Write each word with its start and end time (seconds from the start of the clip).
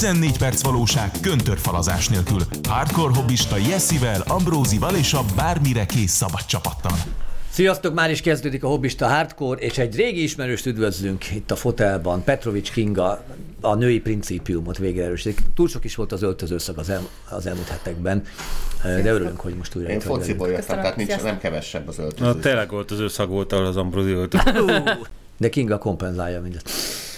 14 0.00 0.38
perc 0.38 0.62
valóság 0.62 1.10
köntörfalazás 1.22 2.08
nélkül. 2.08 2.40
Hardcore 2.68 3.14
hobbista 3.14 3.56
Jessivel, 3.56 4.22
Ambrózival 4.26 4.94
és 4.94 5.12
a 5.12 5.20
bármire 5.36 5.86
kész 5.86 6.12
szabad 6.12 6.44
csapattal. 6.46 6.92
Sziasztok, 7.50 7.94
már 7.94 8.10
is 8.10 8.20
kezdődik 8.20 8.64
a 8.64 8.68
Hobbista 8.68 9.08
Hardcore, 9.08 9.60
és 9.60 9.78
egy 9.78 9.96
régi 9.96 10.22
ismerőst 10.22 10.66
üdvözlünk 10.66 11.30
itt 11.30 11.50
a 11.50 11.56
fotelban. 11.56 12.24
Petrovics 12.24 12.70
Kinga 12.72 13.24
a 13.60 13.74
női 13.74 14.00
principiumot 14.00 14.78
végre 14.78 15.04
erősítik. 15.04 15.40
Túl 15.54 15.68
sok 15.68 15.84
is 15.84 15.94
volt 15.94 16.12
az 16.12 16.22
öltözőszak 16.22 16.78
az, 16.78 16.90
el, 16.90 17.08
az 17.30 17.46
elmúlt 17.46 17.68
hetekben, 17.68 18.22
de 18.82 19.12
örülünk, 19.12 19.40
hogy 19.40 19.54
most 19.54 19.74
újra 19.74 19.88
Én 19.88 19.96
itt 19.96 20.02
vagy 20.02 20.16
fociból 20.18 20.48
jöttem, 20.48 20.80
tehát 20.80 20.96
nincs, 20.96 21.22
nem 21.22 21.38
kevesebb 21.38 21.88
az 21.88 21.96
Na, 21.96 22.02
öltöző. 22.02 22.38
tényleg 22.38 22.72
őszag 22.90 23.30
volt, 23.30 23.52
ahol 23.52 23.66
az 23.66 23.76
Ambrózi 23.76 24.10
öltött. 24.10 24.50
De 25.36 25.48
Kinga 25.48 25.78
kompenzálja 25.78 26.40
mindezt. 26.40 26.70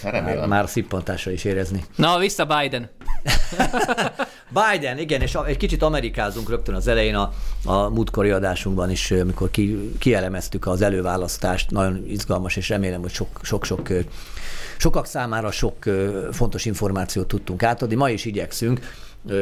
Már, 0.03 0.13
remélem. 0.13 0.49
már 0.49 0.69
szippantásra 0.69 1.31
is 1.31 1.45
érezni. 1.45 1.85
Na, 1.97 2.19
vissza 2.19 2.47
Biden. 2.47 2.91
Biden, 4.71 4.99
igen, 4.99 5.21
és 5.21 5.35
egy 5.47 5.57
kicsit 5.57 5.83
amerikázunk 5.83 6.49
rögtön 6.49 6.75
az 6.75 6.87
elején 6.87 7.15
a, 7.15 7.33
a 7.65 7.89
múltkori 7.89 8.31
adásunkban 8.31 8.91
is, 8.91 9.11
amikor 9.11 9.51
ki, 9.51 9.93
kielemeztük 9.99 10.67
az 10.67 10.83
előválasztást, 10.83 11.71
nagyon 11.71 12.05
izgalmas, 12.07 12.57
és 12.57 12.69
remélem, 12.69 13.01
hogy 13.01 13.13
sok- 13.13 13.39
sok-sok 13.43 13.89
sokak 14.77 15.07
számára 15.07 15.51
sok 15.51 15.75
fontos 16.33 16.65
információt 16.65 17.29
tudtunk 17.29 17.63
átadni. 17.63 17.95
Ma 17.95 18.11
is 18.11 18.25
igyekszünk, 18.25 18.81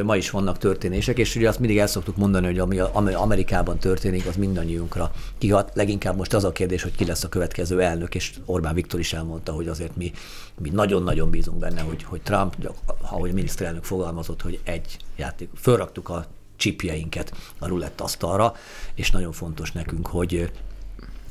ma 0.05 0.17
is 0.17 0.31
vannak 0.31 0.59
történések, 0.59 1.19
és 1.19 1.37
ugye 1.37 1.49
azt 1.49 1.59
mindig 1.59 1.79
el 1.79 1.87
szoktuk 1.87 2.17
mondani, 2.17 2.47
hogy 2.47 2.59
ami 2.59 2.79
ami 2.79 3.13
Amerikában 3.13 3.79
történik, 3.79 4.27
az 4.27 4.37
mindannyiunkra 4.37 5.13
kihat. 5.39 5.71
Leginkább 5.75 6.17
most 6.17 6.35
az 6.35 6.45
a 6.45 6.53
kérdés, 6.53 6.83
hogy 6.83 6.95
ki 6.95 7.05
lesz 7.05 7.25
a 7.25 7.29
következő 7.29 7.81
elnök, 7.81 8.15
és 8.15 8.35
Orbán 8.45 8.75
Viktor 8.75 9.01
is 9.01 9.13
elmondta, 9.13 9.53
hogy 9.53 9.69
azért 9.69 9.97
mi, 9.97 10.13
mi 10.59 10.71
nagyon-nagyon 10.71 11.31
bízunk 11.31 11.59
benne, 11.59 11.81
hogy, 11.81 12.03
hogy 12.03 12.21
Trump, 12.21 12.73
ahogy 13.01 13.31
a 13.31 13.35
miniszterelnök 13.35 13.85
fogalmazott, 13.85 14.43
hogy 14.43 14.61
egy 14.65 14.97
játék, 15.17 15.49
fölraktuk 15.57 16.09
a 16.09 16.27
csipjeinket 16.57 17.33
a 17.59 17.67
rulett 17.67 18.01
asztalra, 18.01 18.55
és 18.95 19.11
nagyon 19.11 19.33
fontos 19.33 19.73
nekünk, 19.73 20.07
hogy 20.07 20.51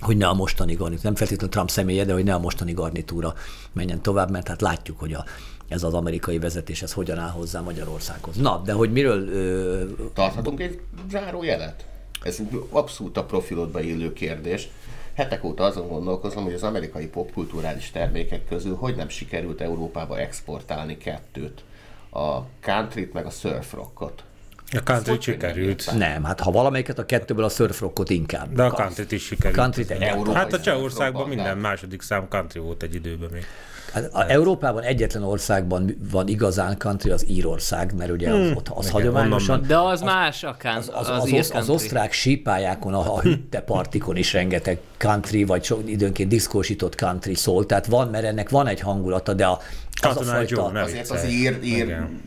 hogy 0.01 0.17
ne 0.17 0.27
a 0.27 0.33
mostani 0.33 0.73
garnitúra, 0.73 1.03
nem 1.03 1.15
feltétlenül 1.15 1.53
Trump 1.53 1.69
személye, 1.69 2.05
de 2.05 2.13
hogy 2.13 2.23
ne 2.23 2.33
a 2.33 2.39
mostani 2.39 2.73
garnitúra 2.73 3.33
menjen 3.71 4.01
tovább, 4.01 4.31
mert 4.31 4.47
hát 4.47 4.61
látjuk, 4.61 4.99
hogy 4.99 5.13
a, 5.13 5.25
ez 5.69 5.83
az 5.83 5.93
amerikai 5.93 6.39
vezetés, 6.39 6.81
ez 6.81 6.93
hogyan 6.93 7.17
áll 7.17 7.29
hozzá 7.29 7.59
Magyarországhoz. 7.61 8.35
Na, 8.35 8.61
de 8.65 8.73
hogy 8.73 8.91
miről 8.91 9.27
ö, 9.27 9.83
Tarthatunk 10.13 10.59
egy 10.59 10.79
záró 11.11 11.43
jelet? 11.43 11.85
Ez 12.23 12.39
abszolút 12.69 13.17
a 13.17 13.23
profilodba 13.23 13.81
illő 13.81 14.13
kérdés. 14.13 14.67
Hetek 15.13 15.43
óta 15.43 15.63
azon 15.63 15.87
gondolkozom, 15.87 16.43
hogy 16.43 16.53
az 16.53 16.63
amerikai 16.63 17.07
popkulturális 17.07 17.91
termékek 17.91 18.47
közül 18.47 18.75
hogy 18.75 18.95
nem 18.95 19.09
sikerült 19.09 19.61
Európába 19.61 20.19
exportálni 20.19 20.97
kettőt. 20.97 21.63
A 22.09 22.39
countryt 22.61 23.13
meg 23.13 23.25
a 23.25 23.29
surf 23.29 23.73
rockot. 23.73 24.23
A 24.71 24.83
country 24.83 25.17
sikerült. 25.19 25.91
nem, 25.97 26.23
hát 26.23 26.39
ha 26.39 26.51
valamelyiket 26.51 26.99
a 26.99 27.05
kettőből 27.05 27.43
a 27.43 27.49
surfrockot 27.49 28.09
inkább. 28.09 28.53
De 28.53 28.63
a 28.63 28.71
country 28.71 29.05
is 29.09 29.23
sikerült. 29.25 29.59
Countryt 29.59 29.89
egy 29.89 30.01
Európa- 30.01 30.33
Hát 30.33 30.53
a 30.53 30.59
Csehországban 30.59 31.27
minden 31.27 31.57
második 31.57 32.01
szám 32.01 32.27
country 32.29 32.59
volt 32.59 32.83
egy 32.83 32.95
időben 32.95 33.29
még. 33.31 33.45
Hát 33.93 34.09
a 34.13 34.31
Európában 34.31 34.83
egyetlen 34.83 35.23
országban 35.23 35.95
van 36.11 36.27
igazán 36.27 36.77
country, 36.77 37.09
az 37.09 37.25
Írország, 37.27 37.93
mert 37.97 38.11
ugye 38.11 38.31
az, 38.31 38.51
ott 38.55 38.69
az 38.69 38.89
hagyományosan. 38.89 39.63
De 39.67 39.77
az, 39.79 40.01
más 40.01 40.43
a 40.43 40.55
Az, 40.63 40.91
az, 40.93 41.09
az, 41.09 41.23
az, 41.23 41.31
az, 41.31 41.51
az 41.53 41.69
osztrák 41.69 42.11
sípályákon, 42.11 42.93
a, 42.93 43.15
a 43.15 43.21
hüttepartikon 43.21 44.15
is 44.15 44.33
rengeteg 44.33 44.79
country, 44.97 45.43
vagy 45.43 45.63
so, 45.63 45.77
időnként 45.85 46.29
diszkósított 46.29 46.95
country 46.95 47.35
szól, 47.35 47.65
tehát 47.65 47.85
van, 47.85 48.07
mert 48.07 48.25
ennek 48.25 48.49
van 48.49 48.67
egy 48.67 48.79
hangulata, 48.79 49.33
de 49.33 49.45
a, 49.45 49.59
az 50.05 50.15
a 50.15 50.19
Katonai 50.19 50.45
Joe, 50.47 50.61
fajta... 50.61 50.71
ne 50.77 50.81
Azért 50.83 51.09
az 51.09 51.25
ír, 51.29 51.59
ír 51.63 51.83
Igen. 51.83 52.21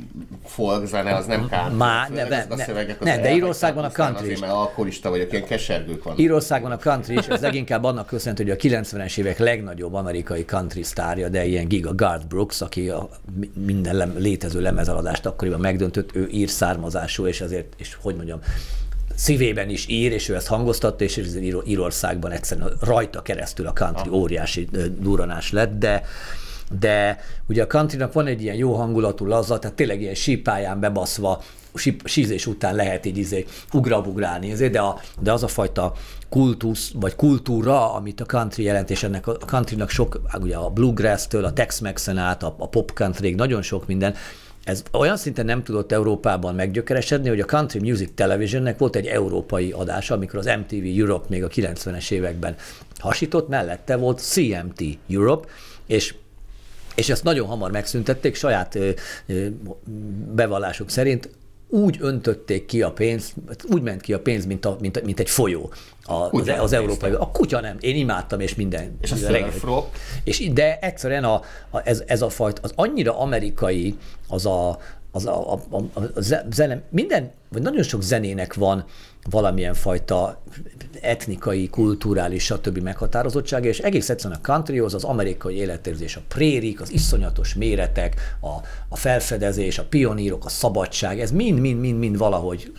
folk 0.44 0.86
zene 0.86 1.14
az 1.14 1.26
nem 1.26 1.48
country. 1.48 1.76
Má- 1.76 2.08
ne- 2.08 2.22
a 2.22 2.54
ne- 2.54 2.64
szövegek, 2.64 3.00
az 3.00 3.06
ne, 3.06 3.18
de 3.20 3.34
Írországban 3.34 3.84
a 3.84 3.90
country 3.90 4.16
Azért, 4.16 4.32
is. 4.32 4.40
mert 4.40 4.52
alkoholista 4.52 5.10
vagyok, 5.10 5.32
ilyen 5.32 5.44
kesergők 5.44 6.02
vannak. 6.02 6.18
Írországban 6.20 6.70
a 6.70 6.76
country 6.76 7.14
is, 7.18 7.26
ez 7.26 7.40
leginkább 7.40 7.84
annak 7.84 8.06
köszönhető, 8.06 8.42
hogy 8.42 8.52
a 8.72 8.80
90-es 8.82 9.18
évek 9.18 9.38
legnagyobb 9.38 9.94
amerikai 9.94 10.44
country 10.44 10.82
sztárja, 10.82 11.28
de 11.28 11.44
ilyen 11.44 11.68
Giga 11.68 11.94
Garth 11.94 12.26
Brooks, 12.26 12.60
aki 12.60 12.88
a 12.88 13.08
mi- 13.38 13.50
minden 13.66 13.94
lem, 13.96 14.14
létező 14.18 14.60
lemezeladást 14.60 15.26
akkoriban 15.26 15.60
megdöntött, 15.60 16.16
ő 16.16 16.28
ír 16.32 16.48
származású, 16.48 17.26
és 17.26 17.40
ezért, 17.40 17.74
és 17.76 17.96
hogy 18.00 18.14
mondjam, 18.16 18.40
szívében 19.14 19.68
is 19.68 19.86
ír, 19.88 20.12
és 20.12 20.28
ő 20.28 20.34
ezt 20.34 20.46
hangoztatta, 20.46 21.04
és 21.04 21.16
ez 21.16 21.36
Ír- 21.36 21.66
Írországban 21.66 22.30
egyszerűen 22.30 22.72
rajta 22.80 23.22
keresztül 23.22 23.66
a 23.66 23.72
country 23.72 24.10
óriási 24.10 24.68
ö, 24.72 24.84
duranás 24.98 25.52
lett, 25.52 25.78
de 25.78 26.02
de 26.78 27.20
ugye 27.48 27.62
a 27.62 27.66
countrynak 27.66 28.12
van 28.12 28.26
egy 28.26 28.42
ilyen 28.42 28.56
jó 28.56 28.74
hangulatú 28.74 29.26
laza, 29.26 29.58
tehát 29.58 29.76
tényleg 29.76 30.00
ilyen 30.00 30.14
sípáján 30.14 30.80
bebaszva, 30.80 31.42
síp, 31.74 32.02
sízés 32.04 32.46
után 32.46 32.74
lehet 32.74 33.06
így 33.06 33.18
izé 33.18 33.44
ugrabugrálni, 33.72 34.50
ezért, 34.50 34.72
de, 34.72 34.80
a, 34.80 35.00
de 35.20 35.32
az 35.32 35.42
a 35.42 35.48
fajta 35.48 35.92
kultusz, 36.28 36.92
vagy 36.94 37.14
kultúra, 37.14 37.94
amit 37.94 38.20
a 38.20 38.24
country 38.24 38.62
jelent, 38.62 38.90
és 38.90 39.02
ennek 39.02 39.26
a 39.26 39.36
countrynak 39.36 39.90
sok, 39.90 40.20
ugye 40.40 40.56
a 40.56 40.70
bluegrass-től, 40.70 41.44
a 41.44 41.52
Tex-Mexen 41.52 42.18
át, 42.18 42.42
a, 42.42 42.54
a 42.58 42.68
pop 42.68 42.92
country 42.92 43.34
nagyon 43.34 43.62
sok 43.62 43.86
minden, 43.86 44.14
ez 44.64 44.82
olyan 44.92 45.16
szinten 45.16 45.44
nem 45.44 45.62
tudott 45.62 45.92
Európában 45.92 46.54
meggyökeresedni, 46.54 47.28
hogy 47.28 47.40
a 47.40 47.44
Country 47.44 47.80
Music 47.80 48.10
Televisionnek 48.14 48.78
volt 48.78 48.96
egy 48.96 49.06
európai 49.06 49.70
adása, 49.70 50.14
amikor 50.14 50.38
az 50.38 50.46
MTV 50.58 50.98
Europe 50.98 51.26
még 51.28 51.44
a 51.44 51.48
90-es 51.48 52.10
években 52.10 52.56
hasított, 52.98 53.48
mellette 53.48 53.96
volt 53.96 54.18
CMT 54.18 54.82
Europe, 55.10 55.48
és 55.86 56.14
és 56.94 57.08
ezt 57.08 57.24
nagyon 57.24 57.46
hamar 57.46 57.70
megszüntették, 57.70 58.34
saját 58.34 58.78
bevallásuk 60.34 60.90
szerint 60.90 61.30
úgy 61.68 61.96
öntötték 62.00 62.66
ki 62.66 62.82
a 62.82 62.92
pénzt, 62.92 63.34
úgy 63.70 63.82
ment 63.82 64.00
ki 64.00 64.12
a 64.12 64.20
pénz, 64.20 64.46
mint, 64.46 64.64
a, 64.64 64.76
mint, 64.80 65.02
mint 65.02 65.20
egy 65.20 65.30
folyó 65.30 65.72
a, 66.04 66.12
az, 66.12 66.48
az 66.58 66.72
európai. 66.72 67.10
A 67.10 67.30
kutya 67.30 67.60
nem, 67.60 67.76
én 67.80 67.96
imádtam, 67.96 68.40
és 68.40 68.54
minden. 68.54 68.96
És 69.00 69.12
a 69.12 69.16
reggel. 69.30 69.50
És 70.24 70.50
de 70.52 70.78
egyszerűen 70.78 71.24
a, 71.24 71.42
a, 71.70 71.80
ez, 71.84 72.02
ez 72.06 72.22
a 72.22 72.28
fajta, 72.28 72.60
az 72.62 72.72
annyira 72.74 73.18
amerikai, 73.18 73.96
az 74.28 74.46
a, 74.46 74.78
az 75.12 75.26
a, 75.26 75.52
a, 75.52 75.60
a, 75.70 76.00
a 76.14 76.20
ze- 76.20 76.46
zene, 76.52 76.82
minden, 76.88 77.30
vagy 77.48 77.62
nagyon 77.62 77.82
sok 77.82 78.02
zenének 78.02 78.54
van 78.54 78.84
valamilyen 79.30 79.74
fajta 79.74 80.42
etnikai, 81.00 81.68
kulturális, 81.68 82.44
stb. 82.44 82.78
meghatározottsága, 82.78 83.68
és 83.68 83.78
egész 83.78 84.08
egyszerűen 84.08 84.40
a 84.42 84.46
countryhoz 84.46 84.94
az 84.94 85.04
amerikai 85.04 85.56
életérzés, 85.56 86.16
a 86.16 86.20
prérik, 86.28 86.80
az 86.80 86.92
iszonyatos 86.92 87.54
méretek, 87.54 88.36
a, 88.40 88.66
a 88.88 88.96
felfedezés, 88.96 89.78
a 89.78 89.84
pionírok, 89.84 90.44
a 90.44 90.48
szabadság, 90.48 91.20
ez 91.20 91.30
mind-mind-mind-mind 91.30 92.18
valahogy 92.18 92.72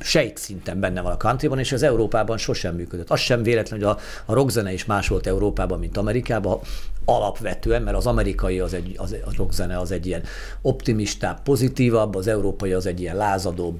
sejt 0.00 0.38
szinten 0.38 0.80
benne 0.80 1.00
van 1.00 1.12
a 1.12 1.16
countryban, 1.16 1.58
és 1.58 1.72
az 1.72 1.82
Európában 1.82 2.38
sosem 2.38 2.74
működött. 2.74 3.10
Az 3.10 3.20
sem 3.20 3.42
véletlen, 3.42 3.80
hogy 3.80 3.88
a, 3.88 3.98
a 4.24 4.34
rockzene 4.34 4.72
is 4.72 4.84
más 4.84 5.08
volt 5.08 5.26
Európában, 5.26 5.78
mint 5.78 5.96
Amerikában, 5.96 6.60
alapvetően, 7.06 7.82
mert 7.82 7.96
az 7.96 8.06
amerikai 8.06 8.60
az 8.60 8.74
egy, 8.74 8.94
az, 8.96 9.12
a 9.24 9.30
rockzene 9.36 9.78
az 9.78 9.90
egy 9.90 10.06
ilyen 10.06 10.22
optimistább, 10.62 11.42
pozitívabb, 11.42 12.14
az 12.14 12.26
európai 12.26 12.72
az 12.72 12.86
egy 12.86 13.00
ilyen 13.00 13.16
lázadó, 13.16 13.78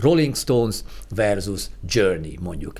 Rolling 0.00 0.36
Stones 0.36 0.76
versus 1.14 1.66
Journey, 1.88 2.38
mondjuk. 2.40 2.78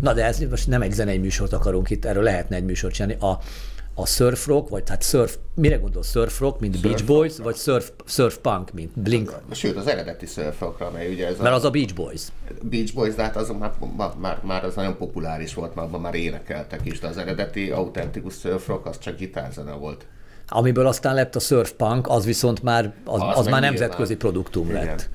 Na 0.00 0.12
de 0.12 0.24
ez 0.24 0.38
most 0.50 0.66
nem 0.66 0.82
egy 0.82 0.92
zenei 0.92 1.18
műsort 1.18 1.52
akarunk 1.52 1.90
itt, 1.90 2.04
erről 2.04 2.22
lehetne 2.22 2.56
egy 2.56 2.64
műsort 2.64 2.94
csinálni. 2.94 3.20
A, 3.20 3.38
a 3.94 4.06
surf 4.06 4.46
rock, 4.46 4.68
vagy 4.68 4.88
hát 4.88 5.02
surf, 5.02 5.36
mire 5.54 5.76
gondol 5.76 6.02
surf 6.02 6.40
rock, 6.40 6.60
mint 6.60 6.80
Beach 6.80 7.04
Boys, 7.04 7.38
vagy 7.38 7.56
surf, 7.56 7.92
surf 8.06 8.36
punk, 8.36 8.72
mint 8.72 8.98
Blink, 8.98 9.34
Sőt, 9.52 9.76
az 9.76 9.86
eredeti 9.86 10.26
surf 10.26 10.60
rockra, 10.60 10.86
amely 10.86 11.12
ugye 11.12 11.26
ez 11.26 11.38
mert 11.38 11.52
a, 11.52 11.54
az 11.54 11.64
a 11.64 11.70
Beach 11.70 11.94
Boys. 11.94 12.22
Beach 12.62 12.94
Boys, 12.94 13.14
de 13.14 13.22
hát 13.22 13.36
az 13.36 13.52
már, 13.58 13.72
már, 14.20 14.38
már, 14.42 14.64
az 14.64 14.74
nagyon 14.74 14.96
populáris 14.96 15.54
volt, 15.54 15.74
már 15.74 15.84
abban 15.84 16.00
már 16.00 16.14
énekeltek 16.14 16.80
is, 16.84 16.98
de 16.98 17.06
az 17.06 17.16
eredeti 17.16 17.70
autentikus 17.70 18.34
surf 18.34 18.66
rock 18.66 18.86
az 18.86 18.98
csak 18.98 19.16
gitárzene 19.16 19.72
volt. 19.72 20.06
Amiből 20.48 20.86
aztán 20.86 21.14
lett 21.14 21.36
a 21.36 21.40
surf 21.40 21.72
punk, 21.72 22.08
az 22.08 22.24
viszont 22.24 22.62
már, 22.62 22.92
az, 23.04 23.20
Az 23.20 23.26
az, 23.26 23.34
már 23.34 23.44
nyilván. 23.44 23.60
nemzetközi 23.60 24.16
produktum 24.16 24.68
Igen. 24.68 24.84
lett. 24.84 25.08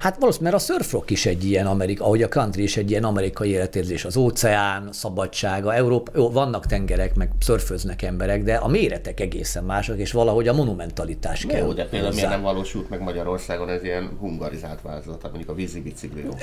Hát 0.00 0.16
valószínűleg, 0.18 0.52
mert 0.52 0.64
a 0.64 0.72
surf 0.72 0.92
rock 0.92 1.10
is 1.10 1.26
egy 1.26 1.44
ilyen, 1.44 1.66
Amerika, 1.66 2.04
ahogy 2.04 2.22
a 2.22 2.28
country 2.28 2.62
is 2.62 2.76
egy 2.76 2.90
ilyen 2.90 3.04
amerikai 3.04 3.48
életérzés. 3.48 4.04
Az 4.04 4.16
óceán, 4.16 4.88
szabadsága, 4.92 5.74
Európa, 5.74 6.12
jó, 6.14 6.30
vannak 6.30 6.66
tengerek, 6.66 7.14
meg 7.14 7.30
szörföznek 7.40 8.02
emberek, 8.02 8.42
de 8.42 8.54
a 8.54 8.68
méretek 8.68 9.20
egészen 9.20 9.64
mások, 9.64 9.98
és 9.98 10.12
valahogy 10.12 10.48
a 10.48 10.52
monumentalitás 10.52 11.46
kell. 11.46 11.60
Jó, 11.60 11.72
de 11.72 11.84
például 11.84 12.14
miért 12.14 12.28
nem 12.28 12.42
valósult 12.42 12.88
meg 12.88 13.00
Magyarországon 13.00 13.68
ez 13.68 13.82
ilyen 13.82 14.16
hungarizált 14.20 14.82
változat, 14.82 15.22
mondjuk 15.22 15.48
a 15.48 15.54
vízi 15.54 15.80
bicikli. 15.80 16.22
jó. 16.22 16.30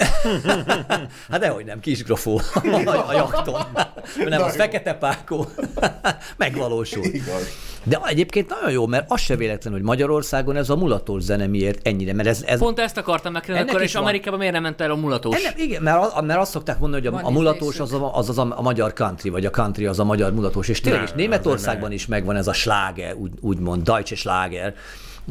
Hát 1.30 1.40
dehogy 1.40 1.66
nem, 1.66 1.80
kisgrafó 1.80 2.42
a, 2.54 3.06
a 3.08 3.14
jakton. 3.14 3.62
Nem, 4.30 4.42
az 4.42 4.56
fekete 4.56 4.94
pákó. 4.94 5.46
Megvalósul. 6.38 7.06
Igaz. 7.06 7.76
De 7.88 8.00
egyébként 8.06 8.50
nagyon 8.50 8.72
jó, 8.72 8.88
mert 8.88 9.12
az 9.12 9.20
se 9.22 9.36
véletlen, 9.36 9.74
hogy 9.74 9.82
Magyarországon 9.82 10.56
ez 10.56 10.70
a 10.70 10.76
mulatós 10.76 11.22
zene 11.24 11.48
miért 11.48 11.88
ennyire, 11.88 12.14
mert 12.14 12.28
ez, 12.28 12.44
ez 12.48 12.60
Pont 12.60 12.80
ezt 12.80 12.98
akartam 12.98 13.32
megkérdezni, 13.32 13.62
Ennek 13.62 13.74
akkor 13.74 13.84
is 13.84 13.88
és 13.90 13.94
van. 13.96 14.04
Amerikában 14.04 14.40
miért 14.40 14.54
nem 14.54 14.64
ment 14.64 14.82
el 14.82 14.92
a 14.92 14.96
mulatós? 14.96 15.42
Nem, 15.44 15.54
igen, 15.58 15.82
mert, 15.84 16.14
a- 16.14 16.22
mert 16.22 16.40
azt 16.40 16.52
szokták 16.52 16.80
mondani, 16.80 17.02
hogy 17.06 17.14
a, 17.14 17.16
Van 17.16 17.26
a 17.26 17.30
mulatós 17.30 17.80
az 17.80 17.94
a, 17.94 18.16
az, 18.16 18.30
az 18.30 18.38
a, 18.38 18.54
a 18.58 18.62
magyar 18.62 18.94
country, 18.94 19.30
vagy 19.30 19.46
a 19.46 19.50
country 19.50 19.86
az 19.86 20.00
a 20.00 20.04
magyar 20.04 20.34
mulatós, 20.34 20.68
és 20.68 20.82
tényleg 20.82 21.04
is 21.04 21.12
Németországban 21.12 21.92
is 21.92 22.06
megvan 22.06 22.36
ez 22.36 22.48
a 22.48 22.54
sláger, 22.54 23.14
úgy, 23.16 23.32
úgymond, 23.42 23.84
deutsche 23.84 24.16
sláger, 24.16 24.76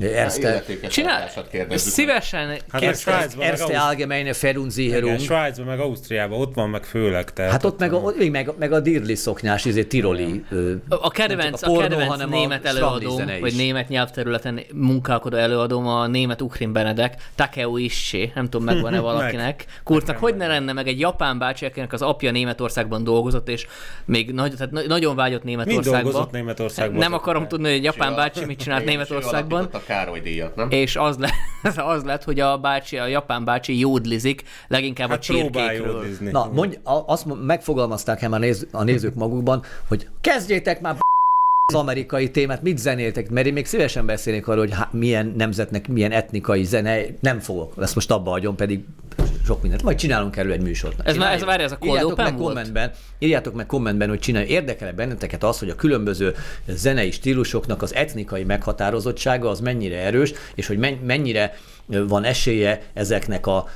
Erste, 0.01 0.49
Illetékes 0.49 0.93
Csinál, 0.93 1.31
meg. 1.69 1.79
szívesen 1.79 2.49
Hát 2.49 2.61
meg 2.73 2.83
Erste, 2.83 3.29
meg 3.39 3.49
Erste. 3.49 3.79
Allgemeine 3.79 4.29
Igen, 4.29 4.39
Verunsicherung. 4.41 5.21
Svájcban, 5.21 5.67
meg 5.67 5.79
Ausztriában, 5.81 6.41
ott 6.41 6.55
van 6.55 6.69
meg 6.71 6.85
főleg. 6.85 7.33
Tehát 7.33 7.51
Hát 7.53 7.65
ott 7.65 7.79
meg 7.79 7.93
a, 7.93 8.13
még 8.17 8.31
meg, 8.31 8.51
meg 8.59 8.73
a 8.73 8.81
dirli 8.81 9.15
szoknyás, 9.15 9.65
izé, 9.65 9.85
tiroli. 9.85 10.45
ö, 10.51 10.73
A 10.89 11.11
kedvenc, 11.11 11.63
a, 11.63 11.67
a 11.67 11.71
pornó, 11.71 11.89
kedvenc 11.89 12.11
hanem 12.11 12.33
a 12.33 12.37
német 12.37 12.67
slamli 12.67 12.79
előadóm, 13.05 13.41
vagy 13.41 13.55
német 13.57 13.89
nyelvterületen 13.89 14.61
munkálkodó 14.75 15.37
előadóm, 15.37 15.87
a 15.87 16.07
német 16.07 16.43
Ukrin 16.43 16.73
Benedek, 16.73 17.15
Takeo 17.35 17.77
Issé, 17.77 18.33
nem 18.35 18.45
tudom, 18.45 18.67
megvan-e 18.67 19.01
valakinek. 19.11 19.65
Kurtnak, 19.85 20.17
hogy 20.17 20.37
ne 20.37 20.47
lenne 20.47 20.73
meg 20.73 20.87
egy 20.89 21.01
japán 21.01 21.39
bácsi, 21.39 21.65
akinek 21.65 21.93
az 21.93 22.03
apja 22.03 22.31
Németországban 22.31 23.05
dolgozott, 23.05 23.49
és 23.49 23.67
még 24.05 24.31
nagy, 24.33 24.53
tehát 24.57 24.71
na- 24.73 24.87
nagyon 24.87 25.17
vágyott 25.17 25.43
Németországba. 25.43 26.01
dolgozott 26.11 26.31
Németországban? 26.31 26.99
Nem 26.99 27.13
akarom 27.13 27.49
tudni, 27.49 27.67
hogy 27.67 27.77
egy 27.77 27.85
japán 27.85 28.15
bácsi 28.15 28.45
mit 28.45 28.59
csinált 28.59 28.83
Igen, 28.83 28.93
Németországban. 28.95 29.69
Károly 29.87 30.21
díjat, 30.21 30.57
nem? 30.57 30.71
És 30.71 30.97
az 30.97 31.17
lett, 31.19 31.77
az 31.95 32.05
lett, 32.05 32.25
hogy 32.25 32.41
a 32.41 32.59
bácsi, 32.59 32.99
a 32.99 33.07
japán 33.07 33.45
bácsi 33.45 33.79
jódlizik, 33.79 34.43
leginkább 34.69 35.09
Hát 35.09 35.19
a 35.19 35.21
csirkékről. 35.21 36.05
Na, 36.31 36.51
mondj, 36.53 36.79
azt 36.83 37.25
mo- 37.25 37.45
megfogalmazták 37.47 38.23
el 38.23 38.29
már 38.29 38.41
néz, 38.41 38.67
a 38.73 38.83
nézők 38.83 39.15
magukban, 39.15 39.63
hogy 39.89 40.09
kezdjétek 40.21 40.81
már 40.81 40.97
az 41.73 41.79
amerikai 41.79 42.31
témát, 42.31 42.63
mit 42.63 42.79
zenéltek, 42.79 43.31
mert 43.31 43.47
én 43.47 43.53
még 43.53 43.67
szívesen 43.67 44.07
beszélnék 44.07 44.49
arról, 44.49 44.61
hogy 44.61 44.75
há, 44.75 44.89
milyen 44.93 45.33
nemzetnek, 45.37 45.89
milyen 45.89 46.13
etnikai 46.13 46.65
zene, 46.65 47.01
nem 47.21 47.39
fogok, 47.39 47.75
ezt 47.81 47.95
most 47.95 48.11
abba 48.11 48.31
hagyom, 48.31 48.57
pedig 48.57 48.81
sok 49.47 49.63
mindent, 49.63 49.83
majd 49.83 49.97
csinálunk 49.97 50.37
erről 50.37 50.53
egy 50.53 50.63
műsort. 50.63 51.01
Ez 51.09 51.17
már- 51.17 51.35
ez 51.35 51.45
várj, 51.45 51.63
ez 51.63 51.73
a 51.73 51.77
Cold 51.79 51.91
írjátok 51.93 52.13
Open 52.13 52.25
meg 52.25 52.35
volt? 52.37 52.47
kommentben, 52.47 52.91
írjátok 53.19 53.55
meg 53.55 53.67
kommentben, 53.67 54.09
hogy 54.09 54.19
csinálj, 54.19 54.47
érdekel 54.47 54.93
benneteket 54.93 55.45
az, 55.45 55.59
hogy 55.59 55.69
a 55.71 55.75
különböző 55.75 56.35
zenei 56.69 57.11
stílusoknak 57.11 57.83
az 57.83 57.95
etnikai 57.95 58.45
meghatározottsága 58.45 59.49
az 59.49 59.61
mennyire 59.61 59.99
erős, 59.99 60.33
és 60.55 60.67
hogy 60.67 60.79
men- 60.79 61.01
mennyire 61.07 61.55
van 61.87 62.25
esélye 62.25 62.83
ezeknek 62.95 63.47
a 63.47 63.69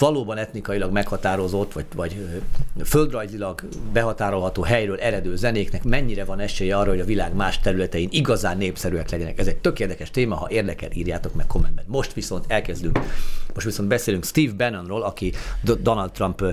valóban 0.00 0.36
etnikailag 0.36 0.92
meghatározott, 0.92 1.72
vagy, 1.72 1.84
vagy 1.94 2.16
földrajzilag 2.84 3.62
behatárolható 3.92 4.62
helyről 4.62 4.98
eredő 4.98 5.36
zenéknek 5.36 5.84
mennyire 5.84 6.24
van 6.24 6.40
esélye 6.40 6.76
arra, 6.76 6.90
hogy 6.90 7.00
a 7.00 7.04
világ 7.04 7.34
más 7.34 7.60
területein 7.60 8.08
igazán 8.12 8.56
népszerűek 8.56 9.10
legyenek. 9.10 9.38
Ez 9.38 9.46
egy 9.46 9.56
tök 9.56 9.80
érdekes 9.80 10.10
téma, 10.10 10.34
ha 10.34 10.50
érdekel, 10.50 10.90
írjátok 10.92 11.34
meg 11.34 11.46
kommentben. 11.46 11.84
Most 11.88 12.12
viszont 12.12 12.44
elkezdünk. 12.48 12.98
Most 13.54 13.66
viszont 13.66 13.88
beszélünk 13.88 14.24
Steve 14.24 14.52
Bannonról, 14.52 15.02
aki 15.02 15.32
Donald 15.62 16.10
Trump 16.10 16.44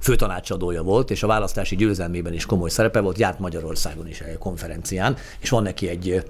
főtanácsadója 0.00 0.82
volt, 0.82 1.10
és 1.10 1.22
a 1.22 1.26
választási 1.26 1.76
győzelmében 1.76 2.32
is 2.32 2.46
komoly 2.46 2.68
szerepe 2.68 3.00
volt, 3.00 3.18
járt 3.18 3.38
Magyarországon 3.38 4.08
is 4.08 4.20
egy 4.20 4.38
konferencián, 4.38 5.16
és 5.38 5.50
van 5.50 5.62
neki 5.62 5.88
egy 5.88 6.22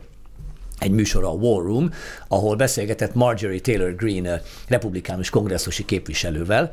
egy 0.78 0.90
műsor 0.90 1.25
a 1.25 1.31
War 1.31 1.64
Room, 1.64 1.90
ahol 2.28 2.56
beszélgetett 2.56 3.14
Marjorie 3.14 3.61
Taylor 3.61 3.94
Greene 3.94 4.32
ö, 4.32 4.37
republikánus 4.69 5.31
kongresszusi 5.31 5.84
képviselővel, 5.84 6.73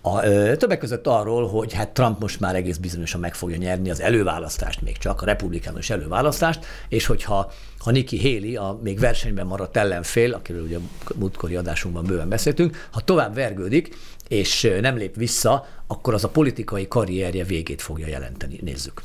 a, 0.00 0.24
ö, 0.24 0.56
többek 0.56 0.78
között 0.78 1.06
arról, 1.06 1.48
hogy 1.48 1.72
hát 1.72 1.88
Trump 1.88 2.20
most 2.20 2.40
már 2.40 2.54
egész 2.54 2.76
bizonyosan 2.76 3.20
meg 3.20 3.34
fogja 3.34 3.56
nyerni 3.56 3.90
az 3.90 4.00
előválasztást, 4.00 4.82
még 4.82 4.98
csak 4.98 5.22
a 5.22 5.24
republikánus 5.24 5.90
előválasztást, 5.90 6.66
és 6.88 7.06
hogyha 7.06 7.52
ha 7.78 7.90
Nikki 7.90 8.22
Haley, 8.22 8.64
a 8.64 8.78
még 8.82 8.98
versenyben 8.98 9.46
maradt 9.46 9.76
ellenfél, 9.76 10.32
akiről 10.32 10.62
ugye 10.62 10.76
a 10.76 11.12
múltkori 11.14 11.56
adásunkban 11.56 12.04
bőven 12.04 12.28
beszéltünk, 12.28 12.88
ha 12.90 13.00
tovább 13.00 13.34
vergődik, 13.34 13.96
és 14.28 14.64
ö, 14.64 14.80
nem 14.80 14.96
lép 14.96 15.16
vissza, 15.16 15.66
akkor 15.86 16.14
az 16.14 16.24
a 16.24 16.28
politikai 16.28 16.88
karrierje 16.88 17.44
végét 17.44 17.82
fogja 17.82 18.06
jelenteni. 18.06 18.58
Nézzük. 18.62 19.02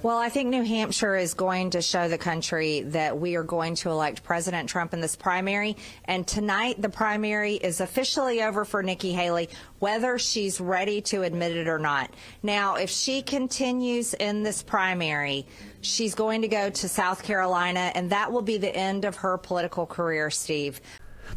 Well, 0.00 0.18
I 0.18 0.28
think 0.28 0.48
New 0.48 0.62
Hampshire 0.62 1.16
is 1.16 1.34
going 1.34 1.70
to 1.70 1.82
show 1.82 2.08
the 2.08 2.18
country 2.18 2.82
that 2.82 3.18
we 3.18 3.34
are 3.34 3.42
going 3.42 3.74
to 3.76 3.90
elect 3.90 4.22
President 4.22 4.68
Trump 4.68 4.94
in 4.94 5.00
this 5.00 5.16
primary. 5.16 5.76
And 6.04 6.24
tonight, 6.24 6.80
the 6.80 6.88
primary 6.88 7.54
is 7.54 7.80
officially 7.80 8.40
over 8.40 8.64
for 8.64 8.80
Nikki 8.80 9.12
Haley, 9.12 9.48
whether 9.80 10.16
she's 10.16 10.60
ready 10.60 11.00
to 11.02 11.22
admit 11.22 11.56
it 11.56 11.66
or 11.66 11.80
not. 11.80 12.10
Now, 12.44 12.76
if 12.76 12.90
she 12.90 13.22
continues 13.22 14.14
in 14.14 14.44
this 14.44 14.62
primary, 14.62 15.46
she's 15.80 16.14
going 16.14 16.42
to 16.42 16.48
go 16.48 16.70
to 16.70 16.88
South 16.88 17.24
Carolina, 17.24 17.90
and 17.96 18.10
that 18.10 18.30
will 18.30 18.42
be 18.42 18.56
the 18.56 18.74
end 18.74 19.04
of 19.04 19.16
her 19.16 19.36
political 19.36 19.84
career, 19.84 20.30
Steve. 20.30 20.80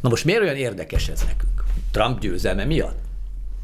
Na 0.02 0.08
most 0.08 0.24
miért 0.24 0.42
olyan 0.42 0.56
érdekes 0.56 1.08
ez 1.08 1.22
nekünk? 1.22 1.64
Trump 1.90 2.20
győzelme 2.20 2.64
miatt? 2.64 3.11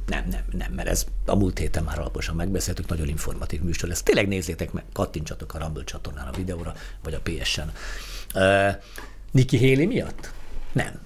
Nem, 0.09 0.25
nem, 0.31 0.43
nem, 0.51 0.73
mert 0.73 0.89
ez 0.89 1.07
a 1.25 1.35
múlt 1.35 1.59
héten 1.59 1.85
már 1.85 1.99
alaposan 1.99 2.37
megbeszéltük, 2.37 2.89
nagyon 2.89 3.09
informatív 3.09 3.61
műsor 3.63 3.89
lesz. 3.89 4.03
Tényleg 4.03 4.29
nézzétek 4.29 4.73
meg, 4.73 4.85
kattintsatok 4.93 5.55
a 5.55 5.59
Rumble 5.59 5.85
csatornán 5.85 6.27
a 6.27 6.37
videóra, 6.37 6.75
vagy 7.03 7.15
a 7.15 7.21
PS-en. 7.23 7.73
Uh, 8.35 8.75
Nikki 9.31 9.59
Haley 9.59 9.87
miatt? 9.87 10.33
Nem. 10.73 11.01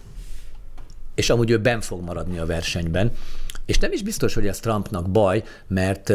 És 1.15 1.31
amúgy 1.31 1.51
ő 1.51 1.59
ben 1.59 1.81
fog 1.81 2.03
maradni 2.03 2.39
a 2.39 2.47
versenyben, 2.47 3.13
és 3.67 3.79
nem 3.79 3.93
is 3.93 4.03
biztos, 4.03 4.35
hogy 4.35 4.47
ez 4.47 4.61
Trumpnak 4.61 5.11
baj, 5.11 5.45
mert, 5.67 6.13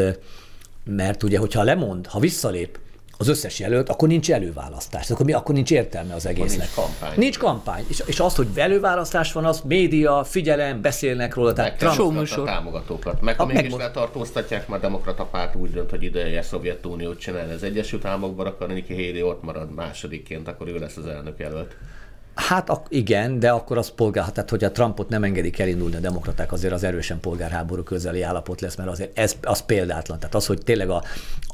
mert 0.84 1.22
ugye, 1.22 1.38
hogyha 1.38 1.62
lemond, 1.62 2.06
ha 2.06 2.18
visszalép 2.18 2.78
az 3.20 3.28
összes 3.28 3.58
jelölt, 3.58 3.88
akkor 3.88 4.08
nincs 4.08 4.30
előválasztás. 4.30 5.10
Akkor, 5.10 5.26
mi, 5.26 5.32
akkor 5.32 5.54
nincs 5.54 5.70
értelme 5.70 6.14
az 6.14 6.26
egésznek. 6.26 6.58
nincs 6.58 6.74
kampány. 6.74 7.18
Nincs 7.18 7.38
kampány. 7.38 7.84
És, 7.88 8.02
és 8.06 8.20
az, 8.20 8.34
hogy 8.34 8.46
előválasztás 8.54 9.32
van, 9.32 9.44
az 9.44 9.60
média, 9.64 10.24
figyelem, 10.24 10.80
beszélnek 10.80 11.34
róla. 11.34 11.52
Tehát 11.52 11.82
Meg 11.82 11.94
Trump, 11.94 12.30
a 12.30 12.42
támogatókat. 12.42 13.20
Meg 13.20 13.36
ha 13.36 13.46
mégis 13.46 13.62
megmo- 13.62 13.80
letartóztatják, 13.80 14.68
már 14.68 14.78
a 14.78 14.82
demokrata 14.82 15.24
párt 15.24 15.54
úgy 15.54 15.70
dönt, 15.70 15.90
hogy 15.90 16.02
ideje 16.02 16.42
Szovjetuniót 16.42 17.18
csinálni 17.18 17.52
az 17.52 17.62
Egyesült 17.62 18.04
Államokban, 18.04 18.46
akkor 18.46 18.68
Nikki 18.68 18.94
Haley 18.94 19.28
ott 19.28 19.42
marad 19.42 19.74
másodikként, 19.74 20.48
akkor 20.48 20.68
ő 20.68 20.78
lesz 20.78 20.96
az 20.96 21.06
elnök 21.06 21.38
jelölt. 21.38 21.76
Hát 22.38 22.80
igen, 22.88 23.38
de 23.38 23.50
akkor 23.50 23.78
az 23.78 23.90
polgár, 23.90 24.32
tehát 24.32 24.50
hogyha 24.50 24.72
Trumpot 24.72 25.08
nem 25.08 25.24
engedik 25.24 25.58
elindulni 25.58 25.96
a 25.96 26.00
demokraták, 26.00 26.52
azért 26.52 26.72
az 26.72 26.84
erősen 26.84 27.20
polgárháború 27.20 27.82
közeli 27.82 28.22
állapot 28.22 28.60
lesz, 28.60 28.76
mert 28.76 28.88
azért 28.88 29.18
ez 29.18 29.36
az 29.42 29.60
példátlan. 29.60 30.18
Tehát 30.18 30.34
az, 30.34 30.46
hogy 30.46 30.62
tényleg 30.64 30.90
a, 30.90 31.02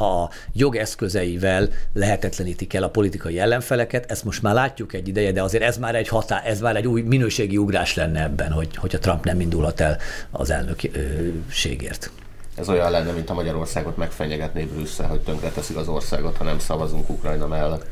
a 0.04 0.30
jog 0.52 0.76
eszközeivel 0.76 1.68
lehetetlenítik 1.92 2.74
el 2.74 2.82
a 2.82 2.88
politikai 2.88 3.38
ellenfeleket, 3.38 4.10
ezt 4.10 4.24
most 4.24 4.42
már 4.42 4.54
látjuk 4.54 4.92
egy 4.92 5.08
ideje, 5.08 5.32
de 5.32 5.42
azért 5.42 5.64
ez 5.64 5.78
már 5.78 5.94
egy 5.94 6.08
hatá, 6.08 6.40
ez 6.40 6.60
már 6.60 6.76
egy 6.76 6.86
új 6.86 7.02
minőségi 7.02 7.56
ugrás 7.56 7.94
lenne 7.94 8.22
ebben, 8.22 8.52
hogy, 8.52 8.76
hogyha 8.76 8.98
Trump 8.98 9.24
nem 9.24 9.40
indulhat 9.40 9.80
el 9.80 9.98
az 10.30 10.50
elnökségért. 10.50 12.10
Ez 12.56 12.68
olyan 12.68 12.90
lenne, 12.90 13.12
mint 13.12 13.30
a 13.30 13.34
Magyarországot 13.34 13.96
megfenyegetné 13.96 14.64
Brüsszel, 14.64 15.06
hogy 15.06 15.20
tönkreteszik 15.20 15.76
az 15.76 15.88
országot, 15.88 16.36
ha 16.36 16.44
nem 16.44 16.58
szavazunk 16.58 17.08
Ukrajna 17.08 17.46
mellett. 17.46 17.86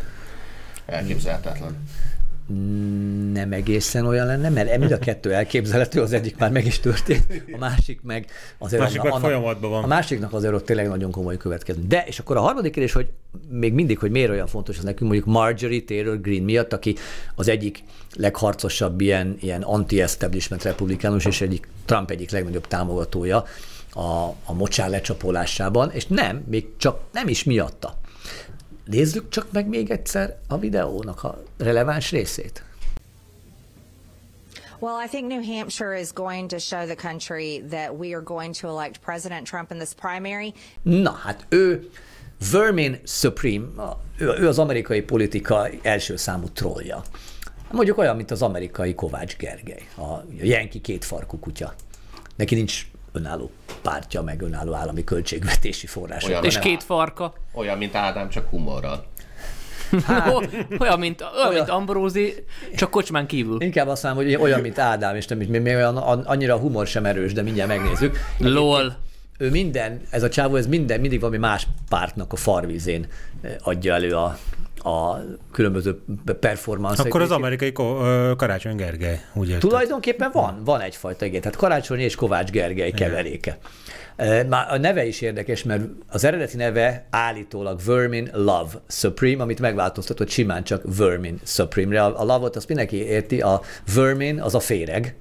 Elképzelhetetlen. 0.87 1.77
Nem 3.33 3.53
egészen 3.53 4.07
olyan 4.07 4.27
lenne, 4.27 4.49
mert 4.49 4.79
mind 4.79 4.93
a 4.93 4.99
kettő 4.99 5.33
elképzelhető, 5.33 6.01
az 6.01 6.13
egyik 6.13 6.37
már 6.39 6.51
meg 6.51 6.67
is 6.67 6.81
történt, 6.81 7.43
a 7.53 7.59
másik 7.59 8.01
meg 8.03 8.27
azért 8.59 8.83
Másik 8.83 9.03
meg 9.03 9.13
folyamatban 9.13 9.71
van. 9.71 9.85
A 9.85 9.87
másiknak 9.87 10.33
azért 10.33 10.55
ott 10.55 10.65
tényleg 10.65 10.89
nagyon 10.89 11.11
komoly 11.11 11.37
következmény. 11.37 11.87
De, 11.89 12.05
és 12.07 12.19
akkor 12.19 12.37
a 12.37 12.41
harmadik 12.41 12.73
kérdés, 12.73 12.93
hogy 12.93 13.09
még 13.49 13.73
mindig, 13.73 13.99
hogy 13.99 14.11
miért 14.11 14.31
olyan 14.31 14.47
fontos 14.47 14.77
ez 14.79 14.85
nekünk, 14.85 15.11
mondjuk 15.11 15.35
Marjorie 15.35 15.83
Taylor 15.83 16.21
Greene 16.21 16.45
miatt, 16.45 16.73
aki 16.73 16.95
az 17.35 17.49
egyik 17.49 17.85
legharcosabb 18.17 19.01
ilyen, 19.01 19.37
ilyen 19.41 19.63
anti-establishment 19.63 20.63
republikánus, 20.63 21.25
és 21.25 21.41
egyik 21.41 21.69
Trump 21.85 22.11
egyik 22.11 22.31
legnagyobb 22.31 22.67
támogatója 22.67 23.45
a, 23.93 24.35
a 24.45 24.53
mocsár 24.53 24.91
lecsapolásában, 24.91 25.91
és 25.91 26.07
nem, 26.07 26.45
még 26.49 26.67
csak 26.77 27.01
nem 27.13 27.29
is 27.29 27.45
miatta. 27.45 28.01
Nézzük 28.93 29.29
csak 29.29 29.53
meg 29.53 29.67
még 29.67 29.91
egyszer 29.91 30.39
a 30.49 30.59
videónak 30.59 31.25
a 31.25 31.43
releváns 31.57 32.11
részét. 32.11 32.63
Well, 34.79 35.05
I 35.05 35.09
think 35.09 35.29
New 35.29 35.57
Hampshire 35.57 36.01
is 36.01 36.13
going 36.13 36.51
to 36.51 36.59
show 36.59 36.85
the 36.85 36.95
country 36.95 37.65
that 37.71 37.99
we 37.99 38.09
are 38.15 38.23
going 38.25 38.55
to 38.57 38.69
elect 38.69 38.99
President 39.05 39.47
Trump 39.47 39.71
in 39.71 39.79
this 39.79 39.93
primary. 39.95 40.53
Na, 40.83 41.11
hát 41.11 41.47
ő 41.49 41.91
Vermin 42.51 43.01
Supreme, 43.05 43.67
ő 44.19 44.49
az 44.49 44.59
amerikai 44.59 45.03
politika 45.03 45.69
első 45.83 46.17
számú 46.17 46.49
trollja. 46.49 47.03
Mondjuk 47.71 47.99
olyan, 47.99 48.17
mint 48.17 48.31
az 48.31 48.43
amerikai 48.43 48.95
Kovács 48.95 49.37
Gergely, 49.37 49.87
a, 49.95 50.03
a 50.03 50.25
Jenki 50.41 50.81
kétfarkú 50.81 51.39
kutya. 51.39 51.75
Neki 52.37 52.55
nincs 52.55 52.87
önálló 53.13 53.51
pártja, 53.83 54.23
meg 54.23 54.43
önálló 54.43 54.75
állami 54.75 55.05
költségvetési 55.05 55.87
forrása. 55.87 56.29
Olyan, 56.29 56.45
És 56.45 56.59
két 56.59 56.83
farka. 56.83 57.35
Olyan, 57.53 57.79
mint 57.79 57.95
Ádám, 57.95 58.29
csak 58.29 58.49
humorral. 58.49 59.05
Olyan, 60.79 60.99
mint, 60.99 61.25
olyan, 61.39 61.53
mint 61.53 61.69
Ambrózi, 61.69 62.45
csak 62.77 62.91
kocsmán 62.91 63.27
kívül. 63.27 63.63
Inkább 63.63 63.89
azt 63.89 64.03
mondom, 64.03 64.25
hogy 64.25 64.35
olyan, 64.35 64.61
mint 64.61 64.79
Ádám, 64.79 65.17
és 65.17 65.27
nem 65.27 65.41
is 65.41 65.47
még 65.47 65.67
olyan, 65.67 65.97
annyira 65.97 66.55
a 66.55 66.59
humor 66.59 66.87
sem 66.87 67.05
erős, 67.07 67.33
de 67.33 67.43
mindjárt 67.43 67.69
megnézzük. 67.69 68.19
LOL. 68.39 68.97
ő 69.39 69.51
minden, 69.51 70.01
ez 70.11 70.23
a 70.23 70.29
csávó, 70.29 70.57
ez 70.57 70.67
minden, 70.67 71.01
mindig 71.01 71.21
valami 71.21 71.39
más 71.39 71.67
pártnak 71.89 72.33
a 72.33 72.37
farvízén 72.37 73.07
eh, 73.43 73.55
adja 73.63 73.95
elő 73.95 74.17
a, 74.17 74.39
a 74.79 75.17
különböző 75.53 76.03
performance 76.41 77.03
Akkor 77.03 77.21
az 77.23 77.31
amerikai 77.31 77.73
Karácsony 78.37 78.77
Gergely, 78.77 79.21
érted? 79.37 79.59
Tulajdonképpen 79.59 80.31
van, 80.33 80.63
van 80.65 80.81
egyfajta, 80.81 81.25
igen. 81.25 81.41
Tehát 81.41 81.57
Karácsony 81.57 81.99
és 81.99 82.15
Kovács 82.15 82.51
Gergely 82.51 82.91
keveréke. 82.91 83.59
E, 84.17 84.45
Már 84.45 84.67
a 84.73 84.79
neve 84.79 85.05
is 85.05 85.21
érdekes, 85.21 85.63
mert 85.63 85.83
az 86.09 86.25
eredeti 86.25 86.57
neve 86.57 87.07
állítólag 87.11 87.81
Vermin 87.85 88.31
Love 88.33 88.71
Supreme, 88.89 89.43
amit 89.43 89.61
megváltoztatott 89.61 90.29
simán 90.29 90.65
csak 90.65 90.83
Vermin 90.97 91.41
Supreme-re. 91.45 92.05
A, 92.05 92.21
a 92.21 92.25
love-ot 92.25 92.57
azt 92.57 92.69
mindenki 92.69 92.97
érti, 92.97 93.41
a 93.41 93.61
Vermin 93.95 94.41
az 94.41 94.55
a 94.55 94.61
féreg, 94.61 95.17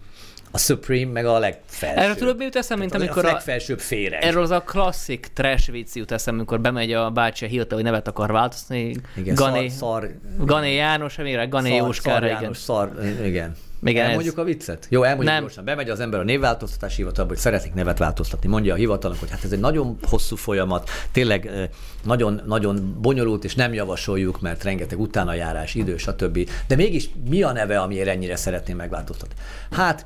a 0.51 0.57
Supreme 0.57 1.11
meg 1.11 1.25
a 1.25 1.39
legfelsőbb. 1.39 2.03
Erről 2.03 2.15
tudod, 2.15 2.37
mi 2.37 2.43
jut 2.43 2.55
eszembe, 2.55 2.83
mint 2.83 2.95
amikor 2.95 3.25
a 3.25 3.29
a, 3.29 3.31
legfelsőbb 3.31 3.79
féreg. 3.79 4.23
Erről 4.23 4.41
az 4.41 4.49
a 4.49 4.61
klasszik 4.61 5.27
trash 5.33 5.71
vicc 5.71 5.95
jut 5.95 6.11
eszembe, 6.11 6.39
amikor 6.39 6.61
bemegy 6.61 6.93
a 6.93 7.09
bácsi 7.09 7.45
a 7.45 7.47
hivatal, 7.47 7.75
hogy 7.75 7.85
nevet 7.85 8.07
akar 8.07 8.31
változtatni. 8.31 8.95
Igen, 9.15 9.35
Gané, 9.35 9.67
szar, 9.67 10.01
szar, 10.01 10.45
Gané 10.45 10.75
János, 10.75 11.17
amire 11.17 11.45
Gané 11.45 11.69
szar, 11.69 11.85
Jóskára, 11.85 12.15
szar 12.15 12.25
igen. 12.25 12.41
János, 12.41 12.57
szar, 12.57 12.91
igen. 13.25 13.55
Igen, 13.83 14.05
Elmondjuk 14.05 14.33
ez- 14.33 14.39
a 14.39 14.43
viccet? 14.45 14.85
Jó, 14.89 15.03
elmondjuk 15.03 15.33
Nem. 15.33 15.41
gyorsan. 15.43 15.63
Bemegy 15.65 15.89
az 15.89 15.99
ember 15.99 16.19
a 16.19 16.23
névváltoztatási 16.23 16.95
hivatalba, 16.95 17.29
hogy 17.31 17.39
szeretnék 17.39 17.73
nevet 17.73 17.97
változtatni. 17.97 18.49
Mondja 18.49 18.73
a 18.73 18.77
hivatalnak, 18.77 19.19
hogy 19.19 19.29
hát 19.29 19.43
ez 19.43 19.51
egy 19.51 19.59
nagyon 19.59 19.97
hosszú 20.09 20.35
folyamat, 20.35 20.89
tényleg 21.11 21.69
nagyon, 22.03 22.41
nagyon 22.45 22.97
bonyolult, 23.01 23.43
és 23.43 23.55
nem 23.55 23.73
javasoljuk, 23.73 24.41
mert 24.41 24.63
rengeteg 24.63 24.99
utánajárás, 24.99 25.75
idő, 25.75 25.97
stb. 25.97 26.49
De 26.67 26.75
mégis 26.75 27.09
mi 27.29 27.41
a 27.43 27.51
neve, 27.51 27.79
amiért 27.79 28.07
ennyire 28.07 28.35
szeretném 28.35 28.77
megváltoztatni? 28.77 29.35
Hát, 29.71 30.05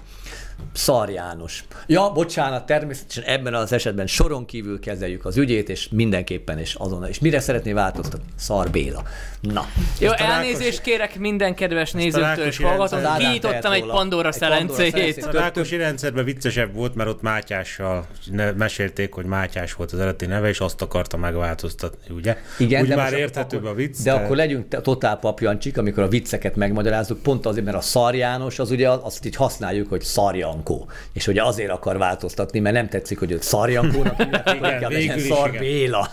Szar 0.74 1.10
János. 1.10 1.64
Ja, 1.88 2.12
bocsánat, 2.12 2.66
természetesen 2.66 3.24
ebben 3.24 3.54
az 3.54 3.72
esetben 3.72 4.08
soron 4.08 4.46
kívül 4.46 4.80
kezeljük 4.80 5.26
az 5.26 5.38
ügyét, 5.38 5.70
és 5.70 5.90
mindenképpen 5.92 6.60
és 6.60 6.74
azonnal. 6.74 7.10
És 7.10 7.20
mire 7.20 7.40
szeretné 7.40 7.72
változtatni? 7.74 8.28
Szar 8.36 8.70
Béla. 8.70 9.04
Na. 9.42 9.66
Jó, 10.00 10.10
a 10.10 10.22
elnézést 10.22 10.82
kérek 10.82 11.20
minden 11.20 11.56
kedves 11.56 11.92
nézőtől 11.92 12.46
és 12.46 12.60
rendszer- 12.60 13.18
kinyitottam 13.18 13.72
egy. 13.72 13.86
Pandora 13.86 14.32
szelencéjét. 14.32 15.26
A 15.26 15.32
Rákosi 15.32 15.78
rendszerben 15.78 16.26
viccesebb 16.26 16.74
volt, 16.74 16.96
mert 16.96 17.10
ott 17.10 17.22
Mátyással 17.22 18.06
ne- 18.32 18.52
mesélték, 18.52 19.14
hogy 19.14 19.26
Mátyás 19.26 19.74
volt 19.74 19.92
az 19.92 20.00
eredeti 20.00 20.26
neve, 20.26 20.48
és 20.48 20.60
azt 20.60 20.82
akarta 20.82 21.18
megváltoztatni, 21.18 22.16
ugye? 22.16 22.38
Igen, 22.58 22.82
Úgy 22.82 22.88
de 22.88 22.96
már 22.96 23.10
most 23.10 23.18
érthetőbb 23.20 23.60
akkor, 23.60 23.72
a 23.72 23.76
vicc. 23.76 24.04
De, 24.04 24.12
akkor 24.12 24.36
legyünk 24.36 24.82
totál 24.82 25.18
papjancsik, 25.18 25.78
amikor 25.78 26.04
a 26.04 26.08
vicceket 26.08 26.56
megmagyarázzuk, 26.56 27.22
pont 27.22 27.46
azért, 27.46 27.66
mert 27.66 27.78
a 27.78 27.82
Szar 27.82 28.16
János, 28.16 28.60
az 28.60 28.72
ugye 28.72 28.90
azt 28.90 29.26
így 29.26 29.36
használjuk, 29.36 29.90
hogy 29.90 30.02
Szarjankó. 30.46 30.88
És 31.14 31.28
ugye 31.28 31.44
azért 31.44 31.72
akar 31.72 31.98
változtatni, 31.98 32.60
mert 32.60 32.76
nem 32.76 32.90
tetszik, 32.90 33.20
hogy 33.20 33.32
őt 33.32 33.44
Szarjankónak 33.44 34.22
hívják, 34.22 34.88
végül 34.88 34.90
legyen 34.90 35.20
Szar. 35.20 35.52
Béla. 35.52 36.10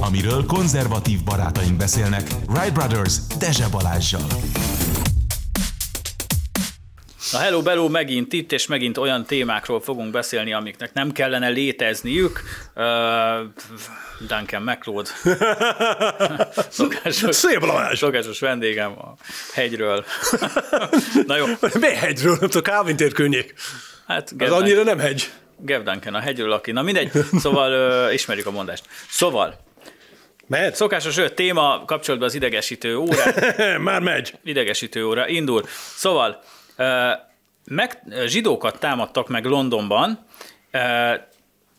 Amiről 0.00 0.46
konzervatív 0.46 1.24
barátaink 1.24 1.76
beszélnek, 1.76 2.22
Wright 2.48 2.72
Brothers 2.72 3.14
Dezse 3.38 3.68
Balázsjal. 3.68 4.26
Na 7.32 7.38
hello, 7.38 7.62
bello, 7.62 7.88
megint 7.88 8.32
itt, 8.32 8.52
és 8.52 8.66
megint 8.66 8.96
olyan 8.98 9.24
témákról 9.24 9.80
fogunk 9.80 10.10
beszélni, 10.10 10.52
amiknek 10.52 10.92
nem 10.92 11.12
kellene 11.12 11.48
létezniük. 11.48 12.42
Uh, 12.76 12.84
Duncan 14.28 14.62
McLeod. 14.62 15.06
szokásos, 16.68 17.34
Szép 17.36 17.60
Balázs! 17.60 17.98
szokásos 17.98 18.40
vendégem 18.40 18.90
a 18.98 19.14
hegyről. 19.52 20.04
Na 21.26 21.36
jó, 21.36 21.46
Miért 21.80 21.96
hegyről? 21.96 22.36
Nem 22.40 22.48
tudom, 22.48 22.74
Calvin 22.74 22.96
tér 22.96 23.12
könnyék. 23.12 23.54
hát 24.06 24.36
Gev, 24.36 24.52
annyira 24.52 24.82
nem 24.82 24.98
hegy. 24.98 25.30
Gev 25.56 25.82
Duncan 25.82 26.14
a 26.14 26.20
hegyről, 26.20 26.52
aki. 26.52 26.72
Na 26.72 26.82
mindegy, 26.82 27.10
szóval 27.38 28.04
uh, 28.06 28.14
ismerjük 28.14 28.46
a 28.46 28.50
mondást. 28.50 28.84
Szóval, 29.08 29.68
Mehet? 30.46 30.74
szokásos 30.74 31.16
öt 31.16 31.34
téma 31.34 31.84
kapcsolatban 31.86 32.28
az 32.28 32.34
idegesítő 32.34 32.96
órát. 32.96 33.56
Már 33.78 34.00
megy. 34.00 34.34
idegesítő 34.44 35.06
óra 35.06 35.28
indul. 35.28 35.62
Szóval, 35.96 36.42
meg, 37.64 38.02
zsidókat 38.26 38.78
támadtak 38.78 39.28
meg 39.28 39.44
Londonban, 39.44 40.26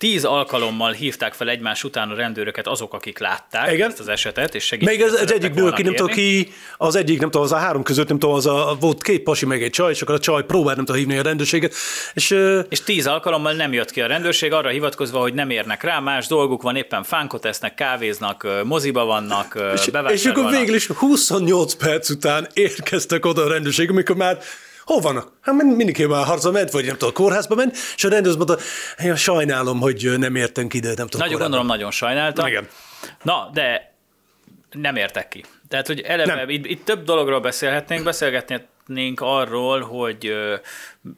tíz 0.01 0.25
alkalommal 0.25 0.91
hívták 0.91 1.34
fel 1.34 1.50
egymás 1.50 1.84
után 1.84 2.10
a 2.10 2.15
rendőröket 2.15 2.67
azok, 2.67 2.93
akik 2.93 3.20
látták 3.20 3.74
Igen. 3.74 3.89
ezt 3.89 4.00
az 4.00 4.08
esetet, 4.08 4.55
és 4.55 4.70
Még 4.70 4.79
segítséget 4.79 5.08
ez, 5.08 5.13
egy 5.13 5.17
szerettek 5.17 5.43
egyikből, 5.43 5.72
aki 5.72 5.81
nem 5.81 5.96
tudom 5.96 6.12
ki, 6.13 6.53
az 6.77 6.96
egyik, 6.96 7.20
nem 7.20 7.29
tudom, 7.29 7.46
az 7.46 7.51
a 7.51 7.58
három 7.58 7.84
között, 7.84 8.08
nem 8.08 8.20
tudom, 8.20 8.36
az 8.36 8.46
a, 8.46 8.77
volt 8.79 9.01
két 9.01 9.24
pasi 9.24 9.46
meg 9.46 9.63
egy 9.63 9.70
csaj, 9.70 9.91
és 9.91 10.01
akkor 10.01 10.15
a 10.15 10.20
csaj 10.20 10.43
próbált, 10.46 10.75
nem 10.75 10.86
tudom, 10.86 11.01
hívni 11.01 11.17
a 11.17 11.22
rendőrséget, 11.22 11.74
és 12.13 12.38
És 12.70 12.81
tíz 12.81 13.08
alkalommal 13.08 13.53
nem 13.53 13.74
jött 13.74 13.91
ki 13.91 14.01
a 14.01 14.08
rendőrség, 14.08 14.53
arra 14.53 14.70
hivatkozva, 14.70 15.20
hogy 15.20 15.34
nem 15.34 15.50
érnek 15.50 15.84
rá, 15.84 16.00
más 16.00 16.27
dolguk 16.27 16.62
van, 16.62 16.75
éppen 16.75 17.03
fánkot 17.03 17.46
esznek, 17.46 17.74
kávéznak, 17.74 18.48
moziba 18.63 19.05
vannak, 19.05 19.60
és, 19.74 19.89
és 20.08 20.25
akkor 20.25 20.50
végül 20.50 20.75
is 20.75 20.88
28 20.88 21.74
perc 21.74 22.10
után 22.10 22.48
érkeztek 22.53 23.25
oda 23.25 23.43
a 23.43 23.48
rendőrség, 23.48 23.89
amikor 23.89 24.15
már 24.15 24.38
Hol 24.83 25.00
vannak? 25.00 25.31
Hát 25.41 25.55
mind- 25.55 25.75
mindenki 25.75 26.05
már 26.05 26.25
harca 26.25 26.51
ment, 26.51 26.71
vagy 26.71 26.85
nem 26.85 26.93
tudom, 26.93 27.09
a 27.09 27.13
kórházba 27.13 27.55
ment, 27.55 27.77
és 27.95 28.03
a 28.03 28.09
rendőr 28.09 28.35
mondta, 28.35 28.57
ja, 28.97 29.15
sajnálom, 29.15 29.79
hogy 29.79 30.13
nem 30.17 30.35
értünk 30.35 30.73
ide, 30.73 30.88
nem 30.88 30.95
tudom. 30.95 31.09
Nagyon 31.09 31.33
korábban." 31.33 31.39
gondolom, 31.39 31.65
nagyon 31.65 31.91
sajnáltam. 31.91 32.47
Igen. 32.47 32.67
Na, 33.21 33.50
de 33.53 33.93
nem 34.71 34.95
értek 34.95 35.27
ki. 35.27 35.45
Tehát, 35.67 35.88
hogy 35.88 36.00
eleve 36.00 36.35
Nem. 36.35 36.50
itt, 36.50 36.65
itt 36.65 36.85
több 36.85 37.03
dologról 37.03 37.39
beszélhetnénk, 37.39 38.03
beszélgetnénk 38.91 39.21
arról, 39.21 39.81
hogy 39.81 40.33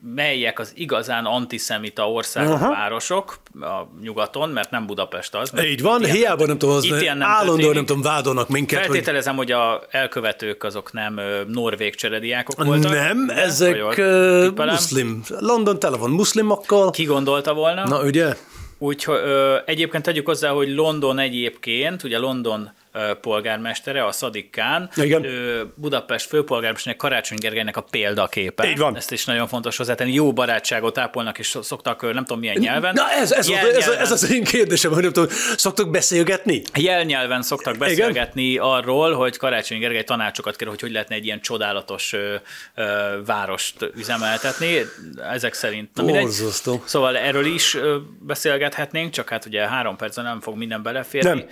melyek 0.02 0.60
az 0.60 0.72
igazán 0.76 1.26
antiszemita 1.26 2.12
országok, 2.12 2.54
Aha. 2.54 2.70
városok 2.70 3.38
a 3.62 3.82
nyugaton, 4.02 4.50
mert 4.50 4.72
nem 4.72 4.86
Budapest 4.86 5.36
az. 5.36 5.52
Így 5.64 5.82
van, 5.82 6.06
hiába 6.06 6.46
nem 6.46 6.58
tudom, 6.58 6.76
az 6.76 6.84
nem 6.84 7.22
állandóan 7.22 7.46
történik. 7.46 7.74
nem 7.74 7.86
tudom, 7.86 8.02
vádolnak 8.02 8.50
minket, 8.50 8.80
hogy 8.80 8.88
Feltételezem, 8.88 9.36
hogy 9.36 9.52
a 9.52 9.84
elkövetők 9.90 10.64
azok 10.64 10.92
nem 10.92 11.20
norvég 11.48 11.96
cserediákok 11.96 12.64
voltak. 12.64 12.92
nem, 12.92 13.18
ugye? 13.20 13.34
ezek 13.34 13.90
tippelem. 13.90 14.74
muszlim. 14.74 15.22
London 15.40 15.80
tele 15.80 15.98
van 15.98 16.10
muszlimokkal. 16.10 16.92
Ki 16.92 17.04
gondolta 17.04 17.54
volna? 17.54 17.88
Na 17.88 18.04
ugye? 18.04 18.36
Úgyhogy 18.78 19.20
egyébként 19.66 20.04
tegyük 20.04 20.26
hozzá, 20.26 20.50
hogy 20.50 20.70
London 20.74 21.20
egyébként, 21.20 22.04
ugye 22.04 22.18
London 22.18 22.72
polgármestere, 23.22 24.06
a 24.06 24.12
Sadiq 24.12 24.50
Khan, 24.52 24.90
Igen. 24.96 25.24
ő 25.24 25.66
Budapest 25.76 26.28
főpolgármesterének 26.28 27.02
Karácsony 27.02 27.38
Gergelynek 27.38 27.78
a 27.78 27.82
példaképe. 27.82 28.70
Így 28.70 28.78
van. 28.78 28.96
Ezt 28.96 29.12
is 29.12 29.26
nagyon 29.26 29.48
fontos 29.48 29.78
hozzátenni. 29.78 30.14
Jó 30.14 30.34
barátságot 30.34 30.98
ápolnak, 30.98 31.40
és 31.40 31.58
szoktak, 31.62 32.02
nem 32.02 32.26
tudom 32.26 32.40
milyen 32.40 32.56
nyelven. 32.60 32.94
Na 32.94 33.12
ez, 33.12 33.32
ez, 33.32 33.50
Jel- 33.50 33.76
az, 33.76 33.76
ez, 33.76 33.88
ez 33.88 34.12
az 34.12 34.32
én 34.32 34.44
kérdésem, 34.44 34.92
hogy 34.92 35.04
nem 35.04 35.12
tudom, 35.14 35.30
szoktak 35.58 35.90
beszélgetni? 35.90 36.62
Jelnyelven 36.76 37.42
szoktak 37.42 37.78
beszélgetni 37.78 38.58
arról, 38.58 39.14
hogy 39.14 39.38
Karácsony 39.38 39.80
Gergely 39.80 40.04
tanácsokat 40.04 40.56
kér, 40.56 40.68
hogy 40.68 40.82
hogy 40.82 40.92
lehetne 40.92 41.16
egy 41.16 41.26
ilyen 41.26 41.42
csodálatos 41.42 42.14
ö, 42.14 42.36
ö, 42.76 42.84
várost 43.26 43.92
üzemeltetni. 43.96 44.86
Ezek 45.32 45.54
szerint. 45.54 45.90
Na. 45.94 46.04
Borzasztó. 46.04 46.84
Szóval 46.86 47.18
erről 47.18 47.46
is 47.46 47.78
beszélgethetnénk, 48.20 49.12
csak 49.12 49.30
hát 49.30 49.46
ugye 49.46 49.68
három 49.68 49.96
percen 49.96 50.24
nem 50.24 50.42
fog 50.42 50.58
minden 50.58 50.84
beleférni. 50.84 51.30
Nem. 51.30 51.46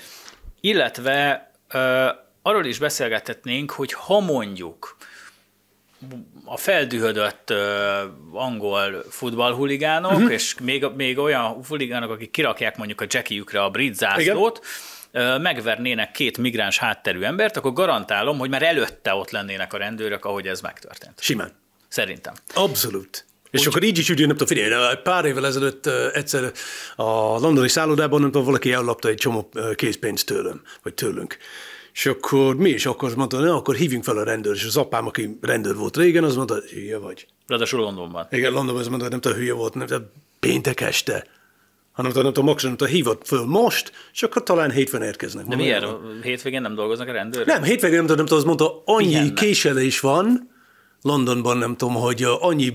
Illetve 0.61 1.51
ö, 1.71 2.09
arról 2.41 2.65
is 2.65 2.79
beszélgethetnénk, 2.79 3.71
hogy 3.71 3.93
ha 3.93 4.19
mondjuk 4.19 4.97
a 6.45 6.57
feldühödött 6.57 7.49
ö, 7.49 8.01
angol 8.31 9.03
futballhuligánok, 9.09 10.11
uh-huh. 10.11 10.31
és 10.31 10.55
még, 10.59 10.85
még 10.95 11.17
olyan 11.17 11.65
huligánok, 11.67 12.11
akik 12.11 12.31
kirakják 12.31 12.77
mondjuk 12.77 13.01
a 13.01 13.05
jackiükre 13.07 13.63
a 13.63 13.69
brit 13.69 13.95
zászlót, 13.95 14.65
ö, 15.11 15.37
megvernének 15.37 16.11
két 16.11 16.37
migráns 16.37 16.77
hátterű 16.77 17.21
embert, 17.21 17.57
akkor 17.57 17.73
garantálom, 17.73 18.37
hogy 18.37 18.49
már 18.49 18.63
előtte 18.63 19.13
ott 19.13 19.29
lennének 19.31 19.73
a 19.73 19.77
rendőrök, 19.77 20.25
ahogy 20.25 20.47
ez 20.47 20.61
megtörtént. 20.61 21.21
Simán. 21.21 21.51
Szerintem. 21.87 22.33
Abszolút. 22.53 23.25
És 23.51 23.67
akkor 23.67 23.83
így 23.83 23.97
is 23.97 24.09
úgy, 24.09 24.19
nem 24.19 24.29
tudom, 24.29 24.47
figyelj, 24.47 24.95
pár 25.03 25.25
évvel 25.25 25.45
ezelőtt 25.45 25.85
egyszer 26.13 26.51
a 26.95 27.03
londoni 27.39 27.67
szállodában, 27.67 28.21
nem 28.21 28.31
tudom, 28.31 28.45
valaki 28.45 28.71
ellopta 28.71 29.07
egy 29.07 29.17
csomó 29.17 29.49
készpénzt 29.75 30.25
tőlem, 30.25 30.61
vagy 30.83 30.93
tőlünk. 30.93 31.37
És 31.93 32.05
akkor 32.05 32.55
mi 32.55 32.69
is 32.69 32.85
akkor 32.85 33.15
mondta, 33.15 33.39
na, 33.39 33.55
akkor 33.55 33.75
hívjunk 33.75 34.03
fel 34.03 34.17
a 34.17 34.23
rendőr, 34.23 34.55
és 34.55 34.65
az 34.65 34.77
apám, 34.77 35.07
aki 35.07 35.37
rendőr 35.41 35.75
volt 35.75 35.97
régen, 35.97 36.23
az 36.23 36.35
mondta, 36.35 36.55
hülye 36.73 36.97
vagy. 36.97 37.27
Ráadásul 37.47 37.79
Londonban. 37.79 38.27
Igen, 38.29 38.51
Londonban 38.51 38.79
azt 38.79 38.89
mondta, 38.89 39.07
hogy 39.07 39.11
nem 39.11 39.21
tudom, 39.21 39.37
hülye 39.37 39.53
volt, 39.53 39.73
nem 39.73 39.87
tudom, 39.87 40.11
péntek 40.39 40.81
este. 40.81 41.25
Hanem 41.91 42.11
nem 42.11 42.23
tudom, 42.23 42.45
maximum, 42.45 42.77
tudom, 42.77 42.93
hívott 42.93 43.27
föl 43.27 43.45
most, 43.45 43.91
és 44.13 44.23
akkor 44.23 44.43
talán 44.43 44.71
hétfőn 44.71 45.01
érkeznek. 45.01 45.45
De 45.45 45.55
miért? 45.55 45.85
Hétvégén 46.23 46.61
nem 46.61 46.75
dolgoznak 46.75 47.07
a 47.07 47.11
rendőrök? 47.11 47.47
Nem, 47.47 47.63
hétvégén 47.63 47.97
nem 47.97 48.05
tudom, 48.05 48.17
nem 48.17 48.25
tudom, 48.25 48.37
azt 48.37 48.47
mondta, 48.47 48.81
annyi 48.85 49.07
Pihennek. 49.07 49.33
késelés 49.33 49.99
van, 49.99 50.50
Londonban 51.01 51.57
nem 51.57 51.75
tudom, 51.75 51.93
hogy 51.93 52.25
annyi 52.39 52.73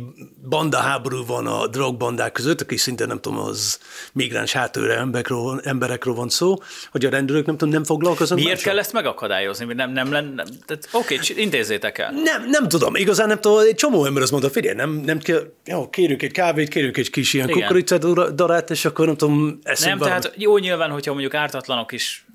bandaháború 0.48 1.26
van 1.26 1.46
a 1.46 1.66
drogbandák 1.66 2.32
között, 2.32 2.60
aki 2.60 2.76
szinte 2.76 3.06
nem 3.06 3.20
tudom, 3.20 3.38
az 3.38 3.78
migráns 4.12 4.52
hátőre 4.52 4.96
emberekről, 4.96 5.60
emberekről 5.64 6.14
van 6.14 6.28
szó, 6.28 6.56
hogy 6.90 7.04
a 7.04 7.10
rendőrök 7.10 7.46
nem 7.46 7.56
tudom, 7.56 7.74
nem 7.74 7.84
foglalkoznak. 7.84 8.38
Miért 8.38 8.62
kell 8.62 8.78
ezt 8.78 8.92
megakadályozni? 8.92 9.74
Nem, 9.74 9.90
nem 9.90 10.12
lenne, 10.12 10.44
tehát, 10.66 10.88
oké, 10.92 11.18
intézzétek 11.36 11.98
el. 11.98 12.12
Nem, 12.12 12.48
nem 12.48 12.68
tudom, 12.68 12.94
igazán 12.94 13.28
nem 13.28 13.40
tudom, 13.40 13.58
egy 13.58 13.74
csomó 13.74 14.04
ember 14.04 14.22
azt 14.22 14.30
mondta, 14.30 14.50
figyelj, 14.50 14.76
nem, 14.76 14.90
nem 14.90 15.18
kell, 15.18 15.52
jó, 15.64 15.90
kérjük 15.90 16.22
egy 16.22 16.32
kávét, 16.32 16.68
kérjük 16.68 16.96
egy 16.96 17.10
kis 17.10 17.32
ilyen 17.32 17.48
Igen. 17.48 17.60
kukoricadarát, 17.60 18.70
és 18.70 18.84
akkor 18.84 19.06
nem 19.06 19.16
tudom, 19.16 19.58
eszünk 19.62 19.88
Nem, 19.88 19.98
valamit. 19.98 20.22
tehát 20.22 20.40
jó 20.40 20.58
nyilván, 20.58 20.90
hogyha 20.90 21.12
mondjuk 21.12 21.34
ártatlanok 21.34 21.92
is 21.92 22.25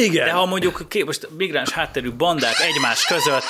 Igen. 0.00 0.24
De 0.26 0.32
ha 0.32 0.46
mondjuk 0.46 0.84
ké, 0.88 1.02
most 1.02 1.28
migráns 1.36 1.70
hátterű 1.70 2.12
bandák 2.12 2.60
egymás 2.60 3.04
között 3.04 3.44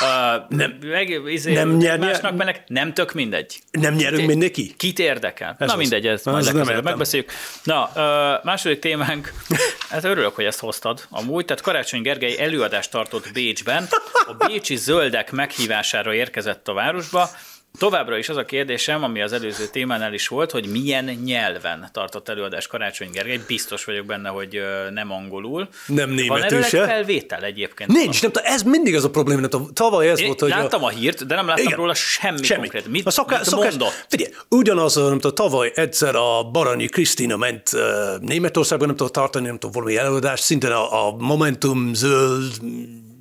uh, 0.00 0.56
nem, 0.56 0.78
meg, 0.82 1.20
izé, 1.26 1.52
nem 1.52 1.76
nyer- 1.76 1.98
másnak 1.98 2.36
mennek, 2.36 2.62
nem 2.66 2.92
tök 2.94 3.12
mindegy. 3.12 3.58
Nem 3.70 3.94
nyerünk 3.94 4.18
Kit- 4.18 4.26
mindenki? 4.26 4.74
Kit 4.76 4.98
érdekel? 4.98 5.56
Ez 5.58 5.66
Na 5.66 5.72
az. 5.72 5.78
mindegy, 5.78 6.04
majd 6.04 6.16
ez 6.16 6.24
nem 6.24 6.34
legközelebb 6.34 6.84
megbeszéljük. 6.84 7.32
Na, 7.62 7.90
uh, 7.94 8.44
második 8.44 8.78
témánk, 8.78 9.32
hát 9.90 10.04
örülök, 10.04 10.34
hogy 10.34 10.44
ezt 10.44 10.60
hoztad 10.60 11.06
amúgy, 11.10 11.44
tehát 11.44 11.62
Karácsony 11.62 12.02
Gergely 12.02 12.38
előadást 12.38 12.90
tartott 12.90 13.32
Bécsben, 13.32 13.88
a 14.26 14.46
bécsi 14.46 14.76
zöldek 14.76 15.30
meghívására 15.32 16.14
érkezett 16.14 16.68
a 16.68 16.72
városba, 16.72 17.30
Továbbra 17.78 18.18
is 18.18 18.28
az 18.28 18.36
a 18.36 18.44
kérdésem, 18.44 19.02
ami 19.02 19.22
az 19.22 19.32
előző 19.32 19.66
témánál 19.66 20.12
is 20.14 20.28
volt, 20.28 20.50
hogy 20.50 20.66
milyen 20.66 21.04
nyelven 21.04 21.88
tartott 21.92 22.28
előadást 22.28 22.68
Karácsony 22.68 23.10
Gergely. 23.12 23.40
Biztos 23.46 23.84
vagyok 23.84 24.06
benne, 24.06 24.28
hogy 24.28 24.60
nem 24.92 25.12
angolul. 25.12 25.68
Nem 25.86 26.06
Van 26.08 26.14
németül 26.14 26.44
erről 26.44 26.62
egy 26.62 26.68
se. 26.68 26.84
felvétel 26.84 27.42
egyébként? 27.42 27.92
Nincs, 27.92 28.22
nem, 28.22 28.30
ez 28.34 28.62
mindig 28.62 28.94
az 28.94 29.04
a 29.04 29.10
probléma, 29.10 29.48
tavaly 29.72 30.08
ez 30.08 30.20
Én 30.20 30.26
volt, 30.26 30.40
hogy... 30.40 30.50
láttam 30.50 30.84
a, 30.84 30.86
a 30.86 30.90
hírt, 30.90 31.26
de 31.26 31.34
nem 31.34 31.46
láttam 31.46 31.64
Igen. 31.64 31.76
róla 31.76 31.94
semmi, 31.94 32.42
Semmi. 32.42 32.60
konkrét. 32.60 32.86
Mit, 32.86 33.06
a 33.06 33.10
szaká, 33.10 33.36
mit 33.36 33.44
szokás, 33.46 33.70
mondott? 33.70 34.06
Figyelj, 34.08 34.32
ugyanaz, 34.48 34.94
nem 34.94 35.18
tudom, 35.18 35.34
tavaly 35.34 35.72
egyszer 35.74 36.14
a 36.14 36.42
Baranyi 36.42 36.86
Krisztina 36.86 37.36
ment 37.36 37.70
uh, 37.72 37.80
Németországban, 38.20 38.86
nem 38.86 38.96
tudom 38.96 39.12
tartani, 39.12 39.46
nem 39.46 39.58
tudom, 39.58 39.70
valami 39.82 39.96
előadást, 39.96 40.42
szintén 40.42 40.70
a, 40.70 41.06
a 41.06 41.16
Momentum 41.16 41.94
zöld 41.94 42.52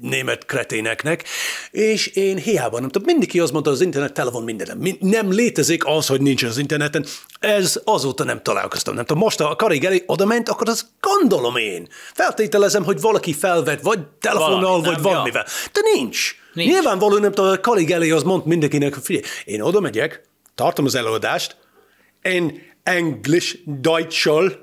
német 0.10 0.46
kreténeknek, 0.46 1.24
és 1.72 2.08
én 2.08 2.38
hiába 2.38 2.80
nem 2.80 2.90
tudom, 2.90 3.08
mindenki 3.08 3.40
azt 3.40 3.52
mondta, 3.52 3.72
az 3.72 3.82
internet 3.82 4.14
tele 4.14 4.30
van 4.32 4.44
mindenem. 4.44 4.78
Mi- 4.78 4.98
Nem 5.00 5.32
létezik 5.32 5.86
az, 5.86 6.08
hogy 6.08 6.22
nincs 6.22 6.44
az 6.44 6.58
interneten. 6.58 7.06
Ez 7.40 7.82
azóta 7.84 8.24
nem 8.24 8.42
találkoztam. 8.42 8.96
Nem 8.96 9.06
tudom, 9.06 9.24
most 9.24 9.40
a 9.40 9.56
Karig 9.56 9.84
elé 9.86 10.04
oda 10.06 10.26
ment, 10.26 10.50
akkor 10.50 10.70
az 10.70 10.88
gondolom 11.00 11.56
én. 11.56 11.88
Feltételezem, 12.14 12.84
hogy 12.84 13.02
valaki 13.02 13.34
felvett, 13.34 13.82
vagy 13.82 14.00
telefonnal, 14.20 14.60
Valamit, 14.62 14.86
vagy 14.86 14.94
nem? 14.96 15.04
valamivel. 15.04 15.46
De 15.72 15.80
nincs. 15.94 16.36
Nincs. 16.54 16.70
Nyilvánvalóan 16.72 17.22
nem 17.22 17.32
tudom, 17.32 17.52
a 17.52 17.60
Karig 17.60 17.92
elé 17.92 18.10
az 18.12 18.24
mond 18.24 18.46
mindenkinek, 18.46 18.94
hogy 18.94 19.04
figyelj, 19.04 19.24
én 19.46 19.62
oda 19.62 19.80
megyek, 19.80 20.24
tartom 20.56 20.86
az 20.86 20.96
előadást, 20.96 21.58
én 22.22 22.62
English, 22.84 23.56
Deutschal, 23.66 24.63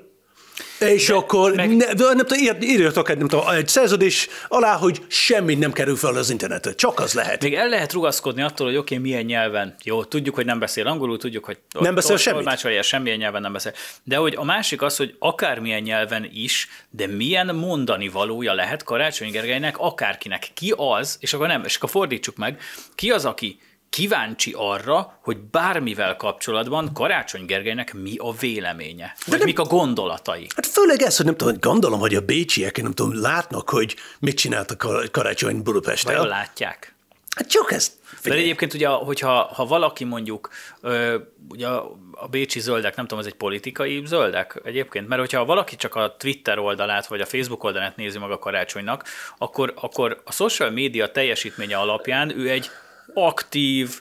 és 0.81 1.07
de, 1.07 1.13
akkor 1.13 1.55
meg- 1.55 1.75
ne, 1.75 1.93
de 1.93 2.03
nem 2.03 2.17
tudom, 2.17 2.43
ír- 2.43 2.63
írjatok 2.63 3.09
egy, 3.09 3.17
nem 3.17 3.27
tudom, 3.27 3.47
egy 3.47 3.67
szerződés 3.67 4.27
alá, 4.47 4.75
hogy 4.75 5.01
semmit 5.07 5.59
nem 5.59 5.71
kerül 5.71 5.95
fel 5.95 6.15
az 6.15 6.29
internetre. 6.29 6.75
Csak 6.75 6.99
az 6.99 7.13
lehet. 7.13 7.43
Még 7.43 7.53
el 7.53 7.69
lehet 7.69 7.93
rugaszkodni 7.93 8.41
attól, 8.41 8.67
hogy 8.67 8.77
oké, 8.77 8.95
okay, 8.95 9.09
milyen 9.09 9.25
nyelven. 9.25 9.75
Jó, 9.83 10.03
tudjuk, 10.03 10.35
hogy 10.35 10.45
nem 10.45 10.59
beszél 10.59 10.87
angolul, 10.87 11.17
tudjuk, 11.17 11.45
hogy 11.45 11.57
Nem 11.79 11.95
beszél 11.95 12.17
semmit. 12.17 12.83
semmilyen 12.83 13.17
nyelven 13.17 13.41
nem 13.41 13.53
beszél. 13.53 13.73
De 14.03 14.15
hogy 14.15 14.33
a 14.37 14.43
másik 14.43 14.81
az, 14.81 14.97
hogy 14.97 15.15
akármilyen 15.19 15.81
nyelven 15.81 16.29
is, 16.33 16.67
de 16.89 17.07
milyen 17.07 17.55
mondani 17.55 18.07
valója 18.07 18.53
lehet 18.53 18.83
Karácsony 18.83 19.31
Gergelynek, 19.31 19.77
akárkinek. 19.77 20.47
Ki 20.53 20.73
az, 20.77 21.17
és 21.19 21.33
akkor 21.33 21.47
nem, 21.47 21.63
és 21.65 21.75
akkor 21.75 21.89
fordítsuk 21.89 22.35
meg, 22.35 22.59
ki 22.95 23.11
az, 23.11 23.25
aki 23.25 23.59
kíváncsi 23.91 24.53
arra, 24.57 25.19
hogy 25.21 25.37
bármivel 25.37 26.15
kapcsolatban 26.15 26.93
Karácsony 26.93 27.45
Gergelynek 27.45 27.93
mi 27.93 28.15
a 28.17 28.33
véleménye, 28.33 29.13
vagy 29.25 29.37
nem- 29.37 29.47
mik 29.47 29.59
a 29.59 29.63
gondolatai. 29.63 30.47
Hát 30.55 30.65
főleg 30.65 31.01
ez, 31.01 31.17
hogy 31.17 31.25
nem 31.25 31.35
tudom, 31.37 31.55
gondolom, 31.59 31.99
hogy 31.99 32.15
a 32.15 32.21
bécsiek 32.21 32.81
nem 32.81 32.93
tudom, 32.93 33.21
látnak, 33.21 33.69
hogy 33.69 33.95
mit 34.19 34.37
csinált 34.37 34.71
a 34.71 34.75
Kar- 34.75 35.11
karácsony 35.11 35.49
Vajon 35.49 35.63
Budapesten. 35.63 36.27
látják? 36.27 36.95
Hát 37.35 37.49
csak 37.49 37.71
ezt. 37.71 37.93
De 38.23 38.33
egyébként 38.33 38.73
ugye, 38.73 38.87
hogyha 38.87 39.49
ha 39.53 39.65
valaki 39.65 40.03
mondjuk, 40.03 40.49
ö, 40.81 41.17
ugye 41.49 41.67
a 42.11 42.27
bécsi 42.29 42.59
zöldek, 42.59 42.95
nem 42.95 43.05
tudom, 43.05 43.19
ez 43.23 43.29
egy 43.31 43.37
politikai 43.37 44.01
zöldek 44.05 44.61
egyébként, 44.63 45.07
mert 45.07 45.21
hogyha 45.21 45.45
valaki 45.45 45.75
csak 45.75 45.95
a 45.95 46.15
Twitter 46.19 46.59
oldalát 46.59 47.07
vagy 47.07 47.21
a 47.21 47.25
Facebook 47.25 47.63
oldalát 47.63 47.95
nézi 47.95 48.17
meg 48.19 48.31
a 48.31 48.39
karácsonynak, 48.39 49.03
akkor, 49.37 49.73
akkor 49.75 50.21
a 50.25 50.31
social 50.31 50.69
média 50.69 51.11
teljesítménye 51.11 51.77
alapján 51.77 52.39
ő 52.39 52.49
egy 52.49 52.69
aktív, 53.13 53.99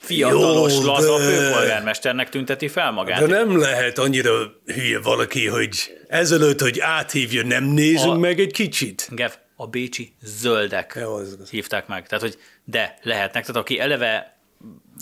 fiatalos, 0.00 0.72
Jó, 0.74 0.82
laza 0.84 1.18
de- 1.18 1.24
főpolgármesternek 1.24 2.28
tünteti 2.28 2.68
fel 2.68 2.90
magát. 2.90 3.20
De 3.20 3.26
nem 3.26 3.58
lehet 3.58 3.98
annyira 3.98 4.52
hülye 4.66 4.98
valaki, 5.00 5.46
hogy 5.46 5.98
ezelőtt, 6.08 6.60
hogy 6.60 6.80
áthívja, 6.80 7.44
nem 7.44 7.64
nézünk 7.64 8.12
A- 8.14 8.18
meg 8.18 8.40
egy 8.40 8.52
kicsit. 8.52 9.08
Gev, 9.10 9.30
a 9.56 9.66
bécsi 9.66 10.12
zöldek 10.22 10.98
Jó, 11.00 11.14
az 11.14 11.32
igaz. 11.32 11.50
hívták 11.50 11.86
meg. 11.86 12.06
Tehát, 12.06 12.24
hogy 12.24 12.38
de 12.64 12.98
lehetnek. 13.02 13.44
Tehát 13.46 13.60
aki 13.60 13.78
eleve 13.78 14.38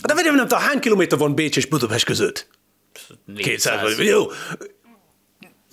De 0.06 0.14
vegyem, 0.14 0.34
nem 0.34 0.46
hány 0.48 0.78
kilométer 0.80 1.18
van 1.18 1.34
Bécs 1.34 1.56
és 1.56 1.66
Budapest 1.66 2.04
között? 2.04 2.48
200 3.36 3.44
400 3.80 3.96
vagy. 3.96 4.06
Jó. 4.06 4.26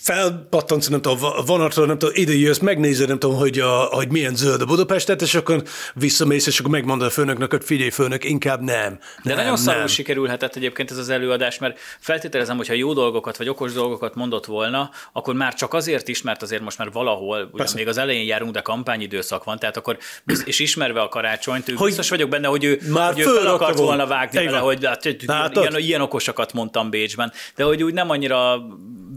Felpattansz, 0.02 0.88
nem 0.88 1.02
tudom, 1.02 1.24
a 1.24 1.42
vonatra, 1.42 1.86
nem 1.86 1.98
tudom, 1.98 2.16
ide 2.18 2.34
jössz, 2.34 2.58
megnézed, 2.58 3.08
nem 3.08 3.20
tudom, 3.20 3.38
hogy, 3.38 3.60
a, 3.60 3.70
hogy 3.70 4.10
milyen 4.10 4.36
zöld 4.36 4.62
a 4.62 4.66
Budapestet, 4.66 5.22
és 5.22 5.36
akkor 5.36 5.64
visszamész, 5.94 6.48
és 6.48 6.60
akkor 6.60 6.72
megmondod 6.72 7.08
a 7.08 7.10
főnöknek, 7.10 7.52
hogy 7.52 7.64
figyelj, 7.64 7.90
főnök, 7.90 8.24
inkább 8.24 8.62
nem. 8.62 9.00
De 9.24 9.34
nem, 9.34 9.36
nagyon 9.36 9.58
szarul 9.58 9.88
sikerülhetett 9.88 10.56
egyébként 10.56 10.92
ez 10.92 10.98
az 10.98 11.10
előadás, 11.10 11.58
mert 11.58 11.80
feltételezem, 12.00 12.58
hogy 12.58 12.68
ha 12.68 12.74
jó 12.74 12.94
dolgokat 12.94 13.38
vagy 13.38 13.50
okos 13.50 13.74
dolgokat 13.74 14.16
mondott 14.16 14.46
volna, 14.46 14.90
akkor 15.14 15.34
már 15.34 15.54
csak 15.54 15.74
azért 15.74 16.08
is, 16.08 16.22
mert 16.22 16.42
azért 16.42 16.62
most 16.62 16.78
már 16.78 16.92
valahol, 16.92 17.50
ugyan 17.52 17.68
még 17.76 17.88
az 17.88 17.98
elején 17.98 18.26
járunk, 18.26 18.54
de 18.54 18.62
kampányidőszak 18.62 19.44
van, 19.44 19.60
tehát 19.60 19.78
akkor, 19.78 19.98
és 20.46 20.60
ismerve 20.60 21.02
a 21.02 21.08
karácsonyt, 21.08 21.70
ő 21.70 21.74
Hogy 21.74 21.88
biztos 21.88 22.10
vagyok 22.10 22.30
benne, 22.30 22.48
hogy 22.48 22.64
ő, 22.64 22.80
már 22.92 23.14
hogy 23.14 23.22
ő 23.22 23.26
fel 23.26 23.48
akart 23.48 23.78
volna. 23.78 23.96
volna. 23.96 24.08
vágni 24.08 24.46
vele, 24.46 24.58
hogy 24.58 24.86
hát, 24.86 25.56
ilyen, 25.56 25.78
ilyen 25.78 26.02
okosakat 26.02 26.54
mondtam 26.54 26.90
Bécsben, 26.90 27.32
de 27.56 27.64
hogy 27.64 27.84
úgy 27.84 27.94
nem 27.94 28.10
annyira 28.10 28.68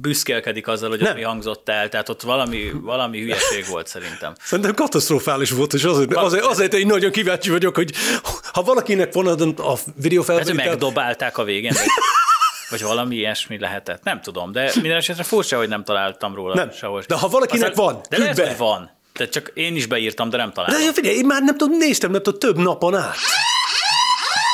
büszkélkedik 0.01 0.67
azzal, 0.73 0.89
hogy 0.89 1.01
Nem. 1.01 1.15
mi 1.15 1.23
hangzott 1.23 1.69
el, 1.69 1.89
tehát 1.89 2.09
ott 2.09 2.23
valami, 2.23 2.71
valami 2.81 3.21
hülyeség 3.21 3.67
volt 3.67 3.87
szerintem. 3.87 4.33
Szerintem 4.43 4.75
katasztrofális 4.75 5.51
volt, 5.51 5.73
és 5.73 5.85
azért, 5.85 6.15
azért, 6.15 6.45
azért 6.45 6.75
én 6.75 6.87
nagyon 6.87 7.11
kíváncsi 7.11 7.51
vagyok, 7.51 7.75
hogy 7.75 7.93
ha 8.53 8.63
valakinek 8.63 9.13
van 9.13 9.27
a, 9.27 9.63
a 9.69 9.73
Ez 9.73 9.85
videófelvétel... 9.97 10.55
megdobálták 10.55 11.39
a 11.39 11.45
végén, 11.45 11.73
vagy, 11.73 11.87
vagy 12.71 12.83
valami 12.83 13.17
ilyesmi 13.17 13.59
lehetett. 13.59 14.03
Nem 14.03 14.21
tudom, 14.21 14.53
de 14.53 14.71
minden 14.75 14.97
esetre 14.97 15.23
furcsa, 15.23 15.57
hogy 15.57 15.69
nem 15.69 15.85
találtam 15.85 16.35
róla 16.35 16.55
Nem. 16.55 16.71
sehol. 16.71 17.03
De 17.07 17.17
ha 17.19 17.29
valakinek 17.29 17.75
van, 17.75 18.01
de 18.09 18.19
lehet, 18.19 18.37
be. 18.37 18.47
hogy 18.47 18.57
van. 18.57 18.91
Tehát 19.13 19.33
csak 19.33 19.51
én 19.55 19.77
is 19.77 19.87
beírtam, 19.87 20.31
de 20.31 20.37
nem 20.37 20.53
találtam. 20.53 20.85
De 20.87 20.93
figyelj, 20.93 21.17
én 21.17 21.27
már 21.27 21.43
nem 21.43 21.57
tudom, 21.57 21.77
néztem, 21.77 22.11
nem 22.11 22.23
tudom, 22.23 22.39
több 22.39 22.57
napon 22.57 22.95
át. 22.95 23.17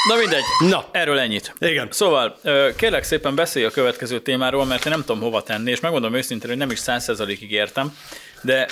Na 0.07 0.17
mindegy. 0.17 0.43
Na. 0.59 0.89
Erről 0.91 1.19
ennyit. 1.19 1.55
Igen. 1.59 1.89
Szóval 1.91 2.39
kérlek 2.77 3.03
szépen 3.03 3.35
beszélj 3.35 3.65
a 3.65 3.71
következő 3.71 4.21
témáról, 4.21 4.65
mert 4.65 4.87
én 4.87 4.93
nem 4.93 5.05
tudom 5.05 5.21
hova 5.21 5.43
tenni, 5.43 5.71
és 5.71 5.81
megmondom 5.81 6.15
őszintén, 6.15 6.49
hogy 6.49 6.59
nem 6.59 6.71
is 6.71 6.79
százszerzalékig 6.79 7.51
értem, 7.51 7.97
de 8.43 8.67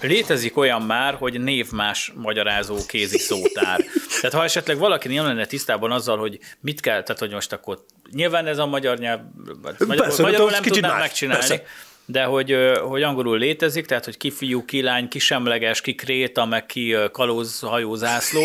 létezik 0.00 0.56
olyan 0.56 0.82
már, 0.82 1.14
hogy 1.14 1.40
névmás 1.40 2.12
magyarázó 2.14 2.76
kézi 2.86 3.18
szótár. 3.18 3.80
Tehát 4.20 4.36
ha 4.36 4.44
esetleg 4.44 4.78
valaki 4.78 5.14
nem 5.14 5.24
lenne 5.24 5.46
tisztában 5.46 5.92
azzal, 5.92 6.18
hogy 6.18 6.38
mit 6.60 6.80
kell, 6.80 7.02
tehát 7.02 7.18
hogy 7.18 7.32
most 7.32 7.52
akkor 7.52 7.84
nyilván 8.10 8.46
ez 8.46 8.58
a 8.58 8.66
magyar 8.66 8.98
nyelv, 8.98 9.20
magyarul, 9.60 9.96
Persze, 9.96 10.22
magyarul 10.22 10.50
nem 10.50 10.62
kicsit 10.62 10.72
tudnám 10.72 10.92
más. 10.92 11.00
megcsinálni. 11.00 11.46
Persze. 11.46 11.64
De 12.06 12.22
hogy, 12.24 12.56
hogy 12.88 13.02
angolul 13.02 13.38
létezik, 13.38 13.86
tehát 13.86 14.04
hogy 14.04 14.16
ki 14.16 14.30
fiú, 14.30 14.64
ki 14.64 14.82
lány, 14.82 15.08
ki 15.08 15.18
semleges, 15.18 15.80
ki 15.80 15.94
kréta, 15.94 16.44
meg 16.44 16.66
ki 16.66 16.96
kalóz, 17.12 17.60
hajó, 17.60 17.94
zászló, 17.94 18.40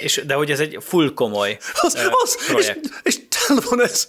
és, 0.00 0.22
de 0.26 0.34
hogy 0.34 0.50
ez 0.50 0.60
egy 0.60 0.78
full 0.80 1.12
komoly 1.14 1.58
Az, 1.80 2.06
az, 2.10 2.36
és, 2.38 2.46
projekt. 2.46 3.00
és 3.02 3.18
tele 3.28 3.60
van 3.70 3.82
ez. 3.82 4.08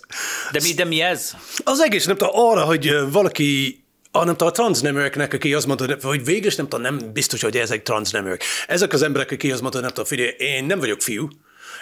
De 0.52 0.60
mi, 0.64 0.74
de 0.74 0.86
mi 0.86 1.02
ez? 1.02 1.32
Az 1.64 1.80
egész, 1.80 2.06
nem 2.06 2.18
tudom, 2.18 2.34
arra, 2.36 2.62
hogy 2.62 3.12
valaki 3.12 3.84
a, 4.12 4.24
nem 4.24 4.34
tudom, 4.34 4.48
a 4.48 4.52
transzneműeknek, 4.52 5.34
aki 5.34 5.54
azt 5.54 5.66
mondta, 5.68 5.98
hogy 6.02 6.26
végül 6.26 6.52
nem 6.58 6.68
tudom, 6.68 6.82
nem 6.82 7.12
biztos, 7.14 7.42
hogy 7.42 7.58
ezek 7.58 7.84
transzneműek. 7.84 8.44
Ezek 8.68 8.94
az 8.94 9.02
emberek, 9.02 9.32
akik 9.32 9.52
azt 9.52 9.62
mondta, 9.62 9.80
nem 9.80 9.90
tudom, 9.90 10.06
figyelj, 10.06 10.30
én 10.38 10.64
nem 10.64 10.80
vagyok 10.80 11.02
fiú, 11.02 11.28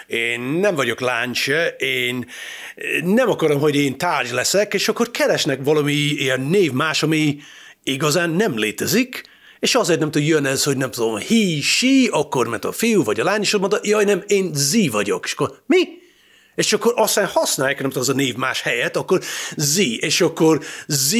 én 0.08 0.40
nem 0.40 0.74
vagyok 0.74 1.00
lány 1.00 1.32
se, 1.34 1.66
én 1.68 2.26
nem 3.04 3.30
akarom, 3.30 3.60
hogy 3.60 3.76
én 3.76 3.98
tárgy 3.98 4.30
leszek, 4.30 4.74
és 4.74 4.88
akkor 4.88 5.10
keresnek 5.10 5.58
valami 5.64 5.92
ilyen 5.92 6.40
név 6.40 6.72
más, 6.72 7.02
ami 7.02 7.38
igazán 7.82 8.30
nem 8.30 8.58
létezik, 8.58 9.22
és 9.60 9.74
azért 9.74 10.00
nem 10.00 10.10
tud 10.10 10.26
jön 10.26 10.44
ez, 10.46 10.64
hogy 10.64 10.76
nem 10.76 10.90
tudom, 10.90 11.16
he, 11.16 11.60
she, 11.62 12.08
akkor 12.10 12.48
mert 12.48 12.64
a 12.64 12.72
fiú 12.72 13.04
vagy 13.04 13.20
a 13.20 13.24
lány, 13.24 13.40
és 13.40 13.56
mondta, 13.56 13.80
jaj 13.82 14.04
nem, 14.04 14.22
én 14.26 14.50
Z 14.54 14.90
vagyok. 14.90 15.24
És 15.24 15.32
akkor 15.32 15.62
mi? 15.66 15.78
És 16.54 16.72
akkor 16.72 16.92
aztán 16.96 17.26
használják, 17.26 17.80
nem 17.80 17.86
tudom, 17.90 18.02
az 18.02 18.08
a 18.08 18.12
név 18.12 18.34
más 18.34 18.62
helyet, 18.62 18.96
akkor 18.96 19.20
Z, 19.56 19.78
és 19.78 20.20
akkor 20.20 20.60
Z 20.86 21.14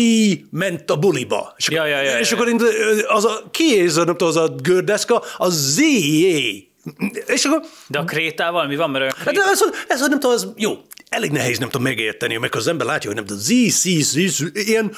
ment 0.50 0.90
a 0.90 0.96
buliba. 0.96 1.54
És, 1.56 1.68
Ja, 1.68 1.86
ja, 1.86 2.02
ja, 2.02 2.18
és 2.18 2.30
ja. 2.30 2.36
akkor 2.36 2.48
én- 2.48 2.62
az 3.06 3.24
a, 3.24 3.48
ki 3.50 3.78
ez, 3.80 3.94
nem 3.96 4.06
tudom, 4.06 4.28
az 4.28 4.36
a 4.36 4.54
gördeszka, 4.62 5.22
a 5.36 5.48
Z, 5.48 5.78
és 7.26 7.44
akkor, 7.44 7.62
De 7.86 7.98
a 7.98 8.04
krétával 8.04 8.66
mi 8.66 8.76
van? 8.76 8.90
Mert 8.90 9.02
olyan 9.02 9.14
hát 9.24 9.50
ez, 9.52 9.60
ez, 9.88 10.00
nem 10.00 10.10
tudom, 10.10 10.30
az 10.30 10.48
jó, 10.56 10.78
elég 11.08 11.30
nehéz 11.30 11.58
nem 11.58 11.68
tudom 11.68 11.82
megérteni, 11.86 12.36
amikor 12.36 12.60
az 12.60 12.66
ember 12.66 12.86
látja, 12.86 13.06
hogy 13.06 13.16
nem 13.16 13.26
tudom, 13.26 13.42
Zí, 13.42 13.68
Zí, 13.68 14.02
Zí, 14.02 14.26
Zí, 14.26 14.44
ilyen 14.52 14.92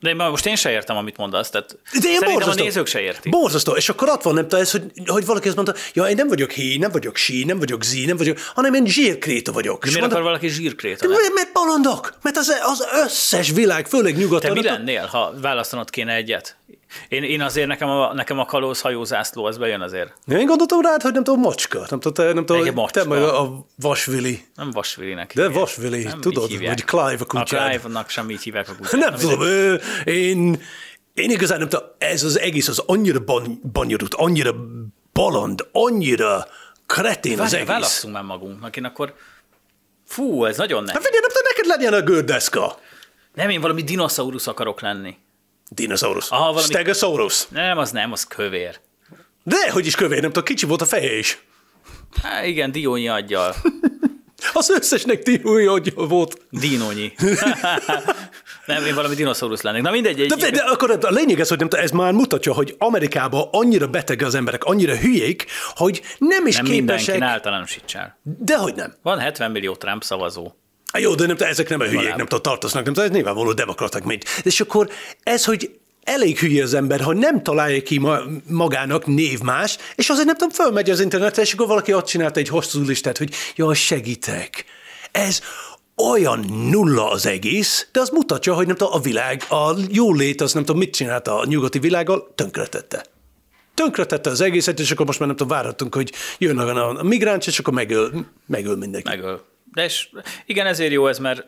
De 0.00 0.08
én, 0.08 0.16
most 0.16 0.46
én 0.46 0.56
se 0.56 0.70
értem, 0.70 0.96
amit 0.96 1.16
mondasz, 1.16 1.50
tehát 1.50 1.78
De 2.02 2.08
én 2.08 2.32
borzasztó. 2.32 2.60
a 2.60 2.64
nézők 2.64 2.86
se 2.86 3.00
értik. 3.00 3.32
Borzasztó. 3.32 3.72
És 3.72 3.88
akkor 3.88 4.08
ott 4.08 4.22
van, 4.22 4.34
nem 4.34 4.42
tudom, 4.42 4.60
ez, 4.60 4.70
hogy, 4.70 4.82
hogy 5.06 5.26
valaki 5.26 5.46
azt 5.46 5.56
mondta, 5.56 5.74
ja, 5.92 6.04
én 6.04 6.14
nem 6.14 6.28
vagyok 6.28 6.50
hí, 6.50 6.76
nem 6.78 6.90
vagyok 6.90 7.16
sí, 7.16 7.44
nem 7.44 7.58
vagyok 7.58 7.84
zí, 7.84 8.04
nem 8.04 8.16
vagyok, 8.16 8.38
hanem 8.54 8.74
én 8.74 8.86
zsírkréta 8.86 9.52
vagyok. 9.52 9.78
De 9.84 9.86
miért 9.86 10.00
mondom, 10.00 10.18
akar 10.18 10.30
valaki 10.30 10.48
zsírkréta 10.48 11.08
lenni? 11.08 11.20
mert, 11.34 11.52
bolondok, 11.52 12.14
mert 12.22 12.36
az, 12.36 12.52
az 12.62 12.84
összes 13.04 13.50
világ, 13.50 13.86
főleg 13.86 14.12
Te 14.14 14.20
nyugaton. 14.20 14.52
mi 14.52 14.62
lennél, 14.62 15.06
ha 15.06 15.34
választanod 15.40 15.90
kéne 15.90 16.14
egyet? 16.14 16.56
Én, 17.08 17.22
én 17.22 17.40
azért 17.42 17.66
nekem 17.66 17.88
a, 17.88 18.12
nekem 18.14 18.38
a 18.38 18.44
kalóz 18.44 18.80
hajózászló, 18.80 19.44
az 19.44 19.58
bejön 19.58 19.80
azért. 19.80 20.12
Én 20.26 20.46
gondoltam 20.46 20.80
rád, 20.80 21.02
hogy 21.02 21.12
nem 21.12 21.24
tudom, 21.24 21.40
macska. 21.40 21.86
Nem 21.90 22.00
tudom, 22.00 22.34
nem 22.34 22.46
tudom, 22.46 22.56
hogy 22.62 22.70
te 22.70 22.74
macska. 22.74 23.04
meg 23.08 23.22
a 23.22 23.66
vasvili. 23.80 24.44
Nem 24.54 24.70
Vasvilinek 24.70 25.34
De 25.34 25.42
hívják. 25.42 25.60
Vasvili, 25.60 26.02
Nem 26.02 26.20
tudod, 26.20 26.58
vagy 26.64 26.84
Clive 26.84 27.16
a 27.20 27.24
kutyád. 27.24 27.66
A 27.66 27.68
Clive-nak 27.68 28.08
sem 28.08 28.30
így 28.30 28.42
hívják 28.42 28.68
a 28.68 28.74
kutyát. 28.78 28.92
Nem 29.10 29.14
tudom, 29.14 29.40
ö, 29.40 29.74
én, 30.04 30.62
én 31.14 31.30
igazán 31.30 31.58
nem 31.58 31.68
tudom, 31.68 31.86
ez 31.98 32.22
az 32.22 32.38
egész 32.38 32.68
az 32.68 32.78
annyira 32.86 33.20
ban, 33.20 33.60
banyarult, 33.72 34.14
annyira 34.14 34.54
baland, 35.12 35.68
annyira 35.72 36.46
kretén 36.86 37.40
az 37.40 37.54
egész. 37.54 37.66
válasszunk 37.66 38.14
már 38.14 38.22
magunknak, 38.22 38.76
én 38.76 38.84
akkor... 38.84 39.14
Fú, 40.06 40.44
ez 40.44 40.56
nagyon 40.56 40.78
Hát 40.78 40.86
nehéz. 40.86 41.04
figyelj, 41.04 41.20
nem 41.20 41.30
tudom, 41.30 41.46
neked 41.48 41.66
legyen 41.66 42.00
a 42.00 42.04
gördeszka. 42.04 42.78
Nem, 43.34 43.48
én 43.50 43.60
valami 43.60 43.82
dinoszaurusz 43.82 44.46
akarok 44.46 44.80
lenni. 44.80 45.16
Dinosaurus. 45.68 46.28
Aha, 46.30 46.44
valami- 46.44 46.62
Stegosaurus. 46.62 47.48
Nem, 47.48 47.78
az 47.78 47.90
nem, 47.90 48.12
az 48.12 48.24
kövér. 48.24 48.80
De, 49.42 49.70
hogy 49.70 49.86
is 49.86 49.94
kövér, 49.94 50.20
nem 50.20 50.28
tudom, 50.30 50.44
kicsi 50.44 50.66
volt 50.66 50.80
a 50.80 50.84
feje 50.84 51.18
is. 51.18 51.38
Há, 52.22 52.44
igen, 52.44 52.72
diónyi 52.72 53.08
aggyal. 53.08 53.54
Az 54.52 54.70
összesnek 54.70 55.22
ti 55.22 55.38
hogy 55.38 55.92
volt. 55.94 56.38
Dinonyi. 56.50 57.12
nem, 58.66 58.84
én 58.86 58.94
valami 58.94 59.14
dinoszaurusz 59.14 59.62
lennék. 59.62 59.82
Na 59.82 59.90
mindegy, 59.90 60.20
egy, 60.20 60.28
De, 60.28 60.36
de, 60.36 60.50
de 60.50 60.62
akkor 60.62 60.98
a 61.00 61.10
lényeg 61.10 61.40
ez, 61.40 61.48
hogy 61.48 61.58
nem, 61.58 61.68
ez 61.70 61.90
már 61.90 62.12
mutatja, 62.12 62.52
hogy 62.52 62.74
Amerikában 62.78 63.48
annyira 63.50 63.86
beteg 63.86 64.22
az 64.22 64.34
emberek, 64.34 64.64
annyira 64.64 64.96
hülyék, 64.96 65.46
hogy 65.74 66.02
nem 66.18 66.46
is 66.46 66.56
nem 66.56 66.64
képesek. 66.64 67.06
mindenki 67.06 67.32
általánosít 67.32 67.84
el. 67.94 68.18
Dehogy 68.22 68.74
nem. 68.74 68.94
Van 69.02 69.18
70 69.18 69.50
millió 69.50 69.74
Trump 69.74 70.02
szavazó. 70.04 70.52
Jó, 70.98 71.14
de 71.14 71.26
nem, 71.26 71.36
ezek 71.38 71.68
nem 71.68 71.80
a 71.80 71.84
hülyék, 71.84 72.08
nem 72.08 72.26
tudom, 72.26 72.42
tartoznak, 72.42 72.84
nem 72.84 72.92
tudom, 72.92 73.08
ez 73.08 73.14
nyilvánvaló 73.14 73.52
demokraták 73.52 74.04
mind. 74.04 74.22
És 74.42 74.60
akkor 74.60 74.88
ez, 75.22 75.44
hogy 75.44 75.70
elég 76.02 76.38
hülye 76.38 76.62
az 76.62 76.74
ember, 76.74 77.00
hogy 77.00 77.16
nem 77.16 77.42
találja 77.42 77.82
ki 77.82 77.98
ma, 77.98 78.18
magának 78.50 79.06
névmás, 79.06 79.76
és 79.94 80.08
azért 80.08 80.26
nem 80.26 80.36
tudom, 80.36 80.52
fölmegy 80.52 80.90
az 80.90 81.00
internetre, 81.00 81.42
és 81.42 81.52
akkor 81.52 81.66
valaki 81.66 81.94
ott 81.94 82.06
csinálta 82.06 82.40
egy 82.40 82.48
hosszú 82.48 82.82
listát, 82.82 83.18
hogy 83.18 83.34
jaj, 83.56 83.74
segítek. 83.74 84.64
Ez 85.12 85.40
olyan 85.96 86.40
nulla 86.70 87.10
az 87.10 87.26
egész, 87.26 87.88
de 87.92 88.00
az 88.00 88.08
mutatja, 88.08 88.54
hogy 88.54 88.66
nem 88.66 88.76
tudom, 88.76 88.92
a 88.92 89.00
világ, 89.00 89.42
a 89.48 89.74
jólét, 89.88 90.40
az 90.40 90.52
nem 90.52 90.64
tudom, 90.64 90.80
mit 90.80 90.94
csinálta 90.94 91.38
a 91.38 91.44
nyugati 91.46 91.78
világgal, 91.78 92.32
tönkretette. 92.34 93.04
Tönkretette 93.74 94.30
az 94.30 94.40
egészet, 94.40 94.80
és 94.80 94.90
akkor 94.90 95.06
most 95.06 95.18
már 95.18 95.28
nem 95.28 95.36
tudom, 95.36 95.56
várhatunk, 95.56 95.94
hogy 95.94 96.12
jön 96.38 96.58
a 96.58 97.02
migráns, 97.02 97.46
és 97.46 97.58
akkor 97.58 97.72
megöl, 97.72 98.26
megöl 98.46 98.76
mindenki. 98.76 99.08
Megöl. 99.08 99.44
De 99.76 99.84
és 99.84 100.08
igen, 100.46 100.66
ezért 100.66 100.92
jó 100.92 101.06
ez, 101.08 101.18
mert 101.18 101.46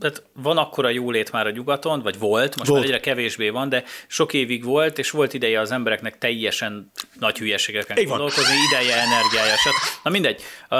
tehát 0.00 0.22
van 0.32 0.58
akkora 0.58 0.88
jólét 0.88 1.32
már 1.32 1.46
a 1.46 1.50
nyugaton, 1.50 2.02
vagy 2.02 2.18
volt, 2.18 2.56
most 2.56 2.68
Volt. 2.68 2.80
már 2.82 2.90
egyre 2.90 3.00
kevésbé 3.00 3.48
van, 3.48 3.68
de 3.68 3.84
sok 4.06 4.32
évig 4.32 4.64
volt, 4.64 4.98
és 4.98 5.10
volt 5.10 5.34
ideje 5.34 5.60
az 5.60 5.70
embereknek 5.70 6.18
teljesen 6.18 6.92
nagy 7.18 7.38
hülyeségeken 7.38 8.04
gondolkozni, 8.04 8.54
ideje, 8.70 8.94
energiája, 8.96 9.56
stb. 9.56 10.02
Na 10.04 10.10
mindegy. 10.10 10.42
Uh, 10.70 10.78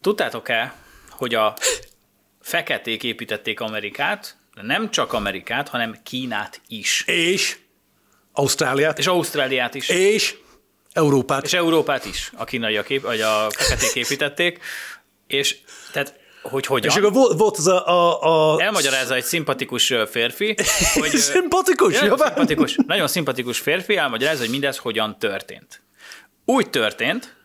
tudtátok-e, 0.00 0.74
hogy 1.10 1.34
a 1.34 1.56
feketék 2.40 3.02
építették 3.02 3.60
Amerikát, 3.60 4.36
de 4.54 4.62
nem 4.62 4.90
csak 4.90 5.12
Amerikát, 5.12 5.68
hanem 5.68 5.96
Kínát 6.02 6.60
is. 6.68 7.04
És 7.06 7.56
Ausztráliát, 8.32 8.98
És 8.98 9.06
Ausztráliát 9.06 9.74
is. 9.74 9.88
és 9.88 10.34
Európát. 10.92 11.44
És 11.44 11.52
Európát 11.52 12.04
is 12.04 12.30
a 12.36 12.44
kínaiak, 12.44 12.86
vagy 13.02 13.20
a 13.20 13.46
feketék 13.50 13.94
építették. 13.94 14.60
És 15.32 15.58
tehát, 15.92 16.20
hogy 16.42 16.66
hogyan? 16.66 16.90
És 16.90 16.96
akkor 16.96 17.12
volt, 17.12 17.38
volt 17.38 17.56
az 17.56 17.66
a... 17.66 17.86
a, 17.86 18.54
a 18.54 18.60
Elmagyarázza 18.60 19.14
egy 19.14 19.24
szimpatikus 19.24 19.94
férfi, 20.10 20.54
hogy... 21.00 21.10
Szimpatikus, 21.10 22.00
javán. 22.00 22.26
szimpatikus, 22.26 22.76
nagyon 22.86 23.08
szimpatikus 23.08 23.58
férfi 23.58 23.96
elmagyarázza, 23.96 24.40
hogy 24.40 24.50
mindez 24.50 24.78
hogyan 24.78 25.18
történt. 25.18 25.82
Úgy 26.44 26.70
történt, 26.70 27.36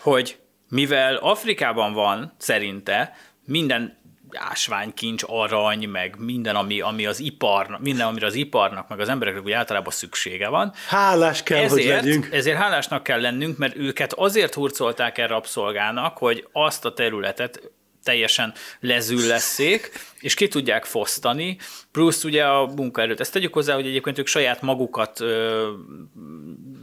hogy 0.00 0.38
mivel 0.68 1.16
Afrikában 1.16 1.92
van 1.92 2.34
szerinte 2.38 3.16
minden 3.44 3.97
ásványkincs, 4.32 5.22
arany, 5.26 5.88
meg 5.88 6.14
minden, 6.18 6.56
ami, 6.56 6.80
ami 6.80 7.06
az 7.06 7.20
ipar, 7.20 7.78
minden, 7.80 8.06
amire 8.06 8.26
az 8.26 8.34
iparnak, 8.34 8.88
meg 8.88 9.00
az 9.00 9.08
embereknek 9.08 9.44
úgy 9.44 9.52
általában 9.52 9.92
szüksége 9.92 10.48
van. 10.48 10.72
Hálás 10.88 11.42
kell, 11.42 11.68
hogy 11.68 11.78
Ezért, 11.78 12.04
legyünk. 12.04 12.28
ezért 12.32 12.56
hálásnak 12.56 13.02
kell 13.02 13.20
lennünk, 13.20 13.58
mert 13.58 13.76
őket 13.76 14.12
azért 14.12 14.54
hurcolták 14.54 15.18
el 15.18 15.28
rabszolgának, 15.28 16.18
hogy 16.18 16.48
azt 16.52 16.84
a 16.84 16.92
területet 16.92 17.70
teljesen 18.02 18.52
lezüllesszék, 18.80 19.90
és 20.20 20.34
ki 20.34 20.48
tudják 20.48 20.84
fosztani, 20.84 21.58
plusz 21.92 22.24
ugye 22.24 22.44
a 22.44 22.66
munkaerőt. 22.66 23.20
Ezt 23.20 23.32
tegyük 23.32 23.52
hozzá, 23.52 23.74
hogy 23.74 23.86
egyébként 23.86 24.18
ők 24.18 24.26
saját 24.26 24.62
magukat 24.62 25.20
ö, 25.20 25.68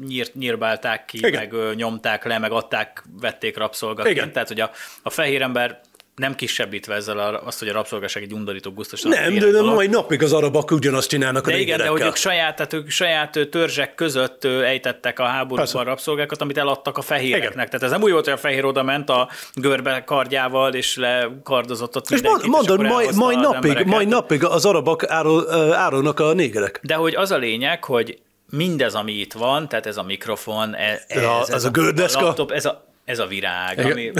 nyírt, 0.07 0.33
nyírbálták 0.35 1.05
ki, 1.05 1.17
Igen. 1.17 1.31
meg 1.31 1.53
ö, 1.53 1.73
nyomták 1.75 2.25
le, 2.25 2.37
meg 2.37 2.51
adták, 2.51 3.03
vették 3.21 3.57
rabszolgaként. 3.57 4.15
Igen. 4.15 4.31
Tehát, 4.31 4.47
hogy 4.47 4.59
a, 4.59 4.71
a 5.01 5.09
fehér 5.09 5.41
ember 5.41 5.81
nem 6.15 6.35
kisebbítve 6.35 6.95
ezzel 6.95 7.19
a, 7.19 7.41
azt, 7.45 7.59
hogy 7.59 7.67
a 7.67 7.73
rabszolgaság 7.73 8.23
egy 8.23 8.33
undorító, 8.33 8.71
gusztustalan 8.71 9.21
Nem, 9.21 9.37
de, 9.37 9.51
de 9.51 9.61
mai 9.61 9.87
napig 9.87 10.23
az 10.23 10.33
arabak 10.33 10.71
ugyanazt 10.71 11.09
csinálnak 11.09 11.47
a 11.47 11.49
De 11.49 11.57
igen, 11.59 11.77
de 11.77 11.87
hogy 11.87 12.01
ők 12.01 12.15
saját, 12.15 12.55
tehát 12.55 12.73
ők 12.73 12.89
saját 12.89 13.47
törzsek 13.51 13.95
között 13.95 14.43
ejtettek 14.45 15.19
a 15.19 15.23
háborúban 15.23 15.57
Persze. 15.57 15.83
rabszolgákat, 15.83 16.41
amit 16.41 16.57
eladtak 16.57 16.97
a 16.97 17.01
fehéreknek. 17.01 17.51
Igen. 17.53 17.65
Tehát 17.65 17.83
ez 17.83 17.91
nem 17.91 18.01
úgy 18.01 18.11
volt, 18.11 18.23
hogy 18.23 18.33
a 18.33 18.37
fehér 18.37 18.65
oda 18.65 18.83
ment 18.83 19.09
a 19.09 19.29
görbe 19.53 20.03
kardjával, 20.03 20.73
és 20.73 20.95
lekardozott 20.97 21.95
ott 21.95 22.09
És 22.09 22.21
mondod, 22.45 22.81
mai, 22.81 23.07
mai, 23.15 23.35
napig, 23.35 23.85
mai 23.85 24.05
napig 24.05 24.43
az 24.43 24.65
arabak 24.65 25.09
árul, 25.09 25.51
árulnak 25.73 26.19
a 26.19 26.33
négerek. 26.33 26.79
De 26.83 26.95
hogy 26.95 27.15
az 27.15 27.31
a 27.31 27.37
lényeg, 27.37 27.83
hogy 27.83 28.19
mindez, 28.49 28.95
ami 28.95 29.11
itt 29.11 29.33
van, 29.33 29.67
tehát 29.67 29.85
ez 29.85 29.97
a 29.97 30.03
mikrofon, 30.03 30.75
e- 30.75 31.03
ez, 31.07 31.21
Ja, 31.21 31.39
ez, 31.41 31.49
az 31.53 31.63
a 31.65 31.69
gördeszka. 31.69 32.21
laptop, 32.21 32.51
ez 32.51 32.65
a, 32.65 32.93
ez 33.05 33.19
a 33.19 33.25
virág, 33.25 33.77
Igen. 33.77 33.91
ami, 33.91 34.11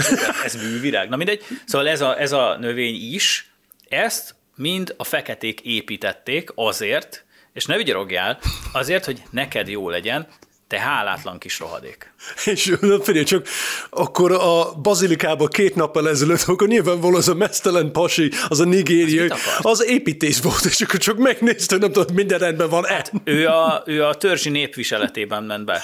ez 0.44 0.54
művirág. 0.54 1.08
Na 1.08 1.16
mindegy. 1.16 1.44
Szóval 1.64 1.88
ez 1.88 2.00
a, 2.00 2.20
ez 2.20 2.32
a 2.32 2.56
növény 2.56 3.12
is, 3.14 3.50
ezt 3.88 4.34
mind 4.54 4.94
a 4.96 5.04
feketék 5.04 5.60
építették 5.60 6.50
azért, 6.54 7.24
és 7.52 7.66
ne 7.66 7.76
vigyorogjál, 7.76 8.38
azért, 8.72 9.04
hogy 9.04 9.22
neked 9.30 9.68
jó 9.68 9.88
legyen, 9.88 10.26
te 10.66 10.78
hálátlan 10.78 11.38
kis 11.38 11.58
rohadék. 11.58 12.12
És 12.44 12.74
figyelj 13.02 13.24
csak, 13.24 13.46
akkor 13.90 14.32
a 14.32 14.72
bazilikába 14.82 15.46
két 15.46 15.74
nappal 15.74 16.08
ezelőtt, 16.08 16.42
akkor 16.46 16.68
nyilvánvalóan 16.68 17.14
az 17.18 17.28
a 17.28 17.34
mesztelen 17.34 17.92
pasi, 17.92 18.30
az 18.48 18.60
a 18.60 18.64
nigériai, 18.64 19.30
az 19.60 19.84
építés 19.84 20.40
volt, 20.40 20.64
és 20.64 20.80
akkor 20.80 21.00
csak 21.00 21.16
megnézte, 21.16 21.76
nem 21.76 21.92
tudom, 21.92 22.14
minden 22.14 22.38
rendben 22.38 22.68
van. 22.68 22.86
E. 22.86 23.04
Ő 23.24 23.46
a, 23.46 23.82
ő 23.86 24.04
a 24.04 24.14
törzsi 24.14 24.48
népviseletében 24.50 25.44
ment 25.44 25.64
be 25.64 25.82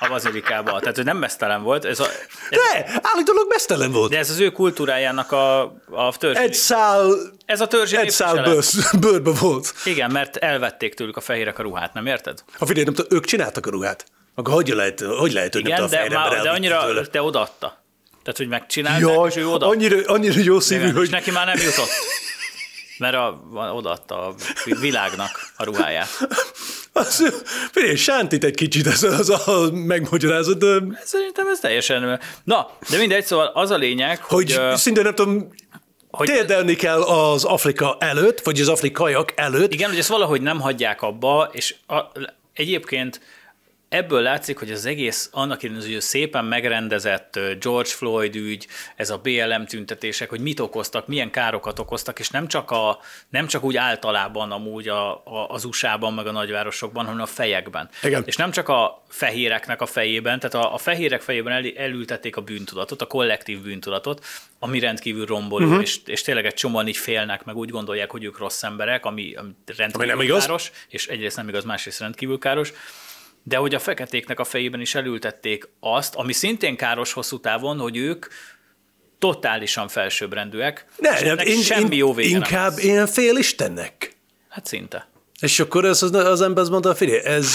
a 0.00 0.08
bazilikába. 0.08 0.80
Tehát 0.80 0.98
ő 0.98 1.02
nem 1.02 1.16
mesztelen 1.16 1.62
volt, 1.62 1.84
ez, 1.84 2.00
a, 2.00 2.06
ez, 2.50 2.58
De, 2.72 3.00
állítólag 3.02 3.46
mesztelen 3.48 3.92
volt. 3.92 4.10
de 4.10 4.18
ez 4.18 4.30
az 4.30 4.38
ő 4.38 4.50
kultúrájának 4.50 5.32
a, 5.32 5.62
a 5.90 6.16
törzsi. 6.18 6.42
Egy 6.42 6.54
szál, 6.54 7.14
ez 7.46 7.60
a 7.60 7.66
törzsi 7.66 7.96
egy 7.96 8.10
szál 8.10 8.42
bőr, 8.42 8.64
bőrbe 9.00 9.30
volt. 9.40 9.74
Igen, 9.84 10.10
mert 10.10 10.36
elvették 10.36 10.94
tőlük 10.94 11.16
a 11.16 11.20
fehérek 11.20 11.58
a 11.58 11.62
ruhát, 11.62 11.94
nem 11.94 12.06
érted? 12.06 12.44
Ha 12.58 12.66
figyelj, 12.66 12.84
nem 12.84 12.94
tudom, 12.94 13.18
ők 13.18 13.24
csináltak 13.24 13.66
a 13.66 13.70
ruhát. 13.70 14.06
Akkor 14.38 14.54
hogy 14.54 14.68
lehet, 14.68 15.00
hogy 15.00 15.32
lehet 15.32 15.52
hogy 15.52 15.62
nem 15.62 15.72
Igen, 15.72 15.84
a 15.84 15.88
de, 15.88 16.08
már, 16.14 16.42
de 16.42 16.50
annyira 16.50 16.84
tőle? 16.86 17.06
te 17.06 17.22
odaadta. 17.22 17.84
Tehát, 18.22 18.36
hogy 18.36 18.48
megcsinálták, 18.48 19.00
Jaj, 19.00 19.28
és 19.28 19.36
ő 19.36 19.48
oda. 19.48 19.66
annyira, 19.66 19.96
annyira 20.06 20.40
jó 20.40 20.60
szívű, 20.60 20.82
Igen, 20.82 20.94
hogy 20.94 21.04
És 21.04 21.10
neki 21.10 21.30
már 21.30 21.46
nem 21.46 21.56
jutott. 21.56 21.88
Mert 22.98 23.14
a, 23.14 23.40
odaadta 23.74 24.26
a 24.26 24.34
világnak 24.80 25.52
a 25.56 25.64
ruháját. 25.64 26.08
Az, 26.92 27.44
figyelj, 27.72 27.94
sántít 27.94 28.44
egy 28.44 28.54
kicsit 28.54 28.86
ez 28.86 29.02
az 29.02 29.30
a 29.30 29.70
megmagyarázat, 29.72 30.58
de 30.58 30.98
Szerintem 31.04 31.48
ez 31.48 31.60
teljesen... 31.60 32.20
Na, 32.44 32.70
de 32.90 32.98
mindegy, 32.98 33.24
szóval 33.24 33.46
az 33.46 33.70
a 33.70 33.76
lényeg, 33.76 34.22
hogy... 34.22 34.52
hogy 34.52 34.76
szinte 34.76 35.02
nem 35.02 35.14
tudom, 35.14 35.52
hogy 36.10 36.28
térdelni 36.28 36.74
kell 36.74 37.02
az 37.02 37.44
Afrika 37.44 37.96
előtt, 38.00 38.40
vagy 38.40 38.60
az 38.60 38.68
afrikaiak 38.68 39.32
előtt. 39.36 39.72
Igen, 39.72 39.88
hogy 39.88 39.98
ezt 39.98 40.08
valahogy 40.08 40.40
nem 40.40 40.60
hagyják 40.60 41.02
abba, 41.02 41.48
és 41.52 41.74
a, 41.86 42.00
egyébként 42.52 43.20
ebből 43.88 44.22
látszik, 44.22 44.58
hogy 44.58 44.70
az 44.70 44.86
egész 44.86 45.28
annak 45.32 45.60
hogy 45.60 46.00
szépen 46.00 46.44
megrendezett 46.44 47.38
George 47.60 47.88
Floyd 47.88 48.36
ügy, 48.36 48.66
ez 48.96 49.10
a 49.10 49.18
BLM 49.18 49.66
tüntetések, 49.66 50.28
hogy 50.28 50.40
mit 50.40 50.60
okoztak, 50.60 51.06
milyen 51.06 51.30
károkat 51.30 51.78
okoztak, 51.78 52.18
és 52.18 52.30
nem 52.30 52.48
csak, 52.48 52.70
a, 52.70 52.98
nem 53.28 53.46
csak 53.46 53.64
úgy 53.64 53.76
általában 53.76 54.52
amúgy 54.52 54.88
a, 54.88 55.10
a, 55.10 55.46
az 55.48 55.64
USA-ban, 55.64 56.14
meg 56.14 56.26
a 56.26 56.30
nagyvárosokban, 56.30 57.04
hanem 57.04 57.20
a 57.20 57.26
fejekben. 57.26 57.88
Igen. 58.02 58.22
És 58.26 58.36
nem 58.36 58.50
csak 58.50 58.68
a 58.68 59.04
fehéreknek 59.08 59.80
a 59.80 59.86
fejében, 59.86 60.38
tehát 60.38 60.66
a, 60.66 60.74
a 60.74 60.78
fehérek 60.78 61.20
fejében 61.20 61.52
el, 61.52 61.64
elültették 61.76 62.36
a 62.36 62.40
bűntudatot, 62.40 63.02
a 63.02 63.06
kollektív 63.06 63.60
bűntudatot, 63.60 64.24
ami 64.58 64.78
rendkívül 64.78 65.26
romboló, 65.26 65.66
uh-huh. 65.66 65.82
és, 65.82 66.00
és 66.06 66.22
tényleg 66.22 66.46
egy 66.46 66.54
csomóan 66.54 66.88
így 66.88 66.96
félnek, 66.96 67.44
meg 67.44 67.56
úgy 67.56 67.70
gondolják, 67.70 68.10
hogy 68.10 68.24
ők 68.24 68.38
rossz 68.38 68.62
emberek, 68.62 69.04
ami, 69.04 69.34
ami 69.34 69.50
rendkívül 69.76 70.10
Ami 70.10 70.18
nem 70.18 70.20
igaz. 70.20 70.44
káros, 70.44 70.70
és 70.88 71.06
egyrészt 71.06 71.36
nem 71.36 71.48
igaz, 71.48 71.64
másrészt 71.64 72.00
rendkívül 72.00 72.38
káros 72.38 72.72
de 73.48 73.56
hogy 73.56 73.74
a 73.74 73.78
feketéknek 73.78 74.40
a 74.40 74.44
fejében 74.44 74.80
is 74.80 74.94
elültették 74.94 75.68
azt, 75.80 76.14
ami 76.14 76.32
szintén 76.32 76.76
káros 76.76 77.12
hosszú 77.12 77.40
távon, 77.40 77.78
hogy 77.78 77.96
ők 77.96 78.26
totálisan 79.18 79.88
felsőbbrendűek, 79.88 80.86
Ne, 80.96 81.12
és 81.12 81.20
ennek 81.20 81.46
én, 81.46 81.62
semmi 81.62 81.94
én, 81.94 81.98
jó 81.98 82.14
vége 82.14 82.30
nem 82.30 82.42
inkább 82.42 82.70
lesz. 82.70 82.84
én 82.84 83.06
fél 83.06 83.36
Istennek. 83.36 84.16
Hát 84.48 84.66
szinte. 84.66 85.08
És 85.40 85.60
akkor 85.60 85.84
az, 85.84 86.02
az, 86.02 86.12
az 86.14 86.40
ember 86.40 86.62
azt 86.62 86.70
mondta, 86.70 86.94
figyelj, 86.94 87.24
ez, 87.24 87.50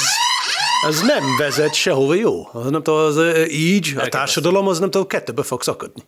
ez 0.88 1.02
nem 1.02 1.24
vezet 1.38 1.74
sehova 1.74 2.14
jó. 2.14 2.50
Az 2.54 2.70
nem 2.70 2.84
tudom, 2.84 3.00
az 3.00 3.18
ö, 3.18 3.46
így, 3.46 3.94
a 3.98 4.08
társadalom 4.08 4.68
az 4.68 4.80
nem 4.80 4.92
tudom, 4.92 5.08
kettőbe 5.08 5.44
fog 5.44 5.64
szakadni. 5.64 6.04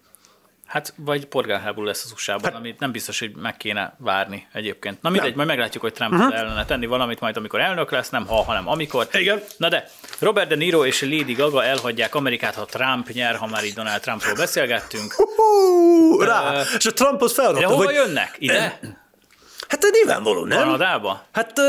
Hát, 0.73 0.93
vagy 0.97 1.25
polgárháború 1.25 1.87
lesz 1.87 2.03
az 2.05 2.11
USA-ban, 2.11 2.51
hát, 2.51 2.59
amit 2.59 2.79
nem 2.79 2.91
biztos, 2.91 3.19
hogy 3.19 3.31
meg 3.35 3.57
kéne 3.57 3.95
várni 3.97 4.47
egyébként. 4.53 5.01
Na 5.01 5.09
mindegy, 5.09 5.35
majd 5.35 5.47
meglátjuk, 5.47 5.83
hogy 5.83 5.93
Trump 5.93 6.13
uh-huh. 6.13 6.37
ellene 6.37 6.65
tenni 6.65 6.85
valamit 6.85 7.19
majd, 7.19 7.37
amikor 7.37 7.59
elnök 7.59 7.91
lesz, 7.91 8.09
nem 8.09 8.27
ha, 8.27 8.43
hanem 8.43 8.67
amikor. 8.67 9.07
Igen. 9.11 9.41
Na 9.57 9.69
de, 9.69 9.89
Robert 10.19 10.49
De 10.49 10.55
Niro 10.55 10.85
és 10.85 11.01
Lady 11.01 11.33
Gaga 11.33 11.63
elhagyják 11.63 12.15
Amerikát, 12.15 12.55
ha 12.55 12.65
Trump 12.65 13.09
nyer, 13.09 13.35
ha 13.35 13.47
már 13.47 13.63
így 13.63 13.73
Donald 13.73 14.01
Trumpról 14.01 14.35
beszélgettünk. 14.35 15.13
Hú, 15.13 16.21
rá! 16.21 16.53
Ö, 16.53 16.61
és 16.77 16.85
a 16.85 16.93
Trump 16.93 17.21
az 17.21 17.33
felrakta, 17.33 17.59
De 17.59 17.65
hova 17.65 17.83
hogy... 17.83 17.93
jönnek? 17.93 18.35
Ide? 18.37 18.79
Hát 19.73 19.91
nyilvánvaló, 19.91 20.45
nem? 20.45 20.63
Kanadába? 20.63 21.25
Hát 21.31 21.59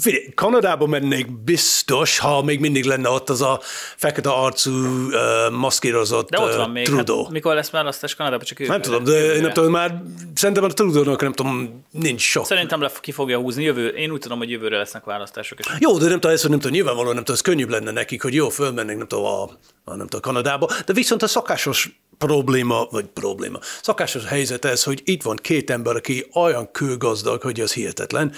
figyelj, 0.00 0.24
Kanadába 0.34 0.86
mennék 0.86 1.42
biztos, 1.42 2.18
ha 2.18 2.42
még 2.42 2.60
mindig 2.60 2.84
lenne 2.84 3.08
ott 3.08 3.30
az 3.30 3.42
a 3.42 3.60
fekete 3.96 4.30
arcú, 4.30 4.70
ö, 5.10 5.50
maszkírozott 5.50 6.30
De 6.30 6.40
ott 6.40 6.54
van 6.54 6.70
még. 6.70 6.84
Trudeau. 6.84 7.22
Hát, 7.22 7.32
mikor 7.32 7.54
lesz 7.54 7.70
választás 7.70 8.14
Kanadában? 8.14 8.44
Csak 8.44 8.58
Nem 8.58 8.80
tudom, 8.80 9.04
de 9.04 9.34
én 9.34 9.40
nem 9.40 9.52
tudom, 9.52 9.70
már 9.70 10.02
szerintem 10.34 10.64
a 10.64 10.68
Trudeau-nak 10.68 11.20
nem 11.20 11.32
tudom, 11.32 11.84
nincs 11.90 12.20
sok. 12.20 12.46
Szerintem 12.46 12.80
le, 12.80 12.90
ki 13.00 13.12
fogja 13.12 13.38
húzni 13.38 13.64
jövő. 13.64 13.88
Én 13.88 14.10
úgy 14.10 14.20
tudom, 14.20 14.38
hogy 14.38 14.50
jövőre 14.50 14.76
lesznek 14.76 15.04
választások. 15.04 15.58
És 15.58 15.66
Jó, 15.78 15.98
de 15.98 16.08
nem 16.08 16.20
tudom, 16.20 16.36
ezt, 16.36 16.48
nem 16.48 16.58
tudom, 16.58 16.72
nyilvánvalóan 16.72 17.14
nem 17.14 17.24
tudom, 17.24 17.36
ez 17.36 17.42
könnyűbb 17.42 17.70
lenne 17.70 17.90
nekik, 17.90 18.22
hogy 18.22 18.34
jó, 18.34 18.48
fölmennek, 18.48 18.96
nem 18.96 19.06
tudom, 19.06 19.24
a, 19.24 19.42
a, 19.84 19.94
nem 19.94 20.06
tudom, 20.06 20.20
Kanadába, 20.20 20.70
de 20.86 20.92
viszont 20.92 21.22
a 21.22 21.26
szakásos 21.26 22.00
probléma, 22.18 22.86
vagy 22.90 23.04
probléma, 23.06 23.58
szakásos 23.82 24.26
helyzet 24.26 24.64
ez, 24.64 24.82
hogy 24.82 25.00
itt 25.04 25.22
van 25.22 25.36
két 25.36 25.70
ember, 25.70 25.96
aki 25.96 26.26
olyan 26.34 26.70
kőgazdag, 26.70 27.42
hogy 27.42 27.60
az 27.60 27.72
hihetetlen, 27.72 28.32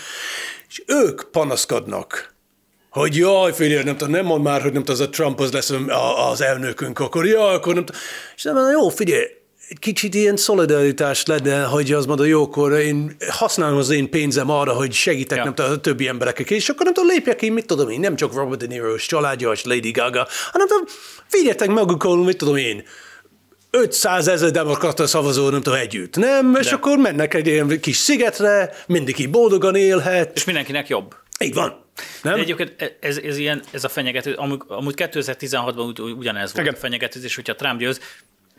és 0.68 0.82
ők 0.86 1.30
panaszkodnak, 1.30 2.34
hogy 2.90 3.16
jaj, 3.16 3.52
figyelj, 3.52 3.82
nem 3.82 3.96
tudom, 3.96 4.12
nem 4.12 4.24
mond 4.24 4.42
már, 4.42 4.62
hogy 4.62 4.72
nem 4.72 4.84
tudom, 4.84 5.00
az 5.00 5.06
a 5.06 5.10
Trump 5.10 5.40
az 5.40 5.52
lesz 5.52 5.72
az 6.30 6.40
elnökünk, 6.40 6.98
akkor 6.98 7.26
jaj, 7.26 7.54
akkor 7.54 7.74
nem 7.74 7.84
tudom. 7.84 8.00
És 8.36 8.42
nem 8.42 8.54
mondom, 8.54 8.72
jó, 8.72 8.88
figyelj, 8.88 9.24
egy 9.68 9.78
kicsit 9.78 10.14
ilyen 10.14 10.36
szolidaritás 10.36 11.26
lenne, 11.26 11.62
hogy 11.62 11.92
az 11.92 12.06
mondja, 12.06 12.24
jó, 12.24 12.42
akkor 12.42 12.72
én 12.72 13.16
használom 13.28 13.78
az 13.78 13.90
én 13.90 14.10
pénzem 14.10 14.50
arra, 14.50 14.72
hogy 14.72 14.92
segítek, 14.92 15.38
Ja. 15.38 15.44
nem 15.44 15.54
tudom, 15.54 15.70
a 15.70 15.76
többi 15.76 16.08
emberekkel, 16.08 16.56
és 16.56 16.68
akkor 16.68 16.84
nem 16.84 16.94
tudom, 16.94 17.10
lépjek 17.10 17.36
ki, 17.36 17.48
mit 17.48 17.66
tudom 17.66 17.88
én, 17.88 18.00
nem 18.00 18.16
csak 18.16 18.34
Robert 18.34 18.60
De 18.60 18.66
Niro 18.66 18.94
és 18.94 19.06
családja, 19.06 19.52
és 19.52 19.64
Lady 19.64 19.90
Gaga, 19.90 20.28
hanem 20.52 20.66
tudom, 20.66 20.84
figyeljetek 21.26 21.68
magukon, 21.68 22.18
mit 22.18 22.36
tudom 22.36 22.56
én, 22.56 22.82
500 23.70 24.28
ezer 24.28 24.50
demokrata 24.50 25.06
szavazó, 25.06 25.48
nem 25.48 25.62
tudom, 25.62 25.78
együtt, 25.78 26.16
nem? 26.16 26.54
És 26.60 26.66
De. 26.68 26.74
akkor 26.74 26.98
mennek 26.98 27.34
egy 27.34 27.46
ilyen 27.46 27.80
kis 27.80 27.96
szigetre, 27.96 28.72
mindenki 28.86 29.26
boldogan 29.26 29.74
élhet. 29.74 30.36
és 30.36 30.44
mindenkinek 30.44 30.88
jobb. 30.88 31.14
Így 31.40 31.54
van. 31.54 31.84
De 32.22 32.30
Nem? 32.30 32.40
egyébként 32.40 32.96
ez, 33.00 33.16
ez, 33.16 33.36
ilyen, 33.36 33.62
ez 33.70 33.84
a 33.84 33.88
fenyegető, 33.88 34.32
amúgy, 34.32 34.60
amúgy 34.68 34.94
2016-ban 34.96 35.86
ugy, 35.88 36.00
ugyanez 36.00 36.52
volt 36.52 36.66
Igen. 36.66 36.74
a 36.78 36.80
fenyegetőzés, 36.80 37.34
hogyha 37.34 37.54
Trump 37.54 37.78
győz, 37.78 38.00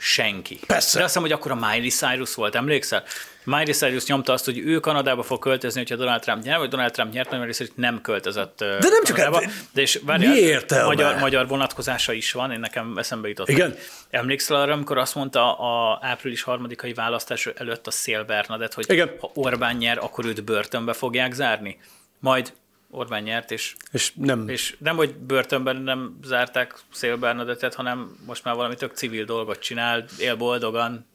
senki. 0.01 0.59
Persze. 0.67 0.97
De 0.97 1.03
azt 1.03 1.13
hiszem, 1.13 1.21
hogy 1.21 1.31
akkor 1.31 1.51
a 1.51 1.55
Miley 1.55 1.89
Cyrus 1.89 2.35
volt, 2.35 2.55
emlékszel? 2.55 3.03
Miley 3.43 3.73
Cyrus 3.73 4.05
nyomta 4.05 4.33
azt, 4.33 4.45
hogy 4.45 4.57
ő 4.57 4.79
Kanadába 4.79 5.23
fog 5.23 5.39
költözni, 5.39 5.79
hogyha 5.79 5.95
Donald 5.95 6.21
Trump 6.21 6.43
nyer, 6.43 6.57
vagy 6.57 6.69
Donald 6.69 6.91
Trump 6.91 7.13
nyert, 7.13 7.31
mert 7.31 7.53
szerint 7.53 7.77
nem 7.77 8.01
költözött 8.01 8.57
De 8.57 8.77
nem 8.89 9.03
csak 9.03 9.15
Kanadába. 9.15 9.41
hát- 9.45 9.53
De 9.73 9.81
és 9.81 9.99
várjál, 10.05 10.85
magyar, 10.85 11.15
magyar 11.19 11.47
vonatkozása 11.47 12.13
is 12.13 12.31
van, 12.31 12.51
én 12.51 12.59
nekem 12.59 12.97
eszembe 12.97 13.27
jutott. 13.27 13.49
Igen? 13.49 13.75
Emlékszel 14.09 14.55
arra, 14.61 14.73
amikor 14.73 14.97
azt 14.97 15.15
mondta 15.15 15.53
a 15.59 15.99
április 16.01 16.41
harmadikai 16.41 16.93
választás 16.93 17.45
előtt 17.45 17.87
a 17.87 17.91
Szél 17.91 18.23
Bernadett, 18.23 18.73
hogy 18.73 18.85
Igen. 18.89 19.11
ha 19.19 19.31
Orbán 19.33 19.75
nyer, 19.75 19.97
akkor 19.97 20.25
őt 20.25 20.43
börtönbe 20.43 20.93
fogják 20.93 21.33
zárni? 21.33 21.79
Majd 22.19 22.53
Orbán 22.91 23.23
nyert, 23.23 23.51
és 23.51 23.75
És 23.91 24.12
nem. 24.15 24.47
és 24.49 24.75
nem, 24.80 24.95
hogy 24.95 25.13
börtönben 25.15 25.75
nem 25.75 26.17
zárták 26.23 26.75
Szél 26.93 27.17
Bernadettet, 27.17 27.73
hanem 27.75 28.17
most 28.25 28.43
már 28.43 28.56
valami 28.56 28.75
tök 28.75 28.95
civil 28.95 29.25
dolgot 29.25 29.60
csinál, 29.60 30.06
él 30.19 30.36
boldogan. 30.36 31.06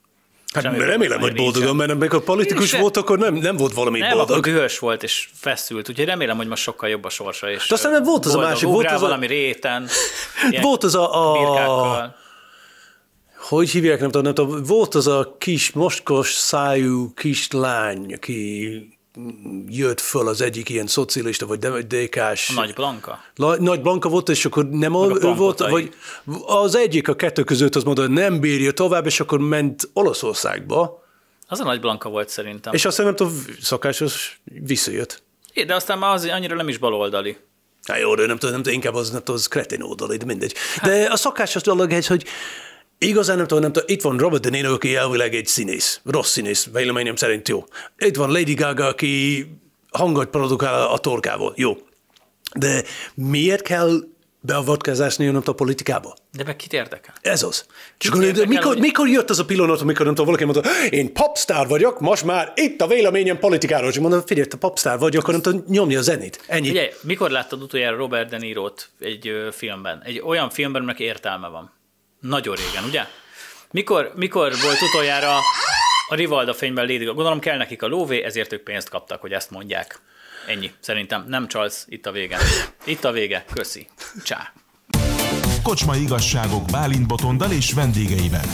Hát 0.55 0.63
semmi 0.63 0.79
remélem, 0.79 1.21
hogy 1.21 1.35
boldogan, 1.35 1.77
mert 1.77 1.91
amikor 1.91 2.23
politikus 2.25 2.61
Nincsen. 2.63 2.81
volt, 2.81 2.97
akkor 2.97 3.19
nem, 3.19 3.35
nem 3.35 3.57
volt 3.57 3.73
valami 3.75 3.99
Nem, 3.99 4.17
boldog. 4.17 4.45
dühös 4.45 4.79
volt 4.79 5.03
és 5.03 5.29
feszült, 5.35 5.89
úgyhogy 5.89 6.05
remélem, 6.07 6.37
hogy 6.37 6.47
most 6.47 6.63
sokkal 6.63 6.89
jobb 6.89 7.05
a 7.05 7.09
sorsa. 7.09 7.51
És 7.51 7.69
De 7.69 7.75
aztán 7.75 7.93
nem 7.93 8.03
volt 8.03 8.25
az 8.25 8.31
a 8.31 8.35
boldog, 8.35 8.51
másik, 8.53 8.69
volt 8.69 8.87
az 8.87 8.93
a- 8.93 8.99
valami 8.99 9.27
réten, 9.27 9.89
Volt 10.61 10.85
az 10.85 10.95
a, 10.95 11.31
a 11.31 11.33
birkákkal. 11.33 12.17
hogy 13.37 13.71
hívják, 13.71 14.01
nem 14.01 14.11
tudom, 14.11 14.23
nem 14.25 14.35
tudom, 14.35 14.63
volt 14.63 14.95
az 14.95 15.07
a 15.07 15.35
kis 15.39 15.73
moskos 15.73 16.33
szájú 16.33 17.13
kis 17.15 17.49
lány, 17.51 18.15
aki 18.15 18.96
jött 19.69 20.01
föl 20.01 20.29
az 20.29 20.41
egyik 20.41 20.69
ilyen 20.69 20.87
szocialista, 20.87 21.47
vagy 21.47 21.59
DK-s. 21.87 22.55
Nagy 22.55 22.75
Blanka. 22.75 23.19
La, 23.37 23.57
Nagy 23.57 23.81
Blanka 23.81 24.09
volt, 24.09 24.29
és 24.29 24.45
akkor 24.45 24.69
nem 24.69 24.95
a 24.95 25.05
a, 25.05 25.35
volt, 25.35 25.59
vagy 25.59 25.95
az 26.47 26.77
egyik 26.77 27.09
a 27.09 27.17
kettő 27.17 27.45
között 27.45 27.75
az 27.75 27.83
mondta, 27.85 28.03
hogy 28.03 28.11
nem 28.11 28.41
bírja 28.41 28.73
tovább, 28.73 29.07
és 29.07 29.21
akkor 29.21 29.39
ment 29.39 29.89
Olaszországba, 29.93 31.05
Az 31.49 31.61
a 31.61 31.65
Nagy 31.65 31.81
Blanka 31.81 32.09
volt 32.09 32.29
szerintem. 32.29 32.73
és 32.73 32.85
aztán 32.85 33.07
nem 33.07 33.15
tudom, 33.17 33.45
szakásos 33.61 34.41
visszajött. 34.45 35.23
É, 35.53 35.65
De 35.65 35.75
aztán 35.75 35.99
már 35.99 36.15
az 36.15 36.25
annyira 36.25 36.55
nem 36.55 36.69
is 36.69 36.79
baloldali. 36.79 37.37
Hát 37.87 38.01
jó, 38.01 38.15
de 38.15 38.27
nem 38.27 38.37
tudom, 38.37 38.51
nem 38.55 38.63
tudom, 38.63 38.79
inkább 38.79 38.95
az, 38.95 39.11
nem 39.11 39.19
tudom, 39.19 39.35
az 39.35 39.47
kretén 39.47 39.83
oldali, 39.83 40.17
de 40.17 40.25
mindegy. 40.25 40.55
De 40.83 41.09
a 41.11 41.17
szakásos 41.17 41.63
dolog 41.63 41.93
ez, 41.93 42.07
hogy 42.07 42.25
igazán 42.99 43.37
nem 43.37 43.47
tudom, 43.47 43.63
nem 43.63 43.73
tudom, 43.73 43.89
itt 43.89 44.03
van 44.03 44.19
Robert 44.19 44.43
De 44.43 44.49
Niro, 44.51 44.73
aki 44.73 44.95
elvileg 44.95 45.35
egy 45.35 45.47
színész, 45.47 46.01
rossz 46.05 46.31
színész, 46.31 46.69
véleményem 46.73 47.17
szerint 47.17 47.49
jó. 47.49 47.65
Itt 47.99 48.17
van 48.17 48.31
Lady 48.33 48.55
Gaga, 48.55 48.87
aki 48.87 49.47
hangot 49.91 50.29
produkál 50.29 50.87
a 50.87 50.99
torkával, 50.99 51.53
jó. 51.57 51.77
De 52.55 52.83
miért 53.15 53.63
kell 53.63 53.99
beavatkozást 54.41 55.19
nem 55.19 55.43
a 55.45 55.53
politikába? 55.53 56.17
De 56.33 56.45
meg 56.45 56.57
kit 56.57 56.73
érdekel? 56.73 57.15
Ez 57.21 57.43
az. 57.43 57.57
Csak 57.59 57.67
Kit 57.99 58.11
akkor, 58.11 58.25
érdekel, 58.25 58.49
mikor, 58.49 58.65
hogy- 58.73 58.79
mikor 58.79 59.09
jött 59.09 59.31
az 59.31 59.39
a 59.39 59.45
pillanat, 59.45 59.81
amikor 59.81 60.05
nem 60.05 60.15
tudom, 60.15 60.35
valaki 60.35 60.45
mondta, 60.45 60.71
én 60.91 61.13
popstar 61.13 61.69
vagyok, 61.69 62.01
most 62.01 62.25
már 62.25 62.53
itt 62.57 62.81
a 62.81 62.87
véleményem 62.87 63.39
politikáról. 63.39 63.89
És 63.91 63.99
mondom, 63.99 64.23
figyelj, 64.27 64.47
te 64.47 64.57
popstar 64.57 64.99
vagy, 64.99 65.17
akkor 65.17 65.33
nem 65.33 65.43
tudom, 65.43 65.65
nyomni 65.69 65.97
a 65.97 66.03
zenét. 66.03 66.45
Ennyi. 66.47 66.71
Ugye, 66.71 66.91
mikor 67.01 67.31
láttad 67.31 67.63
utoljára 67.63 67.97
Robert 67.97 68.31
De 68.31 68.39
Niro-t 68.39 68.89
egy 69.01 69.29
ö, 69.29 69.49
filmben? 69.53 70.03
Egy 70.05 70.21
olyan 70.25 70.51
filmben, 70.51 70.83
aminek 70.83 71.01
értelme 71.01 71.49
van. 71.49 71.73
Nagyon 72.29 72.55
régen, 72.55 72.85
ugye? 72.85 73.05
Mikor, 73.71 74.13
mikor 74.17 74.53
volt 74.63 74.81
utoljára 74.81 75.37
a 76.09 76.15
Rivalda 76.15 76.55
fényben 76.55 76.85
Lady 76.85 76.99
Gaga? 76.99 77.15
Gondolom 77.15 77.41
kell 77.41 77.57
nekik 77.57 77.83
a 77.83 77.87
lóvé, 77.87 78.23
ezért 78.23 78.53
ők 78.53 78.63
pénzt 78.63 78.89
kaptak, 78.89 79.21
hogy 79.21 79.33
ezt 79.33 79.51
mondják. 79.51 80.01
Ennyi. 80.47 80.71
Szerintem 80.81 81.25
nem 81.29 81.49
csalsz, 81.49 81.85
itt 81.89 82.07
a 82.07 82.13
vége. 82.13 82.39
Itt 82.85 83.05
a 83.05 83.13
vége. 83.13 83.45
Köszi. 83.53 83.87
Csá. 84.25 84.53
Kocsmai 85.63 86.03
igazságok 86.03 86.65
Bálint 86.71 87.07
Botondal 87.07 87.51
és 87.51 87.73
vendégeivel. 87.73 88.45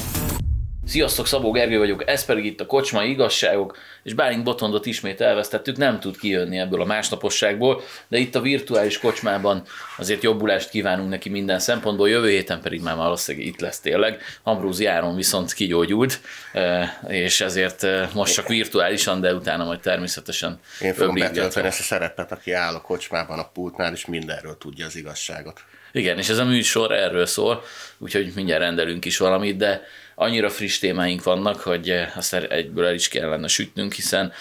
Sziasztok, 0.87 1.27
Szabó 1.27 1.51
Gergő 1.51 1.79
vagyok, 1.79 2.09
ez 2.09 2.25
pedig 2.25 2.45
itt 2.45 2.61
a 2.61 2.66
Kocsmai 2.66 3.11
Igazságok, 3.11 3.79
és 4.03 4.14
Bálint 4.14 4.45
Botondot 4.45 4.87
ismét 4.87 5.21
elvesztettük, 5.21 5.77
nem 5.77 6.01
tud 6.01 6.18
kijönni 6.18 6.59
ebből 6.59 6.81
a 6.81 6.85
másnaposságból, 6.85 7.83
de 8.09 8.18
itt 8.18 8.35
a 8.35 8.40
virtuális 8.40 8.99
kocsmában 8.99 9.62
azért 9.97 10.23
jobbulást 10.23 10.71
kívánunk 10.71 11.09
neki 11.09 11.29
minden 11.29 11.59
szempontból, 11.59 12.09
jövő 12.09 12.29
héten 12.29 12.61
pedig 12.61 12.83
már 12.83 12.97
valószínűleg 12.97 13.47
itt 13.47 13.61
lesz 13.61 13.81
tényleg. 13.81 14.23
Ambrózi 14.42 14.87
Áron 14.87 15.16
viszont 15.16 15.53
kigyógyult, 15.53 16.21
eh, 16.53 16.90
és 17.09 17.40
ezért 17.40 17.83
eh, 17.83 18.09
most 18.14 18.35
csak 18.35 18.49
virtuálisan, 18.49 19.21
de 19.21 19.35
utána 19.35 19.64
majd 19.64 19.81
természetesen 19.81 20.61
Én 20.81 20.95
fogom 20.95 21.14
betölteni 21.14 21.66
ezt 21.66 21.81
a 21.81 21.83
szerepet, 21.83 22.33
aki 22.33 22.53
áll 22.53 22.75
a 22.75 22.81
kocsmában 22.81 23.38
a 23.38 23.49
pultnál, 23.49 23.92
és 23.92 24.07
mindenről 24.07 24.59
tudja 24.59 24.87
az 24.87 24.97
igazságot. 24.97 25.64
Igen, 25.92 26.18
és 26.18 26.29
ez 26.29 26.38
a 26.38 26.45
műsor 26.45 26.92
erről 26.92 27.27
szól, 27.27 27.62
úgyhogy 27.99 28.33
mindjárt 28.35 28.62
rendelünk 28.62 29.05
is 29.05 29.18
valamit, 29.18 29.57
de 29.57 29.83
annyira 30.23 30.51
friss 30.51 30.79
témáink 30.79 31.23
vannak, 31.23 31.61
hogy 31.61 31.91
eh, 31.91 32.17
azt 32.17 32.35
egyből 32.35 32.87
el 32.87 32.95
is 32.95 33.09
kellene 33.09 33.47
sütnünk, 33.47 33.93
hiszen 33.93 34.33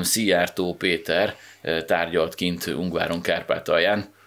Szijjártó 0.00 0.74
Péter 0.74 1.36
eh, 1.60 1.82
tárgyalt 1.82 2.34
kint 2.34 2.66
Ungváron 2.66 3.20
Kárpátalján, 3.20 4.18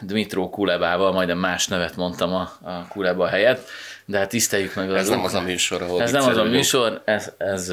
Dmitro 0.00 0.50
Kulebával, 0.50 1.12
majdnem 1.12 1.38
más 1.38 1.66
nevet 1.66 1.96
mondtam 1.96 2.34
a, 2.34 2.52
a 2.62 2.86
Kuleba 2.88 3.28
helyett, 3.28 3.68
de 4.04 4.18
hát 4.18 4.28
tiszteljük 4.28 4.74
meg 4.74 4.90
az 4.90 4.96
Ez 4.96 5.08
nem 5.08 5.24
az 5.24 5.34
a 5.34 5.40
műsor, 5.40 5.82
ahol 5.82 6.02
Ez 6.02 6.12
nem 6.12 6.28
az 6.28 6.36
a 6.36 6.44
műsor, 6.44 7.02
ez, 7.04 7.32
ez, 7.38 7.72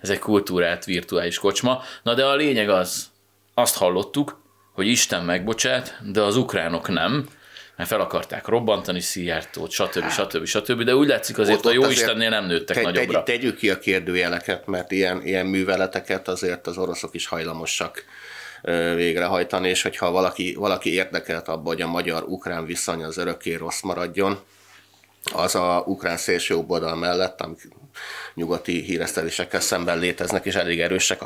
ez 0.00 0.10
egy 0.10 0.18
kultúrált 0.18 0.84
virtuális 0.84 1.38
kocsma. 1.38 1.82
Na 2.02 2.14
de 2.14 2.24
a 2.24 2.34
lényeg 2.34 2.68
az, 2.68 3.06
azt 3.54 3.76
hallottuk, 3.76 4.40
hogy 4.72 4.86
Isten 4.86 5.24
megbocsát, 5.24 5.98
de 6.12 6.22
az 6.22 6.36
ukránok 6.36 6.88
nem, 6.88 7.28
mert 7.76 7.88
fel 7.88 8.00
akarták 8.00 8.46
robbantani 8.46 9.00
Szijjártót, 9.00 9.70
stb. 9.70 10.10
stb. 10.10 10.44
stb. 10.44 10.82
De 10.82 10.94
úgy 10.94 11.08
látszik 11.08 11.38
azért 11.38 11.58
Ott- 11.58 11.66
a 11.66 11.72
jó 11.72 11.88
Istennél 11.88 12.28
nem 12.28 12.46
nőttek 12.46 12.76
Te, 12.76 12.82
nagyobbra. 12.82 13.22
tegy, 13.22 13.38
tegyük 13.38 13.56
ki 13.56 13.70
a 13.70 13.78
kérdőjeleket, 13.78 14.66
mert 14.66 14.90
ilyen, 14.90 15.22
ilyen 15.24 15.46
műveleteket 15.46 16.28
azért 16.28 16.66
az 16.66 16.78
oroszok 16.78 17.14
is 17.14 17.26
hajlamosak 17.26 18.04
végrehajtani, 18.94 19.68
és 19.68 19.82
hogyha 19.82 20.10
valaki, 20.10 20.54
valaki 20.54 20.92
érdekelt 20.92 21.48
abban, 21.48 21.64
hogy 21.72 21.82
a 21.82 21.86
magyar-ukrán 21.86 22.66
viszony 22.66 23.04
az 23.04 23.16
örökké 23.16 23.54
rossz 23.54 23.80
maradjon, 23.80 24.38
az 25.34 25.54
a 25.54 25.82
ukrán 25.86 26.16
szélső 26.16 26.54
jobb 26.54 26.70
oldal 26.70 26.96
mellett, 26.96 27.40
nyugati 28.34 28.82
híresztelésekkel 28.82 29.60
szemben 29.60 29.98
léteznek, 29.98 30.44
és 30.44 30.54
elég 30.54 30.80
erősek, 30.80 31.20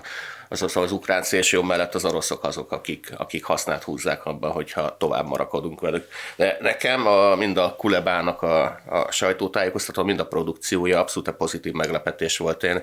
az, 0.48 0.62
az, 0.62 0.76
az 0.76 0.92
ukrán 0.92 1.22
szélső 1.22 1.61
mellett 1.61 1.94
az 1.94 2.04
oroszok 2.04 2.44
azok, 2.44 2.72
akik, 2.72 3.12
akik 3.16 3.44
hasznát 3.44 3.83
húzzák 3.83 4.24
abban, 4.24 4.50
hogyha 4.50 4.96
tovább 4.96 5.26
marakodunk 5.26 5.80
velük. 5.80 6.09
De 6.37 6.56
nekem 6.61 7.06
a, 7.06 7.35
mind 7.35 7.56
a 7.56 7.74
Kulebának 7.76 8.42
a, 8.42 8.64
a 8.87 9.11
sajtótájékoztató, 9.11 10.02
mind 10.02 10.20
a 10.20 10.26
produkciója 10.26 11.00
abszolút 11.00 11.30
pozitív 11.30 11.72
meglepetés 11.72 12.38
volt. 12.38 12.62
Én, 12.62 12.83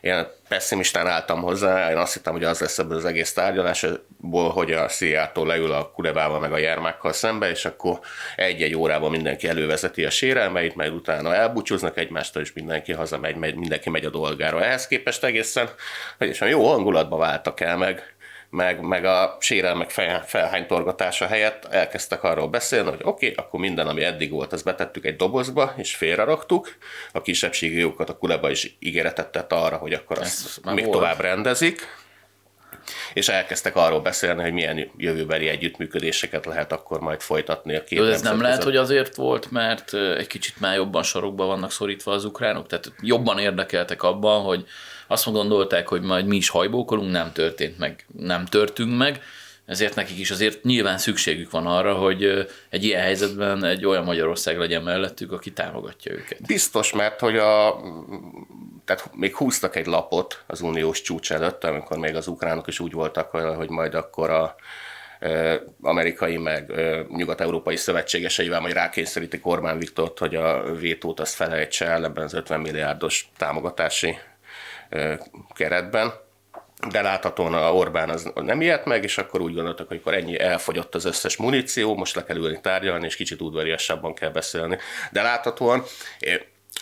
én 0.00 0.26
pessimistán 0.48 1.06
álltam 1.06 1.40
hozzá, 1.40 1.90
én 1.90 1.96
azt 1.96 2.12
hittem, 2.12 2.32
hogy 2.32 2.44
az 2.44 2.60
lesz 2.60 2.78
ebből 2.78 2.96
az 2.96 3.04
egész 3.04 3.32
tárgyalásból, 3.32 4.50
hogy 4.50 4.72
a 4.72 4.88
Szijjától 4.88 5.46
leül 5.46 5.72
a 5.72 5.90
Kulebával 5.90 6.40
meg 6.40 6.52
a 6.52 6.58
Jermákkal 6.58 7.12
szembe, 7.12 7.50
és 7.50 7.64
akkor 7.64 7.98
egy-egy 8.36 8.74
órában 8.74 9.10
mindenki 9.10 9.48
elővezeti 9.48 10.04
a 10.04 10.10
sérelmeit, 10.10 10.74
majd 10.74 10.92
utána 10.92 11.34
elbúcsúznak 11.34 11.98
egymástól, 11.98 12.42
és 12.42 12.52
mindenki 12.52 12.92
hazamegy, 12.92 13.36
megy, 13.36 13.54
mindenki 13.54 13.90
megy 13.90 14.04
a 14.04 14.10
dolgára. 14.10 14.64
Ehhez 14.64 14.86
képest 14.86 15.24
egészen, 15.24 15.68
egészen 16.18 16.48
jó 16.48 16.68
hangulatba 16.68 17.16
váltak 17.16 17.60
el, 17.60 17.76
meg, 17.76 18.16
meg, 18.50 18.80
meg 18.80 19.04
a 19.04 19.36
sérelmek 19.40 19.90
fel, 19.90 20.24
felhánytorgatása 20.26 21.26
helyett 21.26 21.64
elkezdtek 21.64 22.22
arról 22.22 22.48
beszélni, 22.48 22.88
hogy 22.88 23.00
oké, 23.02 23.30
okay, 23.30 23.44
akkor 23.44 23.60
minden, 23.60 23.86
ami 23.86 24.04
eddig 24.04 24.30
volt, 24.30 24.52
azt 24.52 24.64
betettük 24.64 25.04
egy 25.04 25.16
dobozba, 25.16 25.74
és 25.76 25.94
félreraktuk. 25.94 26.76
A 27.12 27.22
kisebbségi 27.22 27.78
jogokat 27.78 28.08
a 28.08 28.16
Kuleba 28.16 28.50
is 28.50 28.76
ígéretet 28.78 29.32
tett 29.32 29.52
arra, 29.52 29.76
hogy 29.76 29.92
akkor 29.92 30.18
azt 30.18 30.64
még 30.64 30.84
volt. 30.84 30.96
tovább 30.96 31.20
rendezik. 31.20 32.06
És 33.12 33.28
elkezdtek 33.28 33.76
arról 33.76 34.00
beszélni, 34.00 34.42
hogy 34.42 34.52
milyen 34.52 34.90
jövőbeli 34.96 35.48
együttműködéseket 35.48 36.46
lehet 36.46 36.72
akkor 36.72 37.00
majd 37.00 37.20
folytatni 37.20 37.76
a 37.76 37.84
két 37.84 37.98
de 37.98 38.04
ez 38.04 38.22
nem 38.22 38.40
lehet, 38.40 38.58
között. 38.58 38.72
hogy 38.72 38.82
azért 38.82 39.14
volt, 39.16 39.50
mert 39.50 39.94
egy 39.94 40.26
kicsit 40.26 40.60
már 40.60 40.76
jobban 40.76 41.02
sorokba 41.02 41.44
vannak 41.44 41.72
szorítva 41.72 42.12
az 42.12 42.24
ukránok? 42.24 42.66
Tehát 42.66 42.92
jobban 43.00 43.38
érdekeltek 43.38 44.02
abban, 44.02 44.42
hogy 44.42 44.66
azt 45.08 45.32
gondolták, 45.32 45.88
hogy 45.88 46.02
majd 46.02 46.26
mi 46.26 46.36
is 46.36 46.48
hajbókolunk, 46.48 47.10
nem 47.10 47.32
történt 47.32 47.78
meg, 47.78 48.06
nem 48.18 48.44
törtünk 48.44 48.96
meg, 48.96 49.22
ezért 49.68 49.94
nekik 49.94 50.18
is 50.18 50.30
azért 50.30 50.62
nyilván 50.62 50.98
szükségük 50.98 51.50
van 51.50 51.66
arra, 51.66 51.94
hogy 51.94 52.48
egy 52.68 52.84
ilyen 52.84 53.02
helyzetben 53.02 53.64
egy 53.64 53.86
olyan 53.86 54.04
Magyarország 54.04 54.58
legyen 54.58 54.82
mellettük, 54.82 55.32
aki 55.32 55.52
támogatja 55.52 56.12
őket. 56.12 56.46
Biztos, 56.46 56.92
mert 56.92 57.20
hogy 57.20 57.36
a, 57.36 57.80
tehát 58.84 59.10
még 59.14 59.36
húztak 59.36 59.76
egy 59.76 59.86
lapot 59.86 60.42
az 60.46 60.60
uniós 60.60 61.02
csúcs 61.02 61.32
előtt, 61.32 61.64
amikor 61.64 61.98
még 61.98 62.16
az 62.16 62.26
ukránok 62.26 62.66
is 62.66 62.80
úgy 62.80 62.92
voltak, 62.92 63.30
hogy 63.30 63.68
majd 63.68 63.94
akkor 63.94 64.30
a 64.30 64.54
amerikai 65.80 66.36
meg 66.36 66.72
nyugat-európai 67.08 67.76
szövetségeseivel 67.76 68.60
majd 68.60 68.74
rákényszerítik 68.74 69.46
Orbán 69.46 69.78
Viktort, 69.78 70.18
hogy 70.18 70.34
a 70.34 70.74
vétót 70.74 71.20
azt 71.20 71.34
felejtse 71.34 71.86
el 71.86 72.04
ebben 72.04 72.24
az 72.24 72.34
50 72.34 72.60
milliárdos 72.60 73.30
támogatási 73.36 74.18
keretben. 75.54 76.12
De 76.90 77.02
láthatóan 77.02 77.54
a 77.54 77.72
Orbán 77.72 78.10
az 78.10 78.32
nem 78.34 78.60
ilyet 78.60 78.84
meg, 78.84 79.04
és 79.04 79.18
akkor 79.18 79.40
úgy 79.40 79.54
gondoltak, 79.54 79.88
hogy 79.88 79.96
akkor 79.96 80.14
ennyi 80.14 80.40
elfogyott 80.40 80.94
az 80.94 81.04
összes 81.04 81.36
muníció, 81.36 81.96
most 81.96 82.14
le 82.14 82.24
kell 82.24 82.36
ülni 82.36 82.60
tárgyalni, 82.60 83.06
és 83.06 83.16
kicsit 83.16 83.40
udvariasabban 83.40 84.14
kell 84.14 84.30
beszélni. 84.30 84.78
De 85.12 85.22
láthatóan 85.22 85.82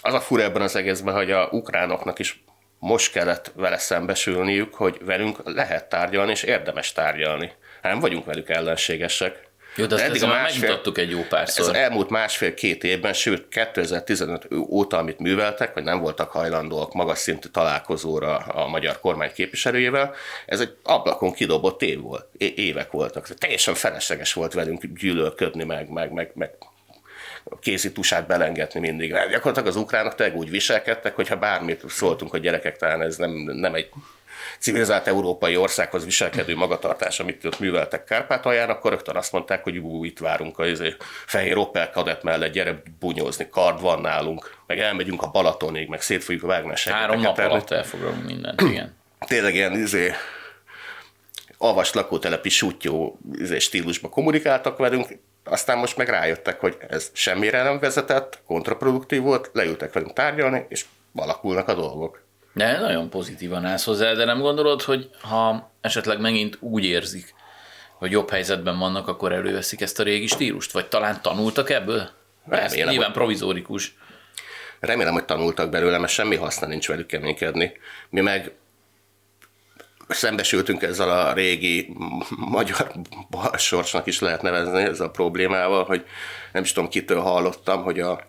az 0.03 0.15
a 0.15 0.21
fura 0.21 0.43
ebben 0.43 0.63
az 0.63 0.77
egészben, 0.77 1.15
hogy 1.15 1.31
a 1.31 1.49
ukránoknak 1.51 2.19
is 2.19 2.45
most 2.79 3.13
kellett 3.13 3.53
vele 3.55 3.79
szembesülniük, 3.79 4.75
hogy 4.75 4.99
velünk 5.01 5.39
lehet 5.45 5.89
tárgyalni, 5.89 6.31
és 6.31 6.43
érdemes 6.43 6.93
tárgyalni. 6.93 7.53
Hát 7.83 7.93
nem 7.93 8.01
vagyunk 8.01 8.25
velük 8.25 8.49
ellenségesek. 8.49 9.46
Jó, 9.77 9.87
de 9.87 9.95
azt 9.95 10.05
ezzel 10.05 10.29
már 10.29 10.43
megmutattuk 10.43 10.99
egy 10.99 11.11
jó 11.11 11.21
Ez 11.21 11.29
párszor. 11.29 11.69
az 11.69 11.75
elmúlt 11.75 12.11
másfél-két 12.11 12.85
évben, 12.85 13.13
sőt 13.13 13.49
2015 13.49 14.49
óta, 14.69 14.99
amit 14.99 15.19
műveltek, 15.19 15.73
hogy 15.73 15.83
nem 15.83 16.01
voltak 16.01 16.31
hajlandóak 16.31 16.93
magas 16.93 17.19
szintű 17.19 17.49
találkozóra 17.49 18.37
a 18.37 18.67
magyar 18.67 19.01
kormány 19.01 19.33
képviselőjével, 19.35 20.15
ez 20.47 20.61
egy 20.61 20.77
ablakon 20.83 21.33
kidobott 21.33 21.83
év 21.83 22.01
volt, 22.01 22.27
évek 22.39 22.91
voltak. 22.91 23.29
Teljesen 23.29 23.75
felesleges 23.75 24.33
volt 24.33 24.53
velünk 24.53 24.85
gyűlölködni, 24.85 25.65
meg, 25.65 25.89
meg, 25.89 26.13
meg, 26.13 26.31
meg 26.35 26.51
kézi 27.61 27.93
tusát 27.93 28.27
belengetni 28.27 28.81
mindig. 28.81 29.13
Mert 29.13 29.31
gyakorlatilag 29.31 29.69
az 29.69 29.77
ukránok 29.77 30.15
tényleg 30.15 30.37
úgy 30.37 30.51
viselkedtek, 30.51 31.15
hogyha 31.15 31.37
bármit 31.37 31.83
szóltunk, 31.89 32.31
hogy 32.31 32.41
gyerekek, 32.41 32.77
talán 32.77 33.03
ez 33.03 33.17
nem, 33.17 33.31
nem 33.31 33.75
egy 33.75 33.89
civilizált 34.59 35.07
európai 35.07 35.57
országhoz 35.57 36.05
viselkedő 36.05 36.57
magatartás, 36.57 37.21
amit 37.21 37.45
ott 37.45 37.59
műveltek 37.59 38.05
Kárpátalján, 38.05 38.71
akkor 38.71 38.91
rögtön 38.91 39.17
azt 39.17 39.33
mondták, 39.33 39.63
hogy 39.63 39.79
ú, 39.79 40.05
itt 40.05 40.19
várunk 40.19 40.59
a 40.59 40.67
izé, 40.67 40.97
fehér 41.27 41.57
Opel 41.57 41.91
kadett 41.91 42.23
mellett, 42.23 42.53
gyere 42.53 42.83
bunyózni, 42.99 43.49
kard 43.51 43.81
van 43.81 44.01
nálunk, 44.01 44.55
meg 44.67 44.79
elmegyünk 44.79 45.23
a 45.23 45.31
Balatonig, 45.31 45.89
meg 45.89 46.01
szét 46.01 46.25
fogjuk 46.25 46.43
vágni 46.43 46.73
a 46.73 46.91
Három 46.91 47.21
nap 47.21 47.39
alatt 47.39 47.71
elfoglalunk 47.71 48.25
mindent, 48.25 48.61
igen. 48.71 48.95
Tényleg 49.27 49.55
ilyen 49.55 49.73
izé, 49.73 50.13
avas 51.59 51.93
lakótelepi 51.93 52.49
sutyó 52.49 53.19
izé, 53.33 53.59
stílusban 53.59 54.11
kommunikáltak 54.11 54.79
velünk, 54.79 55.09
aztán 55.45 55.79
most 55.79 55.97
meg 55.97 56.09
rájöttek, 56.09 56.61
hogy 56.61 56.77
ez 56.89 57.11
semmire 57.13 57.63
nem 57.63 57.79
vezetett, 57.79 58.43
kontraproduktív 58.47 59.23
volt, 59.23 59.51
leültek 59.53 59.93
velünk 59.93 60.13
tárgyalni, 60.13 60.67
és 60.69 60.85
alakulnak 61.15 61.69
a 61.69 61.75
dolgok. 61.75 62.26
De 62.57 62.79
nagyon 62.81 63.11
pozitívan 63.11 63.65
állsz 63.65 63.85
hozzá, 63.85 64.13
de 64.13 64.25
nem 64.25 64.41
gondolod, 64.41 64.83
hogy 64.83 65.11
ha 65.21 65.71
esetleg 65.81 66.21
megint 66.21 66.57
úgy 66.61 66.85
érzik, 66.85 67.35
hogy 67.99 68.11
jobb 68.11 68.31
helyzetben 68.31 68.79
vannak, 68.79 69.09
akkor 69.09 69.33
előveszik 69.33 69.81
ezt 69.81 70.01
a 70.01 70.03
régi 70.03 70.27
stílust? 70.27 70.73
Vagy 70.73 70.87
talán 70.87 71.23
tanultak 71.23 71.71
ebből? 71.71 72.01
Ez 72.49 72.71
Remélem, 72.71 72.89
nyilván 72.89 73.05
hogy- 73.09 73.17
provizórikus. 73.17 73.95
Remélem, 74.81 75.13
hogy 75.13 75.25
tanultak 75.25 75.71
belőle, 75.71 75.99
mert 75.99 76.13
semmi 76.13 76.37
haszna 76.37 76.67
nincs 76.67 76.89
velük 76.89 77.07
keménykedni. 77.07 77.73
Mi 78.09 78.21
meg 78.21 78.53
szembesültünk 80.09 80.83
ezzel 80.83 81.11
a 81.11 81.33
régi 81.33 81.97
magyar 82.37 82.93
balsorsnak 83.31 84.07
is 84.07 84.21
lehet 84.21 84.43
nevezni 84.43 84.83
ezzel 84.83 85.07
a 85.07 85.11
problémával, 85.11 85.85
hogy 85.85 86.05
nem 86.53 86.63
is 86.63 86.73
tudom 86.73 86.89
kitől 86.91 87.21
hallottam, 87.21 87.83
hogy 87.83 88.01
a, 88.01 88.21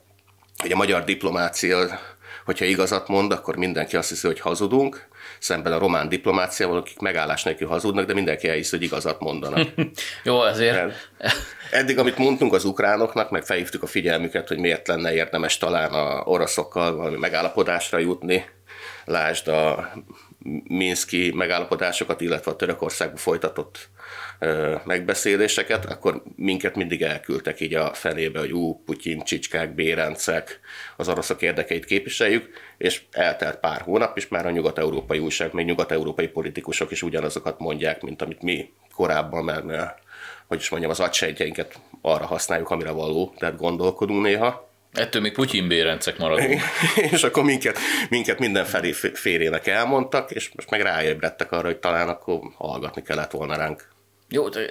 hogy 0.57 0.71
a 0.71 0.75
magyar 0.75 1.03
diplomácia, 1.03 1.99
hogyha 2.47 2.65
igazat 2.65 3.07
mond, 3.07 3.31
akkor 3.31 3.55
mindenki 3.55 3.95
azt 3.95 4.09
hiszi, 4.09 4.27
hogy 4.27 4.39
hazudunk, 4.39 5.07
szemben 5.39 5.73
a 5.73 5.77
román 5.77 6.09
diplomáciával, 6.09 6.77
akik 6.77 6.99
megállás 6.99 7.43
nélkül 7.43 7.67
hazudnak, 7.67 8.05
de 8.05 8.13
mindenki 8.13 8.49
elhiszi, 8.49 8.75
hogy 8.75 8.85
igazat 8.85 9.19
mondanak. 9.19 9.67
Jó, 10.23 10.39
azért 10.39 10.75
Nem. 10.75 10.91
Eddig, 11.71 11.97
amit 11.97 12.17
mondtunk 12.17 12.53
az 12.53 12.65
ukránoknak, 12.65 13.29
meg 13.31 13.43
felhívtuk 13.43 13.83
a 13.83 13.87
figyelmüket, 13.87 14.47
hogy 14.47 14.57
miért 14.57 14.87
lenne 14.87 15.13
érdemes 15.13 15.57
talán 15.57 15.93
a 15.93 16.21
oroszokkal 16.23 16.95
valami 16.95 17.17
megállapodásra 17.17 17.97
jutni, 17.97 18.45
lásd 19.05 19.47
a 19.47 19.91
Minszki 20.63 21.31
megállapodásokat, 21.35 22.21
illetve 22.21 22.51
a 22.51 22.55
Törökországban 22.55 23.17
folytatott 23.17 23.89
megbeszéléseket, 24.85 25.85
akkor 25.85 26.23
minket 26.35 26.75
mindig 26.75 27.01
elküldtek 27.01 27.59
így 27.59 27.73
a 27.73 27.93
felébe, 27.93 28.39
hogy 28.39 28.51
ú, 28.51 28.83
Putyin, 28.85 29.23
csicskák, 29.23 29.75
bérencek, 29.75 30.59
az 30.97 31.09
oroszok 31.09 31.41
érdekeit 31.41 31.85
képviseljük, 31.85 32.49
és 32.77 33.01
eltelt 33.11 33.59
pár 33.59 33.81
hónap, 33.81 34.17
és 34.17 34.27
már 34.27 34.45
a 34.45 34.51
nyugat-európai 34.51 35.19
újság, 35.19 35.53
még 35.53 35.65
nyugat-európai 35.65 36.27
politikusok 36.27 36.91
is 36.91 37.03
ugyanazokat 37.03 37.59
mondják, 37.59 38.01
mint 38.01 38.21
amit 38.21 38.41
mi 38.41 38.73
korábban, 38.95 39.43
mert 39.43 39.99
hogy 40.47 40.59
is 40.59 40.69
mondjam, 40.69 40.91
az 40.91 40.99
agysejtjeinket 40.99 41.79
arra 42.01 42.25
használjuk, 42.25 42.69
amire 42.69 42.91
való, 42.91 43.33
tehát 43.37 43.57
gondolkodunk 43.57 44.23
néha. 44.23 44.66
Ettől 44.93 45.21
még 45.21 45.33
Putyin 45.33 45.67
bérencek 45.67 46.17
maradunk. 46.17 46.61
és 47.11 47.23
akkor 47.23 47.43
minket, 47.43 47.77
minket 48.09 48.39
mindenfelé 48.39 48.91
f- 48.91 49.17
félének 49.17 49.67
elmondtak, 49.67 50.31
és 50.31 50.49
most 50.55 50.69
meg 50.69 50.81
ráébredtek 50.81 51.51
arra, 51.51 51.65
hogy 51.65 51.77
talán 51.77 52.09
akkor 52.09 52.39
hallgatni 52.55 53.01
kellett 53.01 53.31
volna 53.31 53.55
ránk. 53.55 53.87
Jó, 54.29 54.49
de 54.49 54.69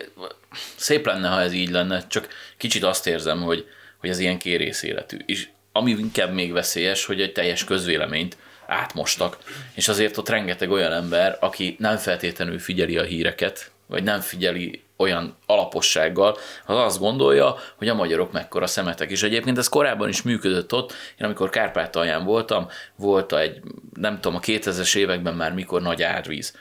szép 0.76 1.06
lenne, 1.06 1.28
ha 1.28 1.40
ez 1.40 1.52
így 1.52 1.70
lenne, 1.70 2.06
csak 2.06 2.28
kicsit 2.56 2.84
azt 2.84 3.06
érzem, 3.06 3.42
hogy, 3.42 3.66
hogy 3.98 4.10
ez 4.10 4.18
ilyen 4.18 4.38
kérész 4.38 4.82
életű. 4.82 5.16
És 5.26 5.48
ami 5.72 5.90
inkább 5.90 6.32
még 6.32 6.52
veszélyes, 6.52 7.04
hogy 7.04 7.20
egy 7.20 7.32
teljes 7.32 7.64
közvéleményt 7.64 8.36
átmostak, 8.66 9.38
és 9.74 9.88
azért 9.88 10.16
ott 10.16 10.28
rengeteg 10.28 10.70
olyan 10.70 10.92
ember, 10.92 11.36
aki 11.40 11.76
nem 11.78 11.96
feltétlenül 11.96 12.58
figyeli 12.58 12.98
a 12.98 13.02
híreket, 13.02 13.70
vagy 13.86 14.02
nem 14.02 14.20
figyeli 14.20 14.82
olyan 14.96 15.36
alapossággal, 15.46 16.36
az 16.66 16.76
azt 16.76 16.98
gondolja, 16.98 17.56
hogy 17.76 17.88
a 17.88 17.94
magyarok 17.94 18.32
mekkora 18.32 18.66
szemetek. 18.66 19.10
És 19.10 19.22
egyébként 19.22 19.58
ez 19.58 19.68
korábban 19.68 20.08
is 20.08 20.22
működött 20.22 20.72
ott. 20.72 20.92
Én 20.92 21.26
amikor 21.26 21.50
Kárpátalján 21.50 22.24
voltam, 22.24 22.68
volt 22.96 23.32
egy, 23.32 23.60
nem 23.94 24.20
tudom, 24.20 24.36
a 24.36 24.40
2000-es 24.40 24.96
években 24.96 25.34
már 25.34 25.52
mikor 25.52 25.82
nagy 25.82 26.02
árvíz. 26.02 26.56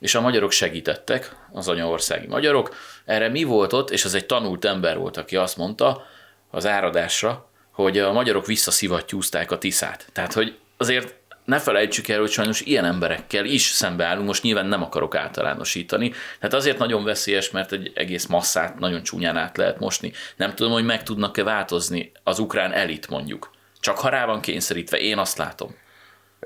És 0.00 0.14
a 0.14 0.20
magyarok 0.20 0.50
segítettek, 0.50 1.36
az 1.52 1.68
anyaországi 1.68 2.26
magyarok. 2.26 2.74
Erre 3.04 3.28
mi 3.28 3.42
volt 3.42 3.72
ott, 3.72 3.90
és 3.90 4.04
az 4.04 4.14
egy 4.14 4.26
tanult 4.26 4.64
ember 4.64 4.98
volt, 4.98 5.16
aki 5.16 5.36
azt 5.36 5.56
mondta 5.56 6.06
az 6.50 6.66
áradásra, 6.66 7.48
hogy 7.70 7.98
a 7.98 8.12
magyarok 8.12 8.46
visszaszivattyúzták 8.46 9.50
a 9.50 9.58
Tiszát. 9.58 10.08
Tehát, 10.12 10.32
hogy 10.32 10.58
azért 10.76 11.14
ne 11.44 11.58
felejtsük 11.58 12.08
el, 12.08 12.20
hogy 12.20 12.30
sajnos 12.30 12.60
ilyen 12.60 12.84
emberekkel 12.84 13.44
is 13.44 13.62
szembeállunk, 13.62 14.26
most 14.26 14.42
nyilván 14.42 14.66
nem 14.66 14.82
akarok 14.82 15.14
általánosítani, 15.14 16.12
tehát 16.38 16.54
azért 16.54 16.78
nagyon 16.78 17.04
veszélyes, 17.04 17.50
mert 17.50 17.72
egy 17.72 17.92
egész 17.94 18.26
masszát 18.26 18.78
nagyon 18.78 19.02
csúnyán 19.02 19.36
át 19.36 19.56
lehet 19.56 19.78
mosni. 19.78 20.12
Nem 20.36 20.54
tudom, 20.54 20.72
hogy 20.72 20.84
meg 20.84 21.02
tudnak-e 21.02 21.42
változni 21.42 22.12
az 22.22 22.38
ukrán 22.38 22.72
elit 22.72 23.08
mondjuk. 23.08 23.50
Csak 23.80 23.98
ha 23.98 24.08
rá 24.08 24.26
van 24.26 24.40
kényszerítve, 24.40 24.98
én 24.98 25.18
azt 25.18 25.38
látom. 25.38 25.76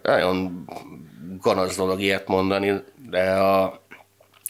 Nagyon 0.02 0.64
gonosz 1.40 1.76
dolog 1.76 2.00
ilyet 2.00 2.28
mondani, 2.28 2.82
de 3.10 3.30
a 3.30 3.82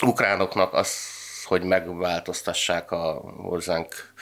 ukránoknak 0.06 0.72
az, 0.72 0.96
hogy 1.44 1.62
megváltoztassák 1.62 2.90
a 2.90 3.12
hozzánk 3.36 4.12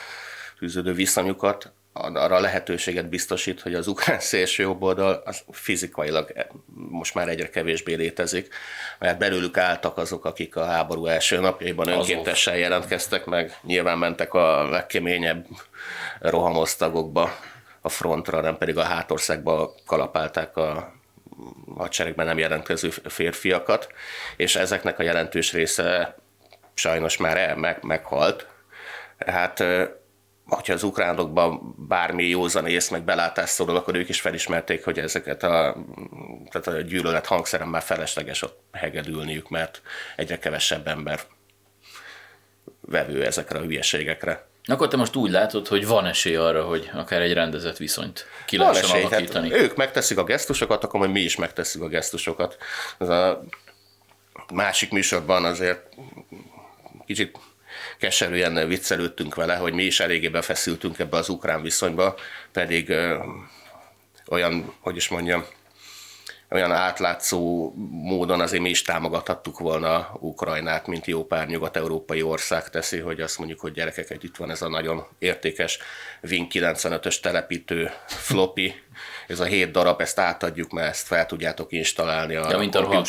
fűződő 0.57 0.93
viszonyukat, 0.93 1.72
arra 1.97 2.41
lehetőséget 2.41 3.09
biztosít, 3.09 3.61
hogy 3.61 3.75
az 3.75 3.87
ukrán 3.87 4.21
szélső 4.31 4.63
jobb 4.63 4.83
oldal 4.83 5.23
az 5.25 5.43
fizikailag 5.51 6.33
most 6.75 7.15
már 7.15 7.29
egyre 7.29 7.49
kevésbé 7.49 7.95
létezik, 7.95 8.55
mert 8.99 9.19
belőlük 9.19 9.57
álltak 9.57 9.97
azok, 9.99 10.25
akik 10.25 10.57
a 10.57 10.65
háború 10.65 11.07
első 11.07 11.41
napjaiban 11.41 11.89
önkéntesen 11.89 12.57
jelentkeztek 12.57 13.25
meg, 13.25 13.59
nyilván 13.63 13.99
mentek 13.99 14.35
a 14.35 14.69
legkeményebb 14.69 15.47
rohamosztagokba 16.21 17.31
a 17.81 17.89
frontra, 17.89 18.41
nem 18.41 18.59
pedig 18.59 18.79
a 18.79 18.83
hátországba 18.83 19.75
kalapálták 19.87 20.57
a 20.57 20.95
hadseregben 21.77 22.27
nem 22.27 22.39
jelentkező 22.39 22.91
férfiakat, 22.91 23.89
és 24.37 24.57
ezeknek 24.57 24.99
a 24.99 25.03
jelentős 25.03 25.53
része 25.53 26.17
sajnos 26.75 27.17
már 27.17 27.37
el, 27.37 27.57
meg, 27.57 27.83
meghalt. 27.83 28.47
Hát 29.27 29.65
hogyha 30.47 30.73
az 30.73 30.83
ukránokban 30.83 31.75
bármi 31.89 32.25
józan 32.29 32.67
ész, 32.67 32.89
meg 32.89 33.05
belátás 33.05 33.51
szólal, 33.51 33.77
akkor 33.77 33.95
ők 33.95 34.09
is 34.09 34.21
felismerték, 34.21 34.85
hogy 34.85 34.99
ezeket 34.99 35.43
a, 35.43 35.77
tehát 36.51 36.67
a 36.67 36.81
gyűlölet 36.81 37.27
hangszeren 37.27 37.69
már 37.69 37.83
felesleges 37.83 38.43
ott 38.43 38.61
hegedülniük, 38.73 39.49
mert 39.49 39.83
egyre 40.17 40.39
kevesebb 40.39 40.87
ember 40.87 41.21
vevő 42.81 43.25
ezekre 43.25 43.59
a 43.59 43.63
hülyeségekre. 43.63 44.47
Akkor 44.65 44.89
te 44.89 44.97
most 44.97 45.17
úgy 45.17 45.31
látod, 45.31 45.67
hogy 45.69 45.87
van 45.87 46.07
esély 46.07 46.37
arra, 46.37 46.65
hogy 46.65 46.91
akár 46.95 47.21
egy 47.21 47.33
rendezett 47.33 47.77
viszonyt 47.77 48.27
ki 48.47 48.57
lehessen 48.57 48.91
hát 48.91 49.13
alakítani. 49.13 49.51
Hát 49.51 49.61
ők 49.61 49.77
megteszik 49.77 50.19
a 50.19 50.25
gesztusokat, 50.25 50.85
akkor 50.85 51.01
majd 51.01 51.13
mi 51.13 51.21
is 51.21 51.37
megtesszük 51.37 51.83
a 51.83 51.89
gesztusokat. 51.89 52.57
Ez 52.99 53.09
a 53.09 53.45
másik 54.53 54.91
műsorban 54.91 55.45
azért 55.45 55.89
kicsit 57.07 57.39
keserűen 57.99 58.68
viccelődtünk 58.68 59.34
vele, 59.34 59.57
hogy 59.57 59.72
mi 59.72 59.82
is 59.82 60.01
eléggé 60.01 60.28
befeszültünk 60.28 60.99
ebbe 60.99 61.16
az 61.16 61.28
ukrán 61.28 61.62
viszonyba, 61.62 62.14
pedig 62.53 62.93
olyan, 64.28 64.74
hogy 64.80 64.97
is 64.97 65.09
mondjam, 65.09 65.45
olyan 66.51 66.72
átlátszó 66.72 67.72
módon 67.91 68.41
azért 68.41 68.62
mi 68.62 68.68
is 68.68 68.82
támogathattuk 68.82 69.59
volna 69.59 70.16
Ukrajnát, 70.20 70.87
mint 70.87 71.07
jó 71.07 71.24
pár 71.24 71.47
nyugat-európai 71.47 72.22
ország 72.22 72.70
teszi, 72.70 72.99
hogy 72.99 73.20
azt 73.20 73.39
mondjuk, 73.39 73.61
hogy 73.61 73.72
gyerekek, 73.72 74.22
itt 74.22 74.37
van 74.37 74.51
ez 74.51 74.62
a 74.62 74.68
nagyon 74.68 75.07
értékes 75.18 75.78
Win 76.22 76.47
95-ös 76.51 77.20
telepítő 77.20 77.91
floppy, 78.07 78.74
ez 79.29 79.41
a 79.41 79.45
hét 79.45 79.70
darab, 79.70 80.01
ezt 80.01 80.18
átadjuk, 80.18 80.70
mert 80.70 80.89
ezt 80.89 81.07
fel 81.07 81.27
tudjátok 81.27 81.72
installálni 81.72 82.35
a 82.35 82.51
ja, 82.51 82.59
mint 82.59 82.74
a 82.74 83.03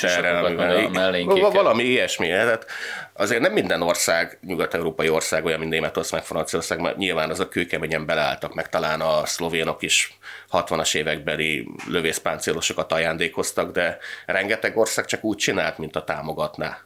a 1.44 1.52
Valami 1.52 1.84
ilyesmi. 1.84 2.28
Tehát 2.28 2.66
azért 3.14 3.42
nem 3.42 3.54
minden 3.54 3.82
ország, 3.82 4.40
nyugat-európai 4.42 5.10
ország 5.10 5.46
olyan, 5.46 5.60
mint 5.60 5.72
Németország, 5.72 6.24
Franciaország, 6.24 6.80
mert 6.80 6.98
nyilván 6.98 7.30
az 7.30 7.40
a 7.40 7.48
kőkeményen 7.48 8.06
beleálltak, 8.06 8.54
meg 8.54 8.70
talán 8.70 9.02
a 9.02 9.26
szlovénok 9.26 9.82
is 9.82 10.18
60-as 10.52 10.96
évekbeli 10.96 11.68
lövészpáncélosokat 11.88 12.92
ajándékoztak, 12.92 13.72
de 13.72 13.98
rengeteg 14.26 14.78
ország 14.78 15.06
csak 15.06 15.24
úgy 15.24 15.38
csinált, 15.38 15.78
mint 15.78 15.96
a 15.96 16.04
támogatná 16.04 16.78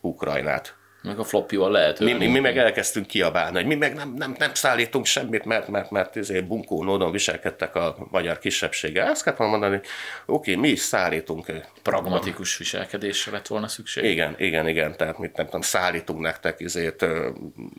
Ukrajnát. 0.00 0.78
Meg 1.02 1.18
a 1.18 1.24
floppyval 1.24 1.70
lehet. 1.70 1.98
Mi, 1.98 2.12
mi, 2.12 2.26
mi, 2.26 2.38
meg 2.38 2.58
elkezdtünk 2.58 3.06
kiabálni, 3.06 3.56
hogy 3.56 3.66
mi 3.66 3.74
meg 3.74 3.94
nem, 3.94 4.14
nem, 4.16 4.34
nem 4.38 4.54
szállítunk 4.54 5.06
semmit, 5.06 5.44
mert, 5.44 5.68
mert, 5.68 5.90
mert 5.90 6.16
ezért 6.16 6.46
bunkó 6.46 6.82
módon 6.82 7.12
viselkedtek 7.12 7.74
a 7.74 7.96
magyar 8.10 8.38
kisebbsége. 8.38 9.04
Ezt 9.04 9.24
volna 9.24 9.50
mondani, 9.50 9.80
oké, 10.26 10.54
mi 10.54 10.68
is 10.68 10.80
szállítunk. 10.80 11.52
Pragmatikus 11.82 12.56
viselkedésre 12.56 13.32
lett 13.32 13.46
volna 13.46 13.68
szükség. 13.68 14.04
Igen, 14.04 14.34
igen, 14.38 14.68
igen, 14.68 14.96
tehát 14.96 15.18
mit 15.18 15.36
nem 15.36 15.46
tudom, 15.46 15.60
szállítunk 15.60 16.20
nektek 16.20 16.60
ezért 16.60 17.06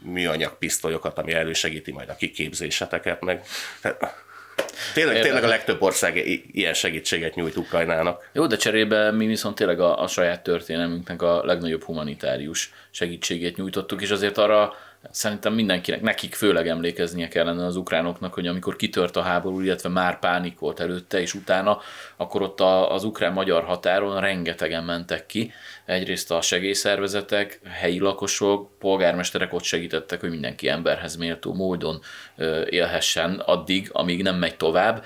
műanyag 0.03 0.57
pisztolyokat, 0.57 1.17
ami 1.17 1.33
elősegíti 1.33 1.91
majd 1.91 2.09
a 2.09 2.15
kiképzéseteket, 2.15 3.21
meg 3.21 3.43
tehát, 3.81 4.23
Tényleg, 4.93 5.21
tényleg 5.21 5.43
a 5.43 5.47
legtöbb 5.47 5.81
ország 5.81 6.41
ilyen 6.51 6.73
segítséget 6.73 7.35
nyújt 7.35 7.55
Ukrajnának. 7.55 8.29
Jó, 8.33 8.47
de 8.47 8.55
cserébe 8.55 9.11
mi 9.11 9.25
viszont 9.25 9.55
tényleg 9.55 9.79
a, 9.79 10.01
a 10.01 10.07
saját 10.07 10.43
történelmünknek 10.43 11.21
a 11.21 11.45
legnagyobb 11.45 11.83
humanitárius 11.83 12.73
segítségét 12.91 13.57
nyújtottuk, 13.57 14.01
és 14.01 14.09
azért 14.09 14.37
arra 14.37 14.73
szerintem 15.09 15.53
mindenkinek, 15.53 16.01
nekik 16.01 16.33
főleg 16.33 16.67
emlékeznie 16.67 17.27
kellene 17.27 17.65
az 17.65 17.75
ukránoknak, 17.75 18.33
hogy 18.33 18.47
amikor 18.47 18.75
kitört 18.75 19.15
a 19.15 19.21
háború, 19.21 19.59
illetve 19.59 19.89
már 19.89 20.19
pánik 20.19 20.59
volt 20.59 20.79
előtte 20.79 21.19
és 21.19 21.33
utána, 21.33 21.79
akkor 22.17 22.41
ott 22.41 22.59
az 22.89 23.03
ukrán-magyar 23.03 23.63
határon 23.63 24.19
rengetegen 24.19 24.83
mentek 24.83 25.25
ki. 25.25 25.51
Egyrészt 25.85 26.31
a 26.31 26.41
segélyszervezetek, 26.41 27.59
helyi 27.69 27.99
lakosok, 27.99 28.77
polgármesterek 28.79 29.53
ott 29.53 29.63
segítettek, 29.63 30.19
hogy 30.19 30.29
mindenki 30.29 30.67
emberhez 30.67 31.15
méltó 31.15 31.53
módon 31.53 32.01
élhessen 32.69 33.41
addig, 33.45 33.89
amíg 33.91 34.23
nem 34.23 34.35
megy 34.35 34.57
tovább. 34.57 35.03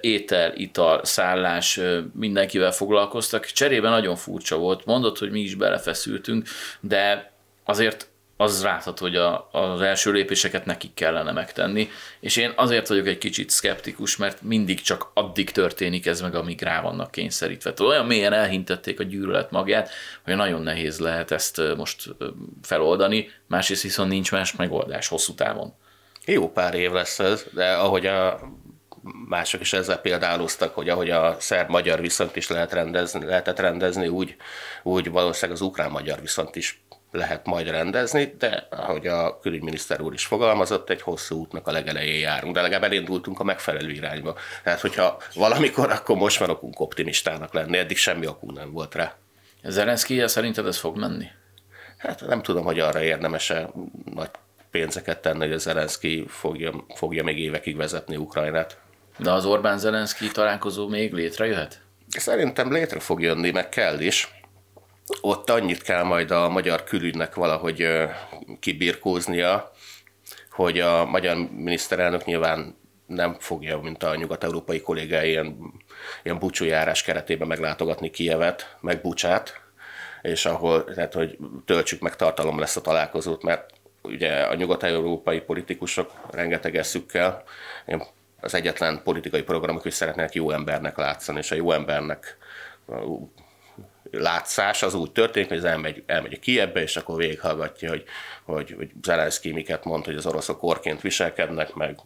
Étel, 0.00 0.54
ital, 0.54 1.04
szállás, 1.04 1.80
mindenkivel 2.12 2.72
foglalkoztak. 2.72 3.44
Cserében 3.44 3.90
nagyon 3.90 4.16
furcsa 4.16 4.56
volt. 4.56 4.84
Mondott, 4.84 5.18
hogy 5.18 5.30
mi 5.30 5.40
is 5.40 5.54
belefeszültünk, 5.54 6.48
de 6.80 7.32
azért 7.64 8.12
az 8.36 8.62
látható, 8.62 9.04
hogy 9.04 9.16
a, 9.16 9.48
az 9.52 9.80
első 9.80 10.12
lépéseket 10.12 10.64
nekik 10.64 10.94
kellene 10.94 11.32
megtenni, 11.32 11.88
és 12.20 12.36
én 12.36 12.52
azért 12.56 12.88
vagyok 12.88 13.06
egy 13.06 13.18
kicsit 13.18 13.50
szkeptikus, 13.50 14.16
mert 14.16 14.42
mindig 14.42 14.80
csak 14.80 15.10
addig 15.14 15.50
történik 15.50 16.06
ez 16.06 16.20
meg, 16.20 16.34
amíg 16.34 16.62
rá 16.62 16.80
vannak 16.80 17.10
kényszerítve. 17.10 17.72
Tehát 17.72 17.92
olyan 17.92 18.06
mélyen 18.06 18.32
elhintették 18.32 19.00
a 19.00 19.04
gyűlölet 19.04 19.50
magját, 19.50 19.90
hogy 20.24 20.36
nagyon 20.36 20.62
nehéz 20.62 20.98
lehet 20.98 21.30
ezt 21.30 21.60
most 21.76 22.14
feloldani, 22.62 23.30
másrészt 23.46 23.82
viszont 23.82 24.10
nincs 24.10 24.32
más 24.32 24.56
megoldás 24.56 25.08
hosszú 25.08 25.34
távon. 25.34 25.74
Jó 26.26 26.50
pár 26.50 26.74
év 26.74 26.92
lesz 26.92 27.18
ez, 27.18 27.44
de 27.52 27.72
ahogy 27.72 28.06
a 28.06 28.40
mások 29.28 29.60
is 29.60 29.72
ezzel 29.72 29.98
példáloztak, 29.98 30.74
hogy 30.74 30.88
ahogy 30.88 31.10
a 31.10 31.36
szerb-magyar 31.38 32.00
viszont 32.00 32.36
is 32.36 32.48
lehet 32.48 32.72
rendezni, 32.72 33.24
lehetett 33.24 33.58
rendezni, 33.58 34.08
úgy, 34.08 34.36
úgy 34.82 35.10
valószínűleg 35.10 35.60
az 35.60 35.66
ukrán-magyar 35.66 36.20
viszont 36.20 36.56
is 36.56 36.83
lehet 37.14 37.46
majd 37.46 37.68
rendezni, 37.68 38.34
de 38.38 38.66
ahogy 38.70 39.06
a 39.06 39.38
külügyminiszter 39.38 40.00
úr 40.00 40.12
is 40.12 40.26
fogalmazott, 40.26 40.90
egy 40.90 41.02
hosszú 41.02 41.38
útnak 41.38 41.66
a 41.66 41.72
legelején 41.72 42.20
járunk, 42.20 42.54
de 42.54 42.60
legalább 42.60 42.84
elindultunk 42.84 43.40
a 43.40 43.44
megfelelő 43.44 43.90
irányba. 43.90 44.36
Tehát, 44.62 44.80
hogyha 44.80 45.22
valamikor, 45.34 45.90
akkor 45.90 46.16
most 46.16 46.38
van 46.38 46.50
okunk 46.50 46.80
optimistának 46.80 47.54
lenni, 47.54 47.78
eddig 47.78 47.96
semmi 47.96 48.26
okunk 48.26 48.56
nem 48.56 48.72
volt 48.72 48.94
rá. 48.94 49.16
Zelenszky 49.62 50.26
szerinted 50.26 50.66
ez 50.66 50.78
fog 50.78 50.96
menni? 50.96 51.26
Hát 51.98 52.26
nem 52.26 52.42
tudom, 52.42 52.64
hogy 52.64 52.78
arra 52.78 53.02
érdemes-e 53.02 53.70
nagy 54.14 54.30
pénzeket 54.70 55.22
tenni, 55.22 55.38
hogy 55.38 55.52
a 55.52 55.58
Zelenszky 55.58 56.24
fogja, 56.28 56.84
fogja 56.94 57.24
még 57.24 57.38
évekig 57.38 57.76
vezetni 57.76 58.16
Ukrajnát. 58.16 58.78
De 59.18 59.32
az 59.32 59.44
Orbán-Zelenszky 59.44 60.28
találkozó 60.28 60.88
még 60.88 61.12
létrejöhet? 61.12 61.80
Szerintem 62.08 62.72
létre 62.72 63.00
fog 63.00 63.20
jönni, 63.20 63.50
meg 63.50 63.68
kell 63.68 64.00
is 64.00 64.43
ott 65.20 65.50
annyit 65.50 65.82
kell 65.82 66.02
majd 66.02 66.30
a 66.30 66.48
magyar 66.48 66.84
külügynek 66.84 67.34
valahogy 67.34 67.88
kibirkóznia, 68.60 69.72
hogy 70.50 70.80
a 70.80 71.04
magyar 71.04 71.36
miniszterelnök 71.36 72.24
nyilván 72.24 72.76
nem 73.06 73.36
fogja, 73.38 73.78
mint 73.78 74.02
a 74.02 74.14
nyugat-európai 74.14 74.80
kollégái, 74.80 75.28
ilyen, 75.28 75.56
ilyen 76.22 76.38
bucsújárás 76.38 77.02
keretében 77.02 77.48
meglátogatni 77.48 78.10
Kievet, 78.10 78.76
meg 78.80 79.00
Bucsát, 79.00 79.62
és 80.22 80.46
ahol, 80.46 80.84
tehát, 80.84 81.12
hogy 81.12 81.38
töltsük 81.64 82.00
meg 82.00 82.16
tartalom 82.16 82.58
lesz 82.58 82.76
a 82.76 82.80
találkozót, 82.80 83.42
mert 83.42 83.70
ugye 84.02 84.42
a 84.42 84.54
nyugat-európai 84.54 85.40
politikusok 85.40 86.12
rengeteg 86.30 86.76
eszükkel, 86.76 87.42
az 88.40 88.54
egyetlen 88.54 89.00
politikai 89.02 89.42
programok, 89.42 89.82
hogy 89.82 89.92
szeretnének 89.92 90.34
jó 90.34 90.50
embernek 90.50 90.96
látszani, 90.96 91.38
és 91.38 91.50
a 91.50 91.54
jó 91.54 91.72
embernek 91.72 92.36
látszás 94.18 94.82
az 94.82 94.94
úgy 94.94 95.12
történik, 95.12 95.48
hogy 95.48 95.58
az 95.58 95.64
elmegy, 95.64 96.02
elmegy 96.06 96.32
a 96.32 96.40
Kievbe, 96.40 96.82
és 96.82 96.96
akkor 96.96 97.16
végighallgatja, 97.16 97.88
hogy, 97.88 98.04
hogy, 98.44 98.74
hogy 98.76 98.90
Zelenszky 99.02 99.52
miket 99.52 99.84
mond, 99.84 100.04
hogy 100.04 100.16
az 100.16 100.26
oroszok 100.26 100.62
orként 100.62 101.00
viselkednek, 101.00 101.74
meg 101.74 101.98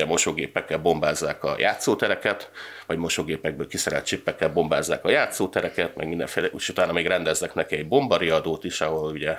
ugye 0.00 0.08
mosógépekkel 0.08 0.78
bombázzák 0.78 1.44
a 1.44 1.54
játszótereket, 1.58 2.50
vagy 2.86 2.96
mosógépekből 2.98 3.66
kiszerelt 3.66 4.04
csippekkel 4.04 4.48
bombázzák 4.48 5.04
a 5.04 5.10
játszótereket, 5.10 5.96
meg 5.96 6.08
mindenféle, 6.08 6.46
és 6.46 6.68
utána 6.68 6.92
még 6.92 7.06
rendeznek 7.06 7.54
neki 7.54 7.76
egy 7.76 7.88
bombariadót 7.88 8.64
is, 8.64 8.80
ahol 8.80 9.12
ugye 9.12 9.36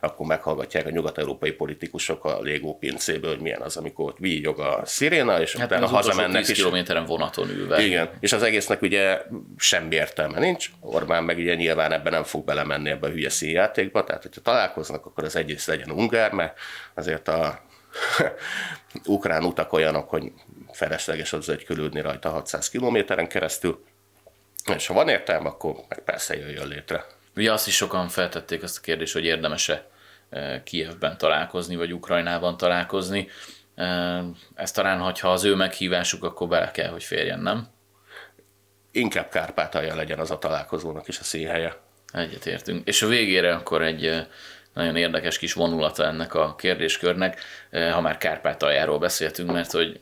akkor 0.00 0.26
meghallgatják 0.26 0.86
a 0.86 0.90
nyugat-európai 0.90 1.52
politikusok 1.52 2.24
a 2.24 2.40
légó 2.40 2.78
pincéből, 2.78 3.30
hogy 3.30 3.40
milyen 3.40 3.60
az, 3.60 3.76
amikor 3.76 4.04
ott 4.04 4.18
víjog 4.18 4.60
a 4.60 4.80
sziréna, 4.84 5.40
és 5.40 5.56
Hát 5.56 5.66
utána 5.66 5.86
hazamennek 5.86 6.40
10 6.40 6.50
is. 6.50 6.56
kilométeren 6.56 7.04
vonaton 7.04 7.48
ülve. 7.48 7.82
Igen, 7.82 8.10
és 8.20 8.32
az 8.32 8.42
egésznek 8.42 8.82
ugye 8.82 9.22
semmi 9.56 9.94
értelme 9.94 10.38
nincs. 10.38 10.70
Orbán 10.80 11.24
meg 11.24 11.38
ugye 11.38 11.54
nyilván 11.54 11.92
ebben 11.92 12.12
nem 12.12 12.24
fog 12.24 12.44
belemenni 12.44 12.90
ebbe 12.90 13.06
a 13.06 13.10
hülye 13.10 13.28
színjátékba, 13.28 14.04
tehát 14.04 14.22
hogyha 14.22 14.40
találkoznak, 14.40 15.06
akkor 15.06 15.24
az 15.24 15.36
egyrészt 15.36 15.66
legyen 15.66 15.90
ungár, 15.90 16.32
mert 16.32 16.58
azért 16.94 17.28
a 17.28 17.62
ukrán 19.06 19.44
utak 19.44 19.72
olyanok, 19.72 20.08
hogy 20.08 20.32
felesleges 20.72 21.32
az, 21.32 21.46
hogy 21.46 21.64
külődni 21.64 22.00
rajta 22.00 22.30
600 22.30 22.68
kilométeren 22.68 23.28
keresztül, 23.28 23.84
és 24.74 24.86
ha 24.86 24.94
van 24.94 25.08
értelme, 25.08 25.48
akkor 25.48 25.74
meg 25.88 25.98
persze 25.98 26.36
jöjjön 26.36 26.68
létre. 26.68 27.04
Ugye 27.36 27.52
azt 27.52 27.66
is 27.66 27.76
sokan 27.76 28.08
feltették 28.08 28.62
azt 28.62 28.78
a 28.78 28.80
kérdést, 28.80 29.12
hogy 29.12 29.24
érdemese 29.24 29.90
eh, 30.30 30.60
Kijevben 30.64 31.18
találkozni, 31.18 31.76
vagy 31.76 31.92
Ukrajnában 31.92 32.56
találkozni. 32.56 33.28
Eh, 33.74 34.24
Ez 34.54 34.70
talán, 34.70 34.98
hogyha 35.00 35.32
az 35.32 35.44
ő 35.44 35.54
meghívásuk, 35.54 36.24
akkor 36.24 36.48
bele 36.48 36.70
kell, 36.70 36.90
hogy 36.90 37.04
férjen, 37.04 37.40
nem? 37.40 37.68
Inkább 38.90 39.28
Kárpátalja 39.28 39.94
legyen 39.94 40.18
az 40.18 40.30
a 40.30 40.38
találkozónak 40.38 41.08
is 41.08 41.18
a 41.18 41.24
színhelye. 41.24 41.76
Egyetértünk. 42.12 42.86
És 42.88 43.02
a 43.02 43.06
végére 43.06 43.54
akkor 43.54 43.82
egy 43.82 44.06
eh, 44.06 44.26
nagyon 44.74 44.96
érdekes 44.96 45.38
kis 45.38 45.52
vonulata 45.52 46.04
ennek 46.04 46.34
a 46.34 46.54
kérdéskörnek, 46.54 47.40
eh, 47.70 47.92
ha 47.92 48.00
már 48.00 48.18
Kárpátaljáról 48.18 48.98
beszéltünk, 48.98 49.52
mert 49.52 49.70
hogy 49.70 50.00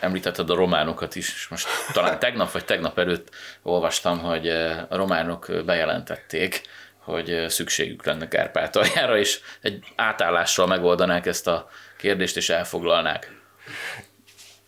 említetted 0.00 0.50
a 0.50 0.54
románokat 0.54 1.16
is, 1.16 1.28
és 1.28 1.48
most 1.48 1.66
talán 1.92 2.18
tegnap 2.18 2.50
vagy 2.50 2.64
tegnap 2.64 2.98
előtt 2.98 3.28
olvastam, 3.62 4.18
hogy 4.18 4.48
eh, 4.48 4.82
a 4.88 4.96
románok 4.96 5.50
bejelentették, 5.64 6.62
hogy 6.98 7.30
eh, 7.30 7.48
szükségük 7.48 8.04
lenne 8.04 8.28
Kárpátaljára, 8.28 9.18
és 9.18 9.40
egy 9.60 9.84
átállással 9.96 10.66
megoldanák 10.66 11.26
ezt 11.26 11.46
a 11.46 11.68
kérdést, 11.98 12.36
és 12.36 12.48
elfoglalnák. 12.48 13.32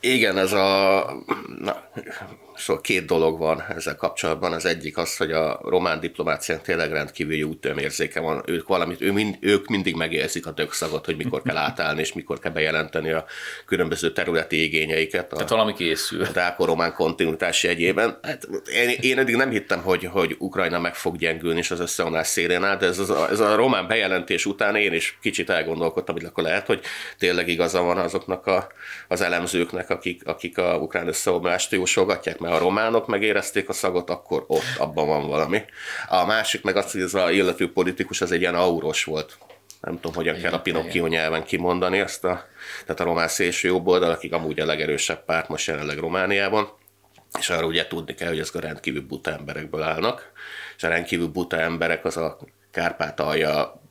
Igen, 0.01 0.39
ez 0.39 0.53
a... 0.53 1.05
Na, 1.59 1.91
szóval 2.57 2.83
két 2.83 3.07
dolog 3.07 3.39
van 3.39 3.65
ezzel 3.77 3.97
kapcsolatban. 3.97 4.53
Az 4.53 4.65
egyik 4.65 4.97
az, 4.97 5.17
hogy 5.17 5.33
a 5.33 5.61
román 5.65 6.01
diplomácián 6.01 6.61
tényleg 6.63 6.93
rendkívül 6.93 7.43
útömérzéke 7.43 8.21
van. 8.21 8.43
Ők 8.47 8.69
valamit, 8.69 9.01
ő 9.01 9.13
mind, 9.13 9.37
ők 9.41 9.67
mindig 9.67 9.95
megérzik 9.95 10.47
a 10.47 10.51
dögszagot, 10.51 11.05
hogy 11.05 11.17
mikor 11.17 11.43
kell 11.43 11.57
átállni, 11.57 12.01
és 12.01 12.13
mikor 12.13 12.39
kell 12.39 12.53
bejelenteni 12.53 13.11
a 13.11 13.25
különböző 13.67 14.13
területi 14.13 14.63
igényeiket. 14.63 15.33
A, 15.33 15.35
Tehát 15.35 15.51
valami 15.51 15.73
készül. 15.75 16.23
a 16.23 16.31
dáko-román 16.33 16.93
kontinuitás 16.93 17.63
jegyében. 17.63 18.19
Hát 18.23 18.49
én, 18.73 18.97
én 19.01 19.19
eddig 19.19 19.37
nem 19.37 19.51
hittem, 19.51 19.83
hogy, 19.83 20.05
hogy 20.05 20.37
Ukrajna 20.39 20.79
meg 20.79 20.95
fog 20.95 21.17
gyengülni, 21.17 21.59
és 21.59 21.71
az 21.71 21.81
összeomlás 21.81 22.27
szélén 22.27 22.65
áll, 22.65 22.77
de 22.77 22.87
ez, 22.87 22.99
az 22.99 23.11
a, 23.11 23.29
ez 23.31 23.41
a 23.41 23.55
román 23.55 23.87
bejelentés 23.87 24.47
után 24.47 24.77
én 24.77 24.93
is 24.93 25.19
kicsit 25.21 25.51
elgondolkodtam, 25.51 26.15
hogy 26.15 26.25
akkor 26.25 26.45
lehet, 26.45 26.67
hogy 26.67 26.81
tényleg 27.19 27.49
igaza 27.49 27.83
van 27.83 27.99
azoknak 27.99 28.47
a, 28.47 28.67
az 29.09 29.21
elemzőknek, 29.21 29.91
akik, 29.91 30.27
akik 30.27 30.59
a 30.59 30.77
ukrán 30.77 31.09
összeomlást 31.09 31.73
jósolgatják, 31.73 32.39
mert 32.47 32.61
a 32.61 32.65
románok 32.65 33.07
megérezték 33.07 33.69
a 33.69 33.73
szagot, 33.73 34.11
akkor 34.11 34.45
ott 34.47 34.77
abban 34.79 35.07
van 35.07 35.29
valami. 35.29 35.63
A 36.09 36.25
másik 36.25 36.63
meg 36.63 36.77
az, 36.77 36.93
hogy 36.93 37.01
ez 37.01 37.15
a 37.15 37.31
illető 37.31 37.73
politikus 37.73 38.21
az 38.21 38.33
egy 38.33 38.41
ilyen 38.41 38.55
auros 38.55 39.05
volt. 39.05 39.39
Nem 39.81 39.95
tudom, 39.95 40.15
hogyan 40.15 40.37
kell 40.41 40.53
a 40.53 40.61
Pinocchio 40.61 41.07
nyelven 41.07 41.45
kimondani 41.45 41.99
ezt 41.99 42.25
a, 42.25 42.45
tehát 42.83 43.01
a 43.01 43.05
román 43.05 43.29
szélső 43.29 43.69
jobb 43.69 43.87
oldal, 43.87 44.11
akik 44.11 44.33
amúgy 44.33 44.61
a 44.61 44.67
legerősebb 44.67 45.25
párt 45.25 45.49
most 45.49 45.67
jelenleg 45.67 45.99
Romániában. 45.99 46.69
És 47.39 47.51
arra 47.51 47.67
ugye 47.67 47.87
tudni 47.87 48.15
kell, 48.15 48.29
hogy 48.29 48.39
ezek 48.39 48.55
a 48.55 48.61
rendkívül 48.61 49.07
buta 49.07 49.31
emberekből 49.33 49.83
állnak, 49.83 50.33
és 50.77 50.83
a 50.83 50.89
rendkívül 50.89 51.29
buta 51.29 51.59
emberek 51.59 52.05
az 52.05 52.17
a 52.17 52.39
Kárpátalja 52.71 53.83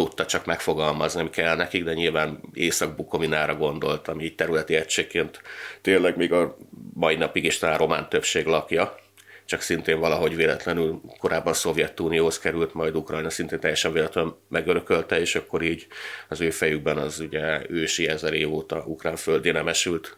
tudta 0.00 0.26
csak 0.26 0.44
megfogalmazni, 0.44 1.20
ami 1.20 1.30
kell 1.30 1.56
nekik, 1.56 1.84
de 1.84 1.94
nyilván 1.94 2.40
Észak-Bukovinára 2.54 3.56
gondolt, 3.56 4.08
ami 4.08 4.24
így 4.24 4.34
területi 4.34 4.74
egységként 4.74 5.42
tényleg 5.80 6.16
még 6.16 6.32
a 6.32 6.56
mai 6.94 7.14
napig 7.14 7.44
is 7.44 7.58
talán 7.58 7.78
román 7.78 8.08
többség 8.08 8.46
lakja, 8.46 8.98
csak 9.44 9.60
szintén 9.60 9.98
valahogy 9.98 10.36
véletlenül 10.36 11.00
korábban 11.18 11.52
Szovjetunióhoz 11.52 12.38
került, 12.38 12.74
majd 12.74 12.96
Ukrajna 12.96 13.30
szintén 13.30 13.60
teljesen 13.60 13.92
véletlenül 13.92 14.38
megörökölte, 14.48 15.20
és 15.20 15.34
akkor 15.34 15.62
így 15.62 15.86
az 16.28 16.40
ő 16.40 16.50
fejükben 16.50 16.96
az 16.96 17.20
ugye 17.20 17.70
ősi 17.70 18.08
ezer 18.08 18.32
év 18.32 18.52
óta 18.52 18.84
ukrán 18.86 19.16
nem 19.42 19.68
esült. 19.68 20.16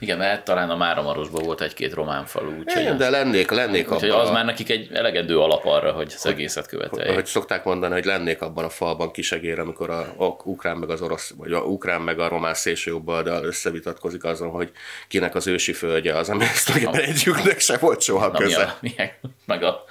Igen, 0.00 0.18
mert 0.18 0.44
talán 0.44 0.70
a 0.70 0.76
Máramarosban 0.76 1.42
volt 1.44 1.60
egy-két 1.60 1.92
román 1.94 2.24
falu, 2.26 2.58
úgyhogy, 2.58 2.82
Igen, 2.82 2.96
de 2.96 3.10
lennék, 3.10 3.50
lennék 3.50 3.92
úgyhogy 3.92 4.08
abban 4.08 4.20
az 4.22 4.28
a- 4.28 4.32
már 4.32 4.44
nekik 4.44 4.70
egy 4.70 4.88
elegendő 4.92 5.38
alap 5.38 5.64
arra, 5.66 5.92
hogy 5.92 6.12
az 6.16 6.26
egészet 6.26 6.66
követeljék. 6.66 7.10
Ahogy 7.12 7.26
szokták 7.26 7.64
mondani, 7.64 7.92
hogy 7.92 8.04
lennék 8.04 8.42
abban 8.42 8.64
a 8.64 8.68
falban 8.68 9.10
kisegér, 9.10 9.58
amikor 9.58 9.90
a, 9.90 10.00
a 10.16 10.24
ukrán 10.44 10.76
meg 10.76 10.90
az 10.90 11.02
orosz, 11.02 11.32
vagy 11.36 11.52
a 11.52 11.60
ukrán 11.60 12.00
meg 12.00 12.18
a 12.18 12.28
román 12.28 12.54
szélső 12.54 12.90
jobb 12.90 13.08
oldal 13.08 13.44
összevitatkozik 13.44 14.24
azon, 14.24 14.50
hogy 14.50 14.70
kinek 15.08 15.34
az 15.34 15.46
ősi 15.46 15.72
földje 15.72 16.16
az, 16.16 16.28
ami 16.28 16.44
ezt 16.44 16.70
egyiknek 16.92 17.60
se 17.60 17.76
volt 17.78 18.00
soha 18.00 18.26
Na, 18.26 18.38
mi 18.38 18.44
köze. 18.44 18.62
a, 18.62 18.76
milyen, 18.80 19.10
meg 19.46 19.62
a, 19.62 19.84